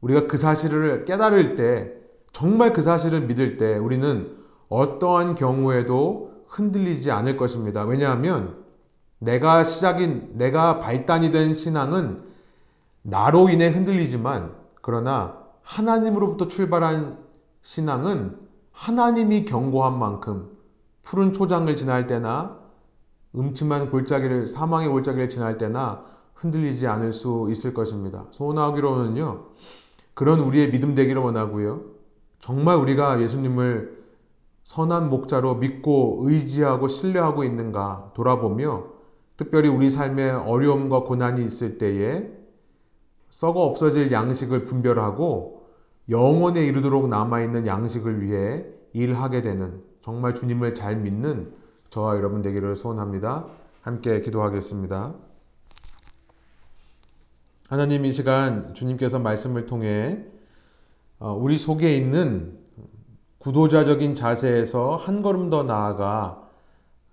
우리가 0.00 0.26
그 0.26 0.36
사실을 0.36 1.04
깨달을 1.04 1.54
때, 1.54 1.92
정말 2.32 2.72
그 2.72 2.82
사실을 2.82 3.22
믿을 3.22 3.56
때 3.56 3.78
우리는 3.78 4.36
어떠한 4.68 5.36
경우에도 5.36 6.32
흔들리지 6.48 7.10
않을 7.10 7.36
것입니다. 7.36 7.84
왜냐하면 7.84 8.64
내가 9.20 9.62
시작인, 9.62 10.30
내가 10.34 10.80
발단이 10.80 11.30
된 11.30 11.54
신앙은 11.54 12.22
나로 13.02 13.48
인해 13.48 13.68
흔들리지만, 13.68 14.52
그러나 14.82 15.38
하나님으로부터 15.62 16.48
출발한 16.48 17.18
신앙은 17.62 18.36
하나님이 18.72 19.44
경고한 19.44 19.98
만큼 19.98 20.50
푸른 21.02 21.32
초장을 21.32 21.74
지날 21.76 22.06
때나 22.06 22.63
음침한 23.36 23.90
골짜기를, 23.90 24.46
사망의 24.46 24.88
골짜기를 24.88 25.28
지날 25.28 25.58
때나 25.58 26.04
흔들리지 26.34 26.86
않을 26.86 27.12
수 27.12 27.48
있을 27.50 27.74
것입니다. 27.74 28.26
소원하기로는요, 28.30 29.44
그런 30.14 30.40
우리의 30.40 30.70
믿음 30.70 30.94
되기를 30.94 31.20
원하고요. 31.20 31.82
정말 32.40 32.76
우리가 32.76 33.20
예수님을 33.20 34.04
선한 34.64 35.10
목자로 35.10 35.56
믿고 35.56 36.20
의지하고 36.22 36.88
신뢰하고 36.88 37.44
있는가 37.44 38.12
돌아보며 38.14 38.84
특별히 39.36 39.68
우리 39.68 39.90
삶에 39.90 40.30
어려움과 40.30 41.00
고난이 41.00 41.44
있을 41.44 41.78
때에 41.78 42.30
썩어 43.30 43.62
없어질 43.64 44.12
양식을 44.12 44.62
분별하고 44.62 45.66
영원에 46.08 46.64
이르도록 46.64 47.08
남아있는 47.08 47.66
양식을 47.66 48.22
위해 48.22 48.64
일하게 48.92 49.42
되는 49.42 49.82
정말 50.02 50.34
주님을 50.34 50.74
잘 50.74 50.96
믿는 50.96 51.52
저와 51.94 52.16
여러분 52.16 52.42
되기를 52.42 52.74
소원합니다. 52.74 53.46
함께 53.82 54.20
기도하겠습니다. 54.20 55.14
하나님 57.68 58.04
이 58.04 58.10
시간 58.10 58.74
주님께서 58.74 59.20
말씀을 59.20 59.66
통해 59.66 60.18
어, 61.20 61.32
우리 61.32 61.56
속에 61.56 61.96
있는 61.96 62.58
구도자적인 63.38 64.16
자세에서 64.16 64.96
한 64.96 65.22
걸음 65.22 65.50
더 65.50 65.62
나아가 65.62 66.42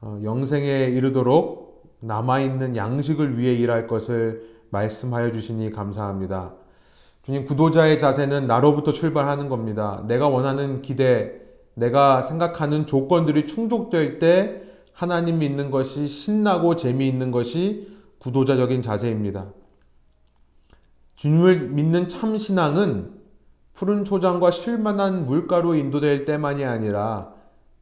어, 0.01 0.19
영생에 0.23 0.85
이르도록 0.85 1.93
남아있는 2.01 2.75
양식을 2.75 3.37
위해 3.37 3.53
일할 3.53 3.85
것을 3.85 4.49
말씀하여 4.71 5.31
주시니 5.31 5.73
감사합니다. 5.73 6.55
주님, 7.21 7.45
구도자의 7.45 7.99
자세는 7.99 8.47
나로부터 8.47 8.93
출발하는 8.93 9.47
겁니다. 9.47 10.03
내가 10.07 10.27
원하는 10.27 10.81
기대, 10.81 11.39
내가 11.75 12.23
생각하는 12.23 12.87
조건들이 12.87 13.45
충족될 13.45 14.17
때 14.17 14.70
하나님 14.93 15.39
믿는 15.39 15.71
것이 15.71 16.07
신나고 16.07 16.75
재미있는 16.75 17.31
것이 17.31 17.97
구도자적인 18.19 18.81
자세입니다. 18.81 19.53
주님을 21.15 21.69
믿는 21.69 22.09
참 22.09 22.37
신앙은 22.37 23.11
푸른 23.73 24.03
초장과 24.03 24.51
쉴만한 24.51 25.25
물가로 25.25 25.75
인도될 25.75 26.25
때만이 26.25 26.65
아니라 26.65 27.33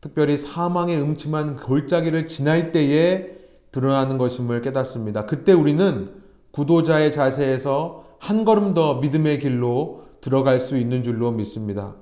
특별히 0.02 0.38
사망의 0.38 1.02
음침한 1.02 1.58
골짜기를 1.58 2.28
지날 2.28 2.72
때에 2.72 3.38
드러나는 3.72 4.18
것임을 4.18 4.62
깨닫습니다. 4.62 5.26
그때 5.26 5.52
우리는 5.52 6.14
구도자의 6.52 7.12
자세에서 7.12 8.06
한 8.18 8.46
걸음 8.46 8.74
더 8.74 8.96
믿음의 8.96 9.40
길로 9.40 10.06
들어갈 10.22 10.60
수 10.60 10.78
있는 10.78 11.04
줄로 11.04 11.32
믿습니다. 11.32 11.96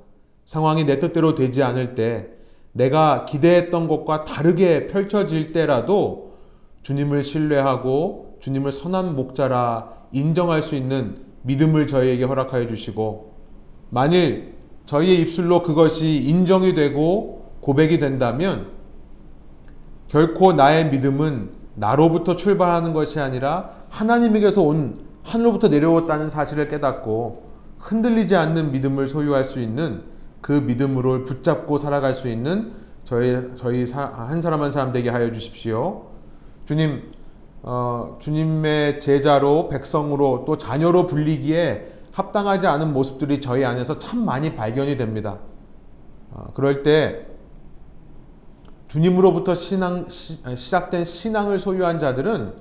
상황이 0.46 0.86
내 0.86 1.00
뜻대로 1.00 1.36
되지 1.36 1.62
않을 1.62 1.96
때, 1.96 2.30
내가 2.78 3.26
기대했던 3.26 3.88
것과 3.88 4.24
다르게 4.24 4.88
펼쳐질 4.88 5.52
때라도 5.52 6.34
주님을 6.84 7.24
신뢰하고 7.24 8.38
주님을 8.40 8.72
선한 8.72 9.16
목자라 9.16 9.90
인정할 10.12 10.62
수 10.62 10.76
있는 10.76 11.18
믿음을 11.42 11.88
저희에게 11.88 12.24
허락하여 12.24 12.68
주시고, 12.68 13.34
만일 13.90 14.54
저희의 14.86 15.22
입술로 15.22 15.64
그것이 15.64 16.18
인정이 16.18 16.76
되고 16.76 17.52
고백이 17.62 17.98
된다면, 17.98 18.68
결코 20.08 20.54
나의 20.54 20.90
믿음은 20.92 21.50
나로부터 21.76 22.36
출발하는 22.36 22.94
것이 22.94 23.20
아니라 23.20 23.72
하나님에게서 23.90 24.62
온 24.62 25.00
하늘로부터 25.24 25.68
내려왔다는 25.68 26.30
사실을 26.30 26.68
깨닫고 26.70 27.44
흔들리지 27.80 28.36
않는 28.36 28.72
믿음을 28.72 29.08
소유할 29.08 29.44
수 29.46 29.60
있는 29.60 30.04
그 30.42 30.52
믿음으로 30.52 31.26
붙잡고 31.26 31.78
살아갈 31.78 32.14
수 32.14 32.28
있는 32.28 32.74
저희 33.04 33.56
저희 33.56 33.90
한 33.92 34.42
사람 34.42 34.62
한 34.62 34.72
사람 34.72 34.92
되게 34.92 35.10
하여 35.10 35.32
주십시오. 35.32 36.08
주님, 36.66 37.12
어, 37.64 38.18
주님의 38.20 39.00
제자로 39.00 39.70
백성으로 39.70 40.44
또 40.46 40.58
자녀로 40.58 41.08
불리기에 41.08 41.94
합당하지 42.12 42.68
않은 42.68 42.94
모습들이 42.94 43.40
저희 43.42 43.64
안에서 43.64 44.00
참 44.00 44.26
많이 44.26 44.56
발견이 44.56 44.98
됩니다. 44.98 45.38
어, 46.32 46.52
그럴 46.54 46.84
때 46.84 47.28
주님으로부터 48.88 49.54
신앙, 49.54 50.10
시, 50.10 50.42
작된 50.70 51.04
신앙을 51.04 51.60
소유한 51.60 52.00
자들은 52.00 52.54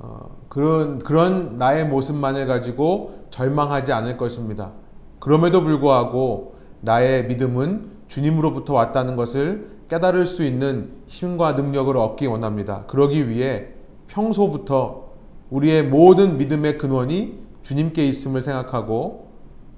어, 0.00 0.36
그런 0.48 0.98
그런 0.98 1.58
나의 1.58 1.86
모습만을 1.86 2.46
가지고 2.46 3.26
절망하지 3.30 3.92
않을 3.92 4.16
것입니다. 4.16 4.72
그럼에도 5.18 5.62
불구하고 5.62 6.49
나의 6.80 7.26
믿음은 7.26 7.90
주님으로부터 8.08 8.74
왔다는 8.74 9.16
것을 9.16 9.70
깨달을 9.88 10.26
수 10.26 10.44
있는 10.44 10.90
힘과 11.06 11.52
능력을 11.52 11.96
얻기 11.96 12.26
원합니다. 12.26 12.84
그러기 12.86 13.28
위해 13.28 13.66
평소부터 14.08 15.10
우리의 15.50 15.84
모든 15.84 16.38
믿음의 16.38 16.78
근원이 16.78 17.38
주님께 17.62 18.06
있음을 18.08 18.42
생각하고 18.42 19.28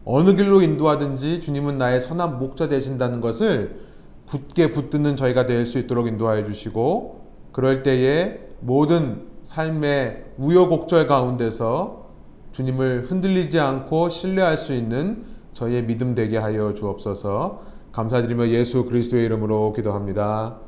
어느 0.04 0.34
길로 0.34 0.62
인도하든지 0.62 1.40
주님은 1.40 1.78
나의 1.78 2.00
선한 2.00 2.38
목자 2.38 2.68
되신다는 2.68 3.20
것을 3.20 3.80
굳게 4.26 4.72
붙드는 4.72 5.16
저희가 5.16 5.46
될 5.46 5.66
수 5.66 5.78
있도록 5.78 6.06
인도하여 6.06 6.44
주시고 6.44 7.22
그럴 7.52 7.82
때에 7.82 8.38
모든 8.60 9.26
삶의 9.44 10.24
우여곡절 10.38 11.06
가운데서 11.06 12.10
주님을 12.52 13.04
흔들리지 13.08 13.58
않고 13.58 14.08
신뢰할 14.08 14.58
수 14.58 14.74
있는 14.74 15.24
저희의 15.54 15.84
믿음 15.84 16.14
되게 16.14 16.38
하여 16.38 16.74
주옵소서. 16.74 17.62
감사드리며 17.92 18.48
예수 18.48 18.84
그리스도의 18.84 19.24
이름으로 19.26 19.72
기도합니다. 19.74 20.58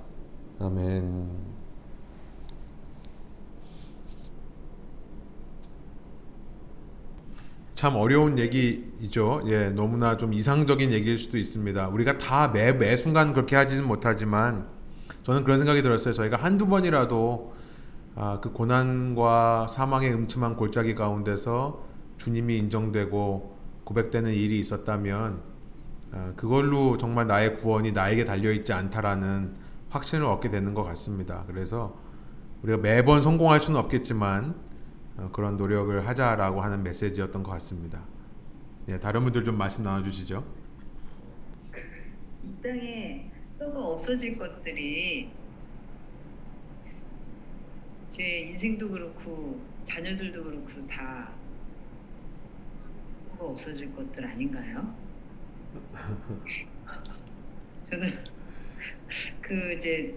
아멘. 0.61 1.55
참 7.75 7.97
어려운 7.97 8.39
얘기이죠. 8.39 9.43
예, 9.47 9.69
너무나 9.71 10.17
좀 10.17 10.33
이상적인 10.33 10.93
얘기일 10.93 11.19
수도 11.19 11.39
있습니다. 11.39 11.89
우리가 11.89 12.19
다 12.19 12.49
매, 12.49 12.73
매 12.73 12.97
순간 12.97 13.33
그렇게 13.33 13.57
하지는 13.57 13.87
못하지만 13.87 14.67
저는 15.25 15.45
그런 15.45 15.59
생각이 15.59 15.83
들었어요. 15.83 16.15
저희가 16.15 16.37
한두 16.37 16.67
번이라도 16.67 17.53
아, 18.17 18.39
그 18.41 18.53
고난과 18.53 19.67
사망의 19.69 20.13
음침한 20.15 20.57
골짜기 20.57 20.95
가운데서 20.95 21.83
주님이 22.19 22.59
인정되고 22.59 23.54
고백되는 23.85 24.33
일이 24.33 24.59
있었다면 24.59 25.41
아, 26.13 26.33
그걸로 26.37 26.97
정말 26.97 27.27
나의 27.27 27.57
구원이 27.57 27.93
나에게 27.93 28.25
달려있지 28.25 28.73
않다라는 28.73 29.55
확신을 29.91 30.27
얻게 30.27 30.51
되는 30.51 30.75
것 30.75 30.85
같습니다. 30.85 31.45
그래서 31.47 31.97
우리가 32.63 32.79
매번 32.79 33.21
성공할 33.21 33.61
수는 33.61 33.79
없겠지만 33.81 34.55
어, 35.17 35.31
그런 35.33 35.57
노력을 35.57 36.07
하자라고 36.07 36.61
하는 36.61 36.83
메시지였던 36.83 37.43
것 37.43 37.51
같습니다. 37.53 38.03
예, 38.89 38.99
다른 38.99 39.23
분들 39.23 39.45
좀 39.45 39.57
말씀 39.57 39.83
나눠주시죠. 39.83 40.45
이 42.45 42.63
땅에 42.63 43.31
썩어 43.53 43.93
없어질 43.93 44.39
것들이 44.39 45.31
제 48.09 48.23
인생도 48.41 48.89
그렇고 48.91 49.61
자녀들도 49.85 50.45
그렇고 50.45 50.87
다 50.89 51.31
썩어 53.35 53.47
없어질 53.51 53.95
것들 53.95 54.27
아닌가요? 54.27 54.95
저는 57.83 58.09
그 59.41 59.73
이제 59.75 60.17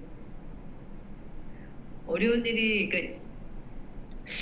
어려운 2.05 2.45
일이 2.45 2.89
그러니까 2.89 3.20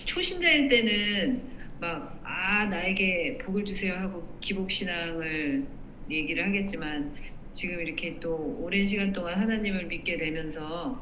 초신자일 0.06 0.70
때는 0.70 1.42
막 1.80 2.16
아 2.24 2.66
나에게 2.66 3.38
복을 3.40 3.66
주세요 3.66 3.94
하고 3.96 4.38
기복 4.40 4.70
신앙을 4.72 5.66
얘기를 6.10 6.46
하겠지만 6.46 7.16
지금 7.52 7.80
이렇게 7.82 8.20
또 8.20 8.58
오랜 8.62 8.86
시간 8.86 9.14
동안 9.14 9.40
하나님을 9.40 9.86
믿게 9.88 10.18
되면서 10.18 11.02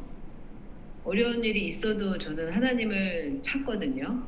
어려운 1.04 1.44
일이 1.44 1.66
있어도 1.66 2.18
저는 2.18 2.54
하나님을 2.54 3.42
찾거든요. 3.42 4.28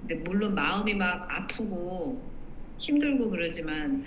근데 0.00 0.16
물론 0.16 0.54
마음이 0.54 0.94
막 0.94 1.26
아프고 1.34 2.33
힘들고 2.84 3.30
그러지만 3.30 4.04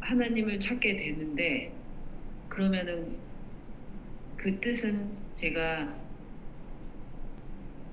하나님을 0.00 0.60
찾게 0.60 0.96
되는데 0.96 1.72
그러면은 2.50 3.16
그 4.36 4.60
뜻은 4.60 5.08
제가 5.34 5.94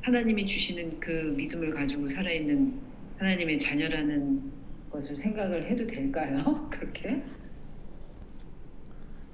하나님이 0.01 0.45
주시는 0.45 0.99
그 0.99 1.09
믿음을 1.37 1.69
가지고 1.69 2.09
살아있는 2.09 2.81
하나님의 3.17 3.59
자녀라는 3.59 4.51
것을 4.89 5.15
생각을 5.15 5.69
해도 5.69 5.87
될까요? 5.87 6.67
그렇게? 6.69 7.23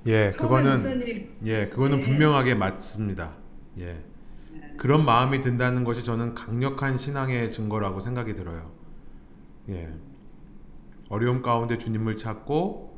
예, 0.06 0.30
그거는 0.30 1.28
예, 1.46 1.68
그거는 1.68 2.00
네. 2.00 2.06
분명하게 2.06 2.54
맞습니다. 2.54 3.36
예. 3.80 3.86
네. 4.52 4.74
그런 4.78 5.04
마음이 5.04 5.42
든다는 5.42 5.84
것이 5.84 6.04
저는 6.04 6.36
강력한 6.36 6.98
신앙의 6.98 7.52
증거라고 7.52 8.02
생각이 8.02 8.36
들어요. 8.36 8.77
예. 9.70 9.94
어려움 11.10 11.42
가운데 11.42 11.78
주님을 11.78 12.18
찾고 12.18 12.98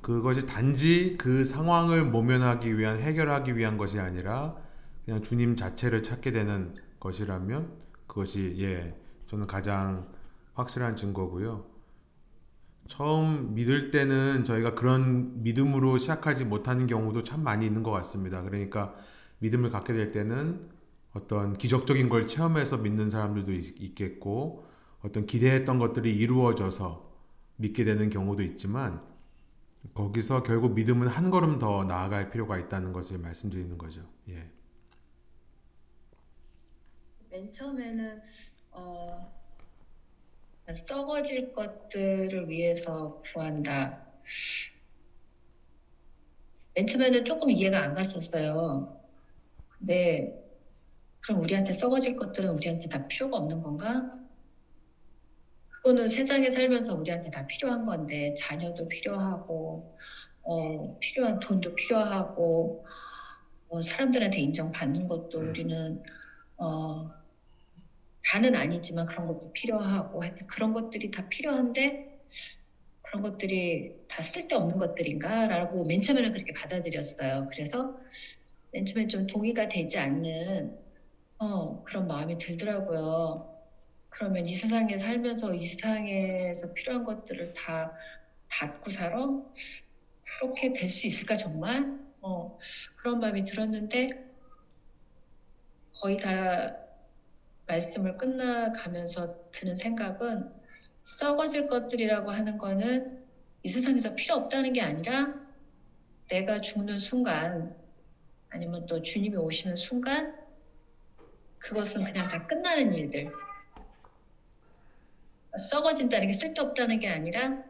그것이 0.00 0.46
단지 0.46 1.16
그 1.18 1.44
상황을 1.44 2.04
모면하기 2.04 2.78
위한 2.78 3.00
해결하기 3.00 3.56
위한 3.56 3.76
것이 3.78 3.98
아니라 3.98 4.56
그냥 5.04 5.22
주님 5.22 5.56
자체를 5.56 6.02
찾게 6.02 6.32
되는 6.32 6.74
것이라면 7.00 7.72
그것이 8.06 8.56
예 8.58 8.96
저는 9.26 9.46
가장 9.46 10.06
확실한 10.54 10.96
증거고요. 10.96 11.64
처음 12.88 13.54
믿을 13.54 13.90
때는 13.90 14.44
저희가 14.44 14.74
그런 14.74 15.42
믿음으로 15.42 15.98
시작하지 15.98 16.44
못하는 16.44 16.86
경우도 16.86 17.22
참 17.22 17.44
많이 17.44 17.66
있는 17.66 17.82
것 17.82 17.90
같습니다. 17.90 18.42
그러니까 18.42 18.94
믿음을 19.40 19.70
갖게 19.70 19.92
될 19.92 20.10
때는 20.10 20.68
어떤 21.12 21.52
기적적인 21.52 22.08
걸 22.08 22.26
체험해서 22.26 22.78
믿는 22.78 23.10
사람들도 23.10 23.52
있, 23.52 23.94
겠고 23.94 24.67
어떤 25.02 25.26
기대했던 25.26 25.78
것들이 25.78 26.14
이루어져서 26.16 27.08
믿게 27.56 27.84
되는 27.84 28.10
경우도 28.10 28.42
있지만 28.42 29.02
거기서 29.94 30.42
결국 30.42 30.74
믿음은 30.74 31.08
한 31.08 31.30
걸음 31.30 31.58
더 31.58 31.84
나아갈 31.84 32.30
필요가 32.30 32.58
있다는 32.58 32.92
것을 32.92 33.18
말씀드리는 33.18 33.78
거죠. 33.78 34.02
예. 34.28 34.48
맨 37.30 37.52
처음에는 37.52 38.20
어, 38.72 39.32
썩어질 40.72 41.52
것들을 41.52 42.48
위해서 42.48 43.20
구한다. 43.24 44.06
맨 46.74 46.86
처음에는 46.86 47.24
조금 47.24 47.50
이해가 47.50 47.82
안 47.82 47.94
갔었어요. 47.94 49.00
네. 49.78 50.34
그럼 51.20 51.40
우리한테 51.42 51.72
썩어질 51.72 52.16
것들은 52.16 52.50
우리한테 52.50 52.88
다 52.88 53.06
필요가 53.06 53.38
없는 53.38 53.62
건가? 53.62 54.17
그거는 55.88 56.08
세상에 56.08 56.50
살면서 56.50 56.96
우리한테 56.96 57.30
다 57.30 57.46
필요한 57.46 57.86
건데 57.86 58.34
자녀도 58.34 58.88
필요하고 58.88 59.96
어, 60.42 60.98
필요한 60.98 61.40
돈도 61.40 61.74
필요하고 61.76 62.84
뭐 63.68 63.80
사람들한테 63.80 64.38
인정받는 64.38 65.06
것도 65.06 65.38
우리는 65.40 66.02
어, 66.58 67.10
다는 68.22 68.54
아니지만 68.54 69.06
그런 69.06 69.28
것도 69.28 69.50
필요하고 69.54 70.22
하여튼 70.22 70.46
그런 70.46 70.74
것들이 70.74 71.10
다 71.10 71.26
필요한데 71.30 72.20
그런 73.00 73.22
것들이 73.22 73.94
다 74.08 74.20
쓸데없는 74.22 74.76
것들인가라고 74.76 75.84
맨 75.84 76.02
처음에는 76.02 76.34
그렇게 76.34 76.52
받아들였어요. 76.52 77.48
그래서 77.50 77.96
맨 78.72 78.84
처음에 78.84 79.06
좀 79.06 79.26
동의가 79.26 79.70
되지 79.70 79.96
않는 79.96 80.78
어, 81.38 81.82
그런 81.84 82.06
마음이 82.06 82.36
들더라고요. 82.36 83.57
그러면 84.10 84.46
이 84.46 84.54
세상에 84.54 84.96
살면서 84.96 85.54
이 85.54 85.60
세상에서 85.60 86.72
필요한 86.74 87.04
것들을 87.04 87.52
다 87.52 87.94
닫고 88.50 88.90
살아? 88.90 89.24
그렇게 90.40 90.72
될 90.72 90.88
수 90.88 91.06
있을까 91.06 91.36
정말? 91.36 91.98
어, 92.20 92.56
그런 92.96 93.20
마음이 93.20 93.44
들었는데 93.44 94.26
거의 96.00 96.16
다 96.16 96.76
말씀을 97.66 98.12
끝나가면서 98.12 99.50
드는 99.50 99.76
생각은 99.76 100.52
썩어질 101.02 101.68
것들이라고 101.68 102.30
하는 102.30 102.58
거는 102.58 103.24
이 103.62 103.68
세상에서 103.68 104.14
필요 104.14 104.36
없다는 104.36 104.72
게 104.72 104.80
아니라 104.80 105.34
내가 106.28 106.60
죽는 106.60 106.98
순간 106.98 107.76
아니면 108.50 108.86
또 108.86 109.02
주님이 109.02 109.36
오시는 109.36 109.76
순간 109.76 110.36
그것은 111.58 112.04
그냥 112.04 112.28
다 112.28 112.46
끝나는 112.46 112.94
일들. 112.94 113.30
썩어진다는 115.58 116.28
게 116.28 116.32
쓸데없다는 116.32 117.00
게 117.00 117.08
아니라 117.08 117.62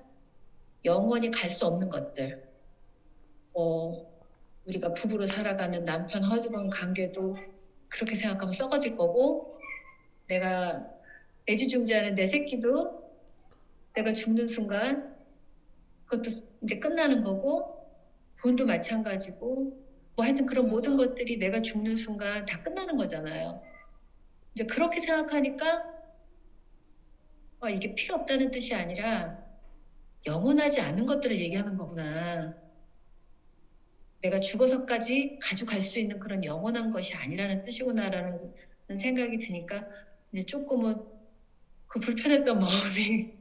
영원히 0.85 1.31
갈 1.31 1.51
수 1.51 1.67
없는 1.67 1.89
것들. 1.91 2.49
뭐 3.53 4.09
우리가 4.67 4.93
부부로 4.95 5.27
살아가는 5.27 5.85
남편 5.85 6.23
허즈번 6.23 6.71
관계도 6.71 7.37
그렇게 7.89 8.15
생각하면 8.15 8.53
썩어질 8.53 8.97
거고 8.97 9.59
내가 10.29 10.93
애지중지하는 11.49 12.15
내 12.15 12.27
새끼도 12.27 13.11
내가 13.95 14.13
죽는 14.13 14.47
순간 14.47 15.17
그것도 16.07 16.31
이제 16.63 16.79
끝나는 16.79 17.23
거고 17.23 17.87
돈도 18.41 18.67
마찬가지고 18.67 19.79
뭐 20.17 20.25
하여튼 20.25 20.47
그런 20.47 20.69
모든 20.69 20.97
것들이 20.97 21.39
내가 21.39 21.63
죽는 21.63 21.97
순간 21.97 22.47
다 22.47 22.63
끝나는 22.63 22.97
거잖아요. 22.97 23.63
이제 24.55 24.65
그렇게 24.67 25.01
생각하니까 25.01 25.98
아, 27.61 27.69
이게 27.71 27.95
필요 27.95 28.17
없다는 28.17 28.51
뜻이 28.51 28.75
아니라 28.75 29.39
영원하지 30.27 30.81
않은 30.81 31.07
것들을 31.07 31.39
얘기하는 31.41 31.77
거구나. 31.77 32.57
내가 34.23 34.41
죽어서까지 34.41 35.39
가져갈 35.41 35.81
수 35.81 35.99
있는 36.01 36.19
그런 36.19 36.45
영원한 36.45 36.91
것이 36.91 37.15
아니라는 37.15 37.63
뜻이구나라는 37.63 38.53
생각이 39.01 39.39
드니까 39.39 39.83
이제 40.33 40.45
조금은 40.45 40.97
그 41.89 42.01
불편했던 42.01 42.59
마음이 42.61 43.33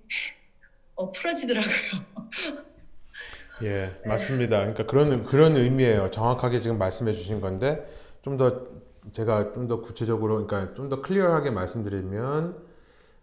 어, 0.96 1.12
풀어지더라고요. 1.12 1.74
예, 3.64 4.00
맞습니다. 4.06 4.60
그러니까 4.60 4.86
그런 4.86 5.24
그런 5.24 5.56
의미예요. 5.58 6.12
정확하게 6.12 6.60
지금 6.62 6.78
말씀해 6.78 7.14
주신 7.14 7.42
건데 7.42 7.86
좀 8.24 8.38
더 8.38 8.68
제가 9.14 9.54
좀 9.54 9.68
더 9.68 9.82
구체적으로 9.82 10.46
그러니까 10.46 10.74
좀 10.76 10.90
더 10.90 11.02
클리어하게 11.02 11.52
말씀드리면 11.52 12.67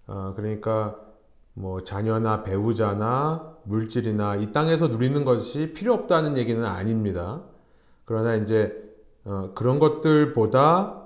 어, 0.06 0.32
그러니까 0.36 0.96
뭐 1.54 1.84
자녀나 1.84 2.42
배우자나 2.42 3.54
물질이나 3.64 4.36
이 4.36 4.52
땅에서 4.52 4.88
누리는 4.88 5.24
것이 5.24 5.72
필요 5.72 5.94
없다는 5.94 6.36
얘기는 6.36 6.62
아닙니다. 6.64 7.42
그러나 8.04 8.34
이제 8.34 8.82
어, 9.24 9.52
그런 9.54 9.78
것들보다 9.78 11.02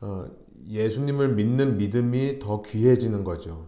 어, 0.00 0.26
예수님을 0.68 1.34
믿는 1.34 1.78
믿음이 1.78 2.38
더 2.38 2.62
귀해지는 2.62 3.24
거죠. 3.24 3.66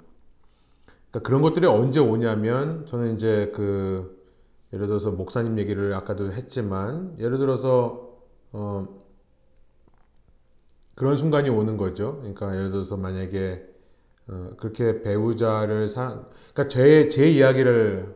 그러니까 1.11 1.27
그런 1.27 1.43
것들이 1.43 1.67
언제 1.67 2.01
오냐면 2.01 2.87
저는 2.87 3.15
이제 3.15 3.51
그 3.55 4.19
예를 4.73 4.87
들어서 4.87 5.11
목사님 5.11 5.59
얘기를 5.59 5.95
아까도 5.95 6.33
했지만 6.33 7.17
예를 7.19 7.39
들어서 7.39 8.09
어, 8.53 8.87
그런 10.95 11.17
순간이 11.17 11.49
오는 11.49 11.77
거죠. 11.77 12.19
그러니까 12.19 12.55
예를 12.55 12.71
들어서 12.71 12.97
만약에 12.97 13.68
어, 14.29 14.51
그렇게 14.59 15.03
배우자를 15.03 15.89
사랑, 15.89 16.29
그러니까 16.53 16.69
제, 16.69 17.09
제 17.09 17.29
이야기를 17.31 18.15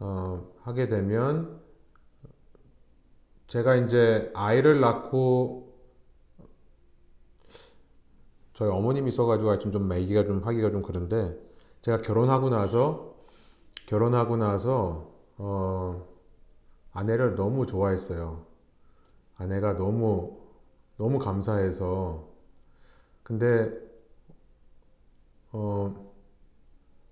어, 0.00 0.46
하게 0.62 0.88
되면 0.88 1.60
제가 3.48 3.76
이제 3.76 4.30
아이를 4.34 4.80
낳고 4.80 5.72
저희 8.54 8.70
어머님이 8.70 9.08
있어가지고 9.08 9.50
하여튼 9.50 9.72
좀 9.72 9.92
얘기가 9.92 10.24
좀 10.24 10.42
하기가 10.44 10.70
좀 10.70 10.82
그런데 10.82 11.36
제가 11.82 12.00
결혼하고 12.02 12.48
나서 12.50 13.14
결혼하고 13.86 14.36
나서 14.36 15.10
어, 15.38 16.06
아내를 16.92 17.34
너무 17.34 17.66
좋아했어요. 17.66 18.44
아내가 19.36 19.74
너무 19.76 20.38
너무 20.96 21.18
감사해서 21.18 22.28
근데 23.22 23.72
어, 25.52 26.12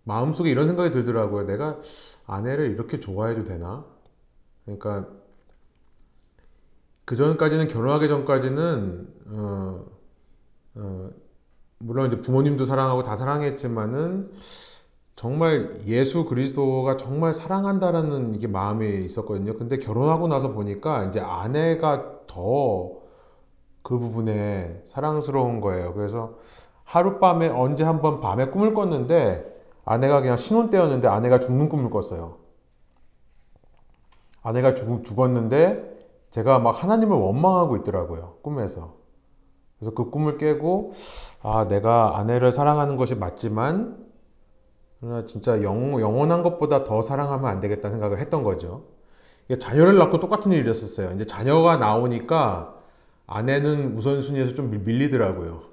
마음속에 0.04 0.50
이런 0.50 0.66
생각이 0.66 0.90
들더라고요. 0.90 1.46
내가 1.46 1.80
아내를 2.26 2.70
이렇게 2.70 3.00
좋아해도 3.00 3.44
되나? 3.44 3.84
그러니까 4.64 5.08
그 7.04 7.16
전까지는 7.16 7.68
결혼하기 7.68 8.08
전까지는 8.08 9.08
어, 9.28 9.84
어, 10.76 11.10
물론 11.78 12.08
이제 12.12 12.20
부모님도 12.20 12.64
사랑하고 12.64 13.02
다 13.02 13.16
사랑했지만은 13.16 14.32
정말 15.16 15.80
예수 15.86 16.24
그리스도가 16.24 16.96
정말 16.96 17.34
사랑한다라는 17.34 18.34
이게 18.34 18.46
마음이 18.46 19.04
있었거든요. 19.04 19.54
근데 19.56 19.78
결혼하고 19.78 20.28
나서 20.28 20.52
보니까 20.52 21.06
이제 21.06 21.20
아내가 21.20 22.26
더 22.26 23.00
그 23.82 23.98
부분에 23.98 24.82
사랑스러운 24.86 25.60
거예요. 25.60 25.94
그래서 25.94 26.38
하룻밤에 26.90 27.48
언제 27.48 27.84
한번 27.84 28.20
밤에 28.20 28.46
꿈을 28.46 28.74
꿨는데 28.74 29.46
아내가 29.84 30.20
그냥 30.20 30.36
신혼 30.36 30.70
때였는데 30.70 31.06
아내가 31.06 31.38
죽는 31.38 31.68
꿈을 31.68 31.88
꿨어요. 31.88 32.38
아내가 34.42 34.74
죽, 34.74 35.04
죽었는데 35.04 35.98
제가 36.30 36.58
막 36.58 36.70
하나님을 36.82 37.16
원망하고 37.16 37.76
있더라고요. 37.76 38.38
꿈에서. 38.42 38.96
그래서 39.78 39.94
그 39.94 40.10
꿈을 40.10 40.36
깨고 40.36 40.92
아 41.42 41.68
내가 41.68 42.18
아내를 42.18 42.50
사랑하는 42.50 42.96
것이 42.96 43.14
맞지만 43.14 43.96
진짜 45.28 45.62
영, 45.62 46.00
영원한 46.00 46.42
것보다 46.42 46.82
더 46.82 47.02
사랑하면 47.02 47.48
안 47.48 47.60
되겠다 47.60 47.90
생각을 47.90 48.18
했던 48.18 48.42
거죠. 48.42 48.82
자녀를 49.60 49.96
낳고 49.96 50.18
똑같은 50.18 50.50
일이 50.50 50.68
있었어요. 50.68 51.12
이제 51.12 51.24
자녀가 51.24 51.76
나오니까 51.76 52.74
아내는 53.28 53.96
우선순위에서 53.96 54.54
좀 54.54 54.70
밀리더라고요. 54.84 55.69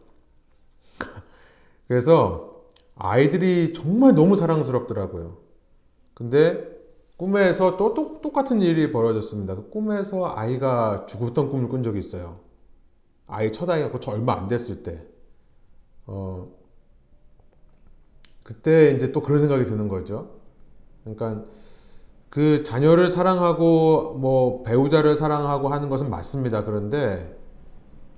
그래서 1.87 2.63
아이들이 2.95 3.73
정말 3.73 4.15
너무 4.15 4.35
사랑스럽더라고요. 4.35 5.37
근데 6.13 6.77
꿈에서 7.17 7.77
또, 7.77 7.93
또 7.93 8.21
똑같은 8.21 8.61
일이 8.61 8.91
벌어졌습니다. 8.91 9.55
그 9.55 9.69
꿈에서 9.69 10.33
아이가 10.35 11.05
죽었던 11.07 11.49
꿈을 11.49 11.69
꾼 11.69 11.83
적이 11.83 11.99
있어요. 11.99 12.39
아이 13.27 13.51
첫 13.51 13.69
아이가 13.69 13.99
저 13.99 14.11
얼마 14.11 14.33
안 14.33 14.47
됐을 14.47 14.83
때. 14.83 15.03
어, 16.05 16.47
그때 18.43 18.91
이제 18.91 19.11
또 19.11 19.21
그런 19.21 19.39
생각이 19.39 19.65
드는 19.65 19.89
거죠. 19.89 20.29
그러니까 21.03 21.45
그 22.29 22.63
자녀를 22.63 23.09
사랑하고 23.09 24.13
뭐 24.13 24.63
배우자를 24.63 25.15
사랑하고 25.15 25.69
하는 25.69 25.89
것은 25.89 26.09
맞습니다. 26.09 26.65
그런데 26.65 27.37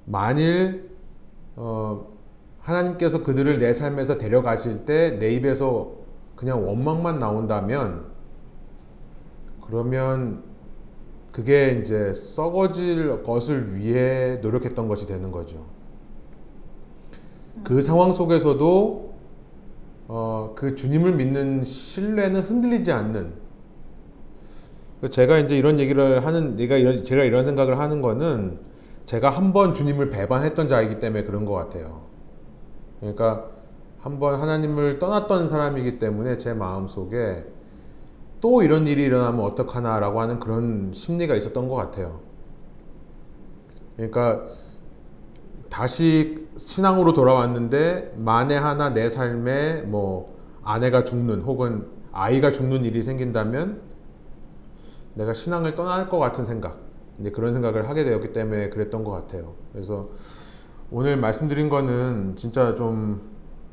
만일 0.06 0.90
어, 1.56 2.19
하나님께서 2.70 3.24
그들을 3.24 3.60
내 3.60 3.74
삶에서 3.74 4.18
데려가실 4.18 4.86
때 4.86 5.18
내 5.20 5.32
입에서 5.34 5.92
그냥 6.36 6.66
원망만 6.68 7.20
나온다면 7.20 8.06
그러면 9.66 10.44
그게 11.32 11.80
이제 11.82 12.14
썩어질 12.16 13.24
것을 13.24 13.76
위해 13.76 14.40
노력했던 14.42 14.88
것이 14.88 15.06
되는 15.08 15.32
거죠. 15.32 15.66
그 17.64 17.82
상황 17.82 18.14
속에서도 18.14 19.14
어, 20.08 20.54
그 20.56 20.76
주님을 20.76 21.14
믿는 21.16 21.64
신뢰는 21.64 22.42
흔들리지 22.42 22.92
않는 22.92 23.34
제가 25.12 25.38
이제 25.40 25.58
이런 25.58 25.80
얘기를 25.80 26.26
하는 26.26 26.56
내가 26.56 26.76
이런 26.78 27.04
제가 27.04 27.24
이런 27.24 27.46
생각을 27.46 27.80
하는 27.80 28.02
거는 28.02 28.60
제가 29.06 29.30
한 29.30 29.54
번 29.54 29.74
주님을 29.74 30.10
배반했던 30.10 30.68
자이기 30.68 31.00
때문에 31.00 31.24
그런 31.24 31.46
것 31.46 31.54
같아요. 31.54 32.02
그러니까 33.00 33.48
한번 34.00 34.40
하나님을 34.40 35.00
떠났던 35.00 35.48
사람이기 35.48 36.00
때문에 36.00 36.38
제 36.38 36.54
마음 36.54 36.88
속에 36.88 37.46
또 38.42 38.64
이런 38.64 38.88
일이 38.88 39.04
일어나면 39.04 39.42
어떡하나라고 39.42 40.22
하는 40.22 40.40
그런 40.40 40.92
심리가 40.94 41.36
있었던 41.36 41.68
것 41.68 41.76
같아요. 41.76 42.22
그러니까 43.98 44.46
다시 45.70 46.48
신앙으로 46.56 47.14
돌아왔는데 47.14 48.14
만에 48.18 48.56
하나 48.58 48.90
내 48.90 49.10
삶에 49.10 49.82
뭐 49.82 50.38
아내가 50.64 51.04
죽는 51.04 51.42
혹은 51.42 51.88
아이가 52.12 52.52
죽는 52.52 52.86
일이 52.86 53.04
생긴다면 53.04 53.82
내가 55.16 55.34
신앙을 55.34 55.76
떠날 55.76 56.10
것 56.10 56.18
같은 56.18 56.46
생각, 56.46 56.78
이제 57.20 57.32
그런 57.32 57.52
생각을 57.52 57.90
하게 57.90 58.04
되었기 58.04 58.32
때문에 58.32 58.70
그랬던 58.70 59.04
것 59.04 59.12
같아요. 59.12 59.54
그래서 59.74 60.10
오늘 60.92 61.18
말씀드린 61.18 61.70
거는 61.70 62.36
진짜 62.36 62.76
좀, 62.76 63.22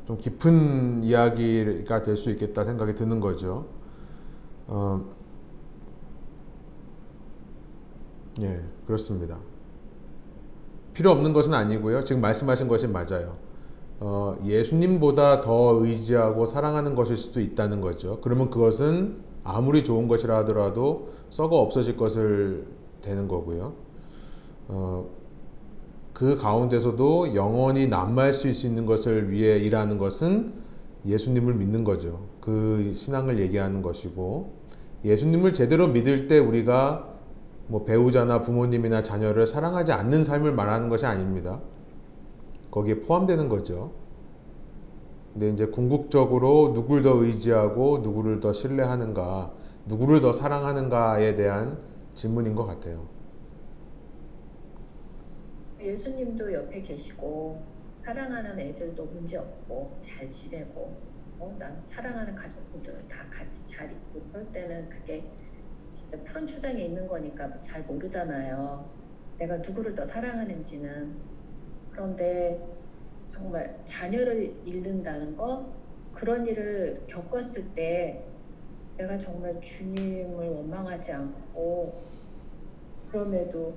좀 0.05 0.17
깊은 0.17 1.03
이야기가 1.03 2.01
될 2.03 2.15
수 2.17 2.29
있겠다 2.31 2.63
생각이 2.63 2.95
드는 2.95 3.19
거죠. 3.19 3.67
어, 4.67 5.03
예, 8.41 8.61
그렇습니다. 8.85 9.39
필요 10.93 11.11
없는 11.11 11.33
것은 11.33 11.53
아니고요. 11.53 12.03
지금 12.03 12.21
말씀하신 12.21 12.67
것이 12.67 12.87
맞아요. 12.87 13.37
어, 13.99 14.37
예수님보다 14.43 15.41
더 15.41 15.73
의지하고 15.83 16.45
사랑하는 16.45 16.95
것일 16.95 17.17
수도 17.17 17.41
있다는 17.41 17.81
거죠. 17.81 18.19
그러면 18.21 18.49
그것은 18.49 19.23
아무리 19.43 19.83
좋은 19.83 20.07
것이라 20.07 20.37
하더라도 20.39 21.13
썩어 21.29 21.57
없어질 21.57 21.97
것을 21.97 22.67
되는 23.01 23.27
거고요. 23.27 23.73
어, 24.67 25.09
그 26.17 26.35
가운데서도 26.35 27.35
영원히 27.35 27.87
남아할 27.87 28.33
수 28.33 28.47
있는 28.47 28.87
것을 28.87 29.29
위해 29.29 29.59
일하는 29.59 29.99
것은 29.99 30.51
예수님을 31.05 31.53
믿는 31.53 31.83
거죠. 31.83 32.21
그 32.41 32.91
신앙을 32.95 33.37
얘기하는 33.37 33.83
것이고 33.83 34.51
예수님을 35.05 35.53
제대로 35.53 35.87
믿을 35.87 36.27
때 36.27 36.39
우리가 36.39 37.07
뭐 37.67 37.85
배우자나 37.85 38.41
부모님이나 38.41 39.03
자녀를 39.03 39.45
사랑하지 39.45 39.91
않는 39.91 40.23
삶을 40.23 40.53
말하는 40.53 40.89
것이 40.89 41.05
아닙니다. 41.05 41.59
거기에 42.71 43.01
포함되는 43.01 43.47
거죠. 43.47 43.91
근데 45.33 45.51
이제 45.51 45.67
궁극적으로 45.67 46.73
누굴 46.73 47.03
더 47.03 47.11
의지하고 47.11 47.99
누구를 47.99 48.39
더 48.39 48.53
신뢰하는가, 48.53 49.51
누구를 49.85 50.21
더 50.21 50.31
사랑하는가에 50.31 51.35
대한 51.35 51.77
질문인 52.15 52.55
것 52.55 52.65
같아요. 52.65 53.16
예수님도 55.79 56.53
옆에 56.53 56.81
계시고 56.81 57.61
사랑하는 58.03 58.59
애들도 58.59 59.05
문제 59.05 59.37
없고 59.37 59.97
잘 59.99 60.29
지내고 60.29 60.97
어, 61.39 61.55
난 61.59 61.83
사랑하는 61.89 62.35
가족들 62.35 63.07
다 63.07 63.25
같이 63.29 63.67
잘 63.67 63.91
있고 63.91 64.21
그럴 64.31 64.51
때는 64.51 64.89
그게 64.89 65.23
진짜 65.91 66.17
푸른 66.23 66.47
초장에 66.47 66.85
있는 66.85 67.07
거니까 67.07 67.59
잘 67.61 67.83
모르잖아요. 67.83 68.89
내가 69.37 69.57
누구를 69.57 69.93
더 69.93 70.05
사랑하는지는 70.05 71.15
그런데 71.91 72.59
정말 73.33 73.79
자녀를 73.85 74.55
잃는다는 74.65 75.35
거 75.37 75.71
그런 76.13 76.47
일을 76.47 77.03
겪었을 77.07 77.75
때 77.75 78.23
내가 78.97 79.17
정말 79.19 79.61
주님을 79.61 80.49
원망하지 80.49 81.11
않고 81.11 82.01
그럼에도 83.11 83.75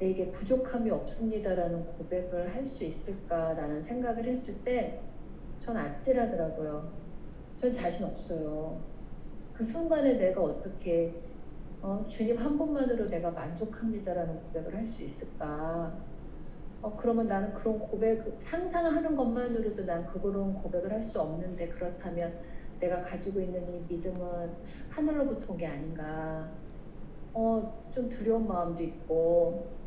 내게 0.00 0.30
부족함이 0.32 0.90
없습니다라는 0.90 1.86
고백을 1.98 2.54
할 2.54 2.64
수 2.64 2.84
있을까라는 2.84 3.82
생각을 3.82 4.26
했을 4.26 4.64
때 4.64 5.00
전 5.60 5.76
아찔하더라고요. 5.76 6.90
전 7.56 7.72
자신 7.72 8.06
없어요. 8.06 8.82
그 9.52 9.64
순간에 9.64 10.14
내가 10.14 10.42
어떻게 10.42 11.22
어, 11.82 12.06
주님 12.08 12.36
한 12.38 12.58
분만으로 12.58 13.08
내가 13.08 13.30
만족합니다라는 13.30 14.40
고백을 14.42 14.74
할 14.76 14.86
수 14.86 15.02
있을까? 15.04 16.02
어, 16.82 16.96
그러면 16.96 17.26
나는 17.26 17.52
그런 17.54 17.78
고백, 17.78 18.24
상상하는 18.38 19.16
것만으로도 19.16 19.84
난 19.84 20.06
그런 20.06 20.54
고백을 20.54 20.92
할 20.92 21.02
수 21.02 21.20
없는데 21.20 21.68
그렇다면 21.68 22.40
내가 22.80 23.02
가지고 23.02 23.40
있는 23.40 23.68
이 23.68 23.84
믿음은 23.88 24.56
하늘로부터 24.90 25.52
온 25.52 25.58
게 25.58 25.66
아닌가. 25.66 26.56
어, 27.34 27.88
좀 27.92 28.08
두려운 28.08 28.46
마음도 28.48 28.82
있고, 28.82 29.79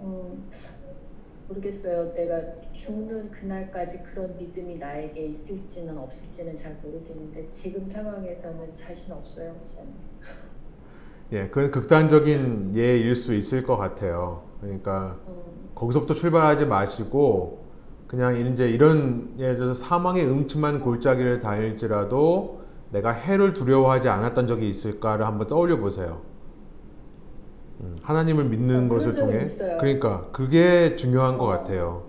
음, 0.00 0.48
모르겠어요. 1.48 2.12
내가 2.14 2.40
죽는 2.72 3.30
그날까지 3.30 4.02
그런 4.02 4.36
믿음이 4.38 4.76
나에게 4.76 5.26
있을지는 5.26 5.96
없을지는 5.98 6.56
잘 6.56 6.76
모르겠는데 6.82 7.50
지금 7.50 7.86
상황에서는 7.86 8.74
자신 8.74 9.12
없어요. 9.12 9.54
저는. 9.64 9.92
예, 11.32 11.48
그건 11.48 11.70
극단적인 11.70 12.74
예일 12.74 13.14
수 13.14 13.34
있을 13.34 13.62
것 13.62 13.76
같아요. 13.76 14.42
그러니까 14.60 15.18
음, 15.28 15.70
거기서부터 15.74 16.14
출발하지 16.14 16.66
마시고 16.66 17.66
그냥 18.06 18.36
이제 18.36 18.68
이런 18.68 19.34
예를 19.38 19.56
들어서 19.56 19.84
사망의 19.84 20.26
음침한 20.26 20.80
골짜기를 20.80 21.40
다닐지라도 21.40 22.62
내가 22.90 23.10
해를 23.10 23.52
두려워하지 23.52 24.08
않았던 24.08 24.46
적이 24.46 24.68
있을까를 24.70 25.26
한번 25.26 25.46
떠올려 25.46 25.76
보세요. 25.76 26.22
음, 27.80 27.96
하나님을 28.02 28.44
믿는 28.44 28.86
어, 28.86 28.88
그런 28.88 28.88
것을 28.88 29.14
통해 29.14 29.44
있어요. 29.44 29.78
그러니까 29.78 30.26
그게 30.32 30.96
중요한 30.96 31.38
것 31.38 31.44
어. 31.44 31.48
같아요. 31.48 32.02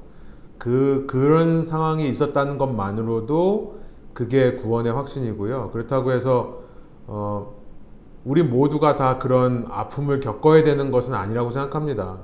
그 0.58 1.06
그런 1.08 1.64
상황이 1.64 2.08
있었다는 2.10 2.58
것만으로도 2.58 3.80
그게 4.14 4.56
구원의 4.56 4.92
확신이고요. 4.94 5.72
그렇다고 5.72 6.12
해서 6.12 6.64
어, 7.08 7.56
우리 8.26 8.44
모두가 8.44 8.96
다 8.96 9.18
그런 9.18 9.66
아픔을 9.70 10.20
겪어야 10.20 10.64
되는 10.64 10.92
것은 10.92 11.14
아니라고 11.14 11.52
생각합니다. 11.52 12.18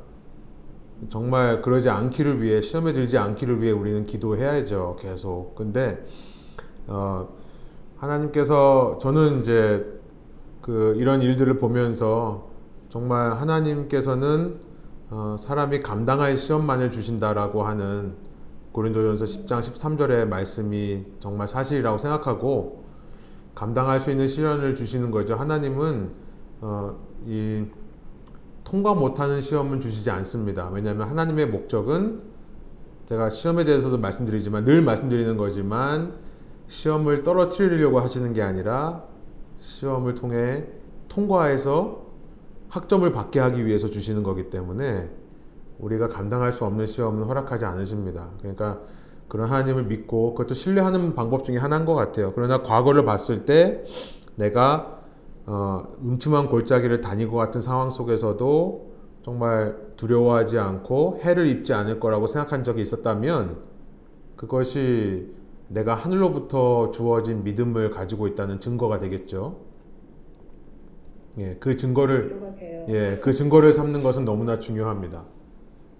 정말 1.09 1.61
그러지 1.61 1.89
않기를 1.89 2.41
위해 2.41 2.61
시험에 2.61 2.93
들지 2.93 3.17
않기를 3.17 3.61
위해 3.61 3.71
우리는 3.71 4.05
기도해야죠. 4.05 4.97
계속. 4.99 5.55
근데 5.55 6.05
어, 6.87 7.29
하나님께서 7.97 8.97
저는 9.01 9.39
이제 9.39 9.85
그 10.61 10.95
이런 10.97 11.21
일들을 11.21 11.57
보면서 11.57 12.49
정말 12.95 13.33
하나님께서는 13.33 14.55
어, 15.09 15.35
사람이 15.37 15.81
감당할 15.81 16.37
시험만을 16.37 16.91
주신다라고 16.91 17.63
하는 17.63 18.13
고린도전서 18.71 19.25
10장 19.25 19.59
13절의 19.59 20.29
말씀이 20.29 21.03
정말 21.19 21.49
사실이라고 21.49 21.97
생각하고 21.97 22.85
감당할 23.53 23.99
수 23.99 24.11
있는 24.11 24.27
시련을 24.27 24.75
주시는 24.75 25.11
거죠. 25.11 25.35
하나님은 25.35 26.09
어, 26.61 26.95
이 27.27 27.65
통과 28.63 28.93
못하는 28.93 29.41
시험은 29.41 29.81
주시지 29.81 30.09
않습니다. 30.09 30.69
왜냐하면 30.69 31.09
하나님의 31.09 31.47
목적은 31.47 32.21
제가 33.09 33.29
시험에 33.29 33.65
대해서도 33.65 33.97
말씀드리지만 33.97 34.63
늘 34.63 34.81
말씀드리는 34.81 35.35
거지만 35.35 36.13
시험을 36.69 37.23
떨어뜨리려고 37.23 37.99
하시는 37.99 38.31
게 38.31 38.41
아니라 38.41 39.03
시험을 39.59 40.15
통해 40.15 40.63
통과해서 41.09 42.05
학점을 42.76 43.09
받게 43.11 43.39
하기 43.39 43.65
위해서 43.65 43.89
주시는 43.89 44.23
거기 44.23 44.49
때문에 44.49 45.09
우리가 45.80 46.09
감당할 46.09 46.51
수 46.51 46.65
없는 46.65 46.86
시험은 46.86 47.23
허락하지 47.23 47.65
않으십니다. 47.65 48.30
그러니까 48.39 48.80
그런 49.28 49.49
하나님을 49.49 49.84
믿고 49.84 50.34
그것도 50.34 50.53
신뢰하는 50.53 51.15
방법 51.15 51.43
중에 51.45 51.57
하나인 51.57 51.86
것 51.86 51.95
같아요. 51.95 52.34
그러나 52.36 52.61
과거를 52.61 53.05
봤을 53.05 53.45
때 53.45 53.84
내가 54.36 54.99
어, 55.45 55.88
음침한 56.03 56.49
골짜기를 56.49 57.01
다니고 57.01 57.38
같은 57.38 57.61
상황 57.61 57.91
속에서도 57.91 58.93
정말 59.23 59.76
두려워하지 59.95 60.59
않고 60.59 61.19
해를 61.21 61.47
입지 61.47 61.73
않을 61.73 61.99
거라고 61.99 62.28
생각한 62.28 62.63
적이 62.63 62.82
있었다면 62.82 63.57
그것이 64.36 65.34
내가 65.67 65.95
하늘로부터 65.95 66.91
주어진 66.91 67.43
믿음을 67.43 67.89
가지고 67.89 68.28
있다는 68.28 68.59
증거가 68.59 68.99
되겠죠. 68.99 69.64
예, 71.38 71.55
그 71.59 71.75
증거를. 71.75 72.29
예, 72.88 73.17
그 73.21 73.33
증거를 73.33 73.73
삼는 73.73 74.03
것은 74.03 74.25
너무나 74.25 74.59
중요합니다. 74.59 75.25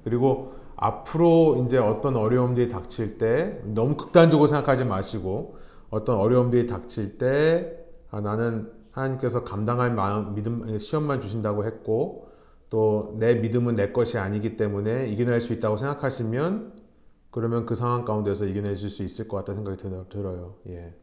그리고 0.03 0.53
앞으로 0.75 1.63
이제 1.65 1.77
어떤 1.77 2.15
어려움들이 2.17 2.69
닥칠 2.69 3.17
때 3.17 3.61
너무 3.65 3.97
극단적으로 3.97 4.47
생각하지 4.47 4.86
마시고 4.86 5.57
어떤 5.89 6.17
어려움들이 6.17 6.67
닥칠 6.67 7.17
때 7.17 7.77
아, 8.11 8.21
나는 8.21 8.71
하나님께서 8.91 9.43
감당할 9.43 9.93
마음, 9.93 10.36
믿음, 10.36 10.79
시험만 10.79 11.21
주신다고 11.21 11.65
했고 11.65 12.29
또 12.69 13.15
내 13.19 13.36
믿음은 13.36 13.75
내 13.75 13.91
것이 13.91 14.17
아니기 14.17 14.57
때문에 14.57 15.07
이겨낼 15.09 15.41
수 15.41 15.53
있다고 15.53 15.77
생각하시면 15.77 16.73
그러면 17.31 17.65
그 17.65 17.75
상황 17.75 18.05
가운데서 18.05 18.45
이겨내실 18.45 18.89
수 18.89 19.03
있을 19.03 19.27
것 19.27 19.38
같다는 19.38 19.63
생각이 19.63 19.77
들- 19.77 20.09
들어요. 20.09 20.55
예. 20.69 20.93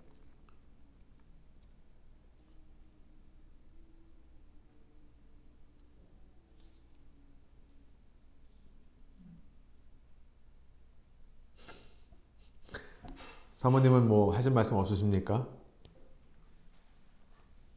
사모님은 13.66 14.08
뭐 14.08 14.34
하실 14.34 14.50
말씀 14.50 14.76
없으십니까? 14.76 15.46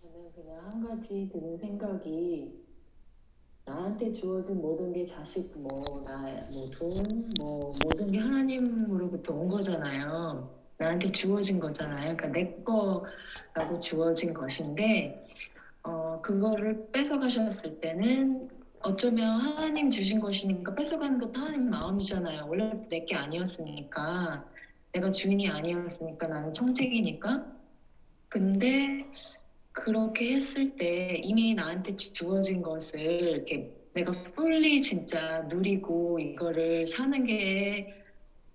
저는 0.02 0.32
그냥 0.34 0.66
한 0.66 0.84
가지 0.84 1.30
드는 1.32 1.60
생각이 1.60 2.66
나한테 3.66 4.12
주어진 4.12 4.62
모든 4.62 4.94
게 4.94 5.06
자식, 5.06 5.56
뭐, 5.56 6.04
나, 6.04 6.24
뭐, 6.52 6.72
돈, 6.72 7.32
뭐, 7.40 7.76
모든 7.84 8.12
게 8.12 8.18
하나님으로부터 8.18 9.36
온 9.36 9.48
거잖아요. 9.48 10.50
나한테 10.80 11.12
주어진 11.12 11.60
거잖아요. 11.60 12.18
그러니까 12.18 12.28
내 12.30 12.56
거라고 12.64 13.78
주어진 13.80 14.34
것인데, 14.34 15.24
어, 15.84 16.20
그거를 16.24 16.90
뺏어가셨을 16.94 17.80
때는 17.80 18.50
어쩌면 18.80 19.40
하나님 19.40 19.92
주신 19.92 20.20
것이니까 20.20 20.74
뺏어가는 20.74 21.20
것도 21.20 21.40
하나님 21.40 21.70
마음이잖아요. 21.70 22.48
원래 22.48 22.72
내 22.90 23.06
게 23.06 23.14
아니었으니까. 23.16 24.55
내가 24.96 25.12
주인이 25.12 25.50
아니었으니까 25.50 26.28
나는 26.28 26.54
청책이니까. 26.54 27.46
근데 28.30 29.06
그렇게 29.74 30.36
했을 30.36 30.78
때 30.78 31.20
이미 31.24 31.54
나한테 31.56 31.96
주- 31.96 32.14
주어진 32.14 32.62
것을 32.62 33.00
이렇게 33.00 33.72
내가 33.94 34.14
fully 34.34 34.82
진짜 34.82 35.42
누리고 35.50 36.20
이거를 36.20 36.88
사는 36.88 37.26
게 37.26 37.94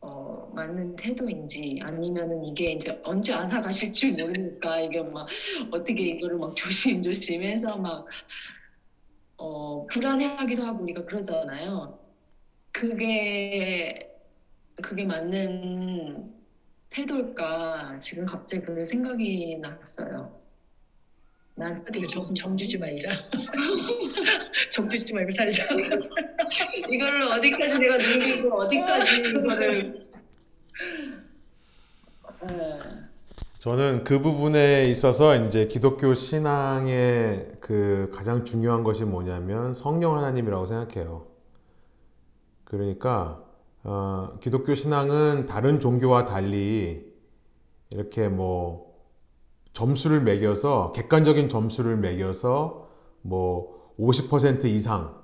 어, 0.02 0.50
맞는 0.54 0.96
태도인지 0.96 1.80
아니면은 1.82 2.44
이게 2.44 2.72
이제 2.72 3.00
언제 3.04 3.34
앗아가실지 3.34 4.12
모르니까 4.12 4.80
이게 4.82 5.02
막 5.02 5.28
어떻게 5.72 6.04
이거를 6.10 6.38
막 6.38 6.56
조심조심해서 6.56 7.78
막 7.78 8.06
어, 9.36 9.86
불안해하기도 9.86 10.62
하고 10.64 10.82
우리가 10.84 11.04
그러잖아요. 11.04 11.98
그게 12.72 14.09
그게 14.80 15.04
맞는 15.04 16.34
태도일까 16.90 18.00
지금 18.00 18.26
갑자기 18.26 18.64
그 18.64 18.84
생각이 18.84 19.58
났어요. 19.58 20.40
나한테 21.54 21.82
근데 21.84 22.06
정, 22.08 22.22
주신 22.22 22.34
정 22.34 22.56
주지 22.56 22.78
말자. 22.78 23.10
정 24.72 24.88
주지 24.88 25.12
말고 25.12 25.30
살자. 25.30 25.64
이거를 26.90 27.22
어디까지 27.28 27.78
내가 27.78 27.96
누리고 27.96 28.60
어디까지 28.60 29.20
이거를 29.30 30.08
예. 32.48 33.00
저는 33.58 34.04
그 34.04 34.20
부분에 34.20 34.86
있어서 34.86 35.36
이제 35.36 35.66
기독교 35.68 36.14
신앙의 36.14 37.56
그 37.60 38.10
가장 38.14 38.44
중요한 38.44 38.82
것이 38.82 39.04
뭐냐면 39.04 39.74
성령 39.74 40.16
하나님이라고 40.16 40.64
생각해요. 40.64 41.26
그러니까 42.64 43.44
어, 43.82 44.36
기독교 44.40 44.74
신앙은 44.74 45.46
다른 45.46 45.80
종교와 45.80 46.24
달리 46.24 47.10
이렇게 47.90 48.28
뭐 48.28 48.94
점수를 49.72 50.20
매겨서 50.22 50.92
객관적인 50.92 51.48
점수를 51.48 51.96
매겨서 51.96 52.88
뭐 53.22 53.94
50% 53.98 54.64
이상 54.66 55.14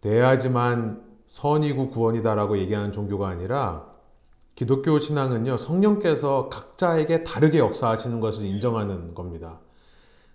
돼야지만 0.00 1.02
선이고 1.26 1.88
구원이다라고 1.90 2.58
얘기하는 2.58 2.92
종교가 2.92 3.28
아니라 3.28 3.86
기독교 4.54 4.98
신앙은요 4.98 5.56
성령께서 5.56 6.48
각자에게 6.48 7.24
다르게 7.24 7.58
역사하시는 7.58 8.20
것을 8.20 8.44
인정하는 8.44 9.14
겁니다. 9.14 9.58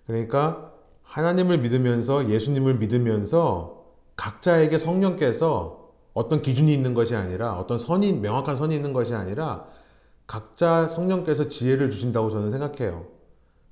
그러니까 0.07 0.73
하나님을 1.03 1.59
믿으면서 1.59 2.29
예수님을 2.29 2.75
믿으면서 2.75 3.85
각자에게 4.15 4.77
성령께서 4.77 5.78
어떤 6.19 6.41
기준이 6.41 6.73
있는 6.73 6.93
것이 6.93 7.15
아니라 7.15 7.53
어떤 7.53 7.77
선이 7.77 8.13
명확한 8.13 8.55
선이 8.55 8.75
있는 8.75 8.93
것이 8.93 9.13
아니라 9.13 9.65
각자 10.27 10.87
성령께서 10.87 11.47
지혜를 11.47 11.89
주신다고 11.89 12.29
저는 12.29 12.51
생각해요. 12.51 13.05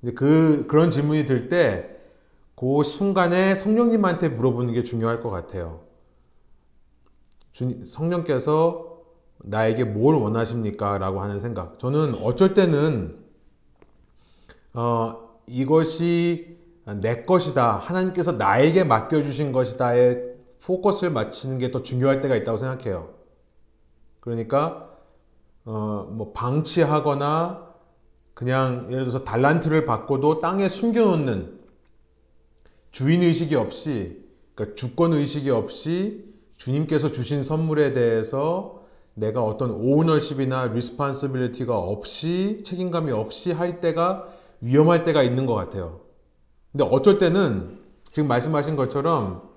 근데 0.00 0.14
그 0.14 0.66
그런 0.68 0.90
질문이 0.90 1.26
들 1.26 1.48
때 1.48 1.98
그 2.58 2.82
순간에 2.82 3.54
성령님한테 3.54 4.30
물어보는 4.30 4.72
게 4.72 4.82
중요할 4.82 5.20
것 5.20 5.30
같아요. 5.30 5.82
성령께서 7.84 8.98
나에게 9.38 9.84
뭘 9.84 10.16
원하십니까? 10.16 10.98
라고 10.98 11.20
하는 11.20 11.38
생각. 11.38 11.78
저는 11.78 12.14
어쩔 12.16 12.54
때는 12.54 13.16
어, 14.74 15.38
이것이 15.46 16.58
내 17.00 17.24
것이다. 17.24 17.76
하나님께서 17.76 18.32
나에게 18.32 18.82
맡겨주신 18.82 19.52
것이다에 19.52 20.18
포커스를 20.68 21.10
맞추는 21.10 21.56
게 21.58 21.70
더 21.70 21.82
중요할 21.82 22.20
때가 22.20 22.36
있다고 22.36 22.58
생각해요. 22.58 23.08
그러니까 24.20 24.90
어, 25.64 26.06
뭐 26.10 26.32
방치하거나 26.34 27.66
그냥 28.34 28.88
예를 28.90 29.04
들어서 29.04 29.24
달란트를 29.24 29.86
받고도 29.86 30.40
땅에 30.40 30.68
숨겨놓는 30.68 31.58
주인 32.90 33.22
의식이 33.22 33.54
없이 33.54 34.22
그러니까 34.54 34.76
주권 34.76 35.14
의식이 35.14 35.50
없이 35.50 36.34
주님께서 36.58 37.12
주신 37.12 37.42
선물에 37.42 37.92
대해서 37.92 38.84
내가 39.14 39.42
어떤 39.42 39.70
ownership이나 39.70 40.66
responsibility가 40.66 41.76
없이 41.76 42.62
책임감이 42.66 43.10
없이 43.10 43.52
할 43.52 43.80
때가 43.80 44.28
위험할 44.60 45.04
때가 45.04 45.22
있는 45.22 45.46
것 45.46 45.54
같아요. 45.54 46.00
근데 46.72 46.84
어쩔 46.84 47.18
때는 47.18 47.78
지금 48.12 48.28
말씀하신 48.28 48.76
것처럼 48.76 49.47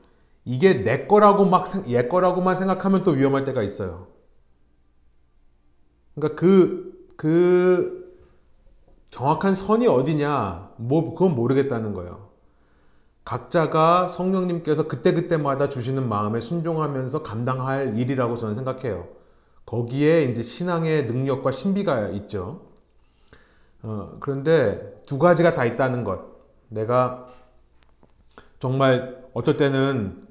이게 0.46 0.84
내 0.84 1.08
거라고 1.08 1.46
막 1.46 1.66
얘 1.88 2.08
거라고만 2.08 2.56
생각하면 2.56 3.04
또 3.04 3.12
위험할 3.12 3.44
때가 3.44 3.62
있어요. 3.62 4.08
그러니까 6.16 6.39
그, 6.39 7.08
그 7.16 8.02
정확한 9.10 9.54
선이 9.54 9.88
어디냐, 9.88 10.72
뭐, 10.78 11.14
그건 11.14 11.36
모르겠다는 11.36 11.94
거예요. 11.94 12.30
각자가 13.24 14.08
성령님께서 14.08 14.88
그때그때마다 14.88 15.70
주시는 15.70 16.08
마음에 16.10 16.39
순종하면서 16.42 17.22
감당할 17.22 17.98
일이라고 17.98 18.36
저는 18.36 18.56
생각해요. 18.56 19.08
거기에 19.66 20.24
이제 20.24 20.42
신앙의 20.42 21.06
능력과 21.06 21.52
신비가 21.52 22.10
있죠. 22.10 22.62
어, 23.84 24.18
그런데 24.20 25.02
두 25.06 25.20
가지가 25.20 25.54
다 25.54 25.66
있다는 25.66 26.04
것. 26.04 26.20
내가 26.70 27.28
정말 28.60 29.24
어떨 29.34 29.58
때는 29.58 30.28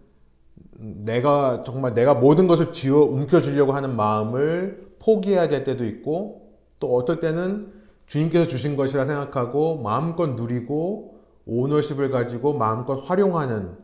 내가 0.81 1.63
정말 1.65 1.93
내가 1.93 2.15
모든 2.15 2.47
것을 2.47 2.73
쥐어 2.73 3.01
움켜쥐려고 3.01 3.73
하는 3.73 3.97
마음을 3.97 4.91
포기해야 4.99 5.49
될 5.49 5.65
때도 5.65 5.85
있고 5.85 6.55
또 6.79 6.95
어떨 6.97 7.21
때는 7.21 7.73
주님께서 8.07 8.49
주신 8.49 8.77
것이라 8.77 9.05
생각하고 9.05 9.81
마음껏 9.83 10.27
누리고 10.27 11.21
오너십을 11.47 12.11
가지고 12.11 12.55
마음껏 12.55 12.95
활용하는 12.95 13.77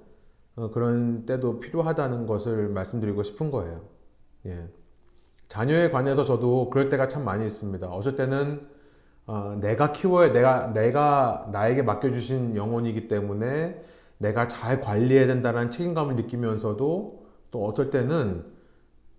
어, 0.57 0.71
그런 0.71 1.27
때도 1.27 1.61
필요하다는 1.61 2.27
것을 2.27 2.69
말씀드리고 2.69 3.23
싶은 3.23 3.51
거예요. 3.51 3.83
예. 4.47 4.67
자녀에 5.49 5.91
관해서 5.91 6.25
저도 6.25 6.71
그럴 6.71 6.89
때가 6.89 7.09
참 7.09 7.25
많이 7.25 7.45
있습니다. 7.47 7.89
어쩔 7.89 8.17
때는 8.17 8.67
어, 9.27 9.59
내가 9.61 9.93
키워야 9.93 10.33
내가 10.33 10.73
내가 10.73 11.49
나에게 11.53 11.83
맡겨주신 11.83 12.57
영혼이기 12.57 13.09
때문에 13.09 13.83
내가 14.19 14.47
잘 14.47 14.81
관리해야 14.81 15.27
된다는 15.27 15.71
책임감을 15.71 16.17
느끼면서도 16.17 17.27
또 17.51 17.65
어떨 17.65 17.91
때는 17.91 18.45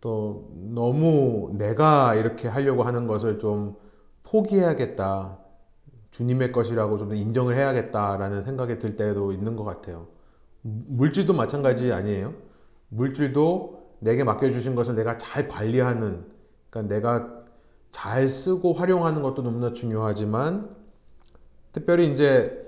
또 0.02 0.52
너무 0.54 1.52
내가 1.58 2.16
이렇게 2.16 2.48
하려고 2.48 2.84
하는 2.84 3.08
것을 3.08 3.40
좀 3.40 3.76
포기해야겠다. 4.24 5.40
주님의 6.12 6.52
것이라고 6.52 6.98
좀 6.98 7.14
인정을 7.14 7.56
해야겠다라는 7.56 8.44
생각이 8.44 8.80
들 8.80 8.96
때도 8.96 9.32
있는 9.32 9.56
것 9.56 9.64
같아요. 9.64 10.08
물질도 10.64 11.34
마찬가지 11.34 11.94
아니에요? 11.94 12.34
물질도 12.90 13.88
내게 14.00 14.24
맡겨주신 14.24 14.76
것을 14.76 14.96
내가 14.96 15.18
잘 15.18 15.48
관리하는, 15.48 16.26
그러니까 16.70 16.94
내가 16.94 17.44
잘 17.92 18.28
쓰고 18.28 18.74
활용하는 18.74 19.22
것도 19.22 19.44
너무나 19.44 19.74
중요하지만, 19.74 20.76
특별히 21.72 22.12
이제 22.12 22.67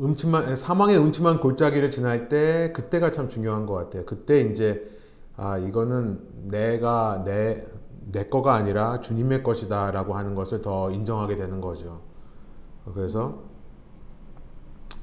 음침한, 0.00 0.56
사망의 0.56 0.98
음침한 0.98 1.40
골짜기를 1.40 1.90
지날 1.90 2.28
때, 2.28 2.72
그때가 2.72 3.10
참 3.10 3.28
중요한 3.28 3.66
것 3.66 3.74
같아요. 3.74 4.04
그때 4.04 4.40
이제, 4.40 4.88
아, 5.36 5.58
이거는 5.58 6.20
내가, 6.48 7.22
내, 7.24 7.64
내 8.12 8.28
거가 8.28 8.54
아니라 8.54 9.00
주님의 9.00 9.42
것이다 9.42 9.90
라고 9.90 10.14
하는 10.14 10.34
것을 10.34 10.62
더 10.62 10.90
인정하게 10.90 11.36
되는 11.36 11.60
거죠. 11.60 12.00
그래서, 12.94 13.42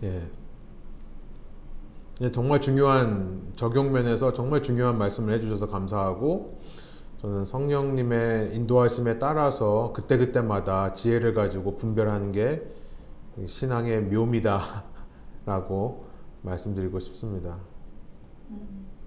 예. 0.04 0.28
예, 2.22 2.32
정말 2.32 2.62
중요한 2.62 3.52
적용면에서 3.58 4.32
정말 4.32 4.64
중요한 4.64 4.98
말씀을 4.98 5.34
해주셔서 5.34 5.68
감사하고 5.68 6.60
저는 7.18 7.44
성령님의 7.44 8.56
인도하심에 8.56 9.20
따라서 9.20 9.92
그때그때마다 9.94 10.94
지혜를 10.94 11.34
가지고 11.34 11.78
분별하는 11.78 12.32
게 12.32 12.64
신앙의 13.46 14.04
묘미다라고 14.04 16.06
말씀드리고 16.44 17.00
싶습니다. 17.00 17.60
음. 18.50 18.85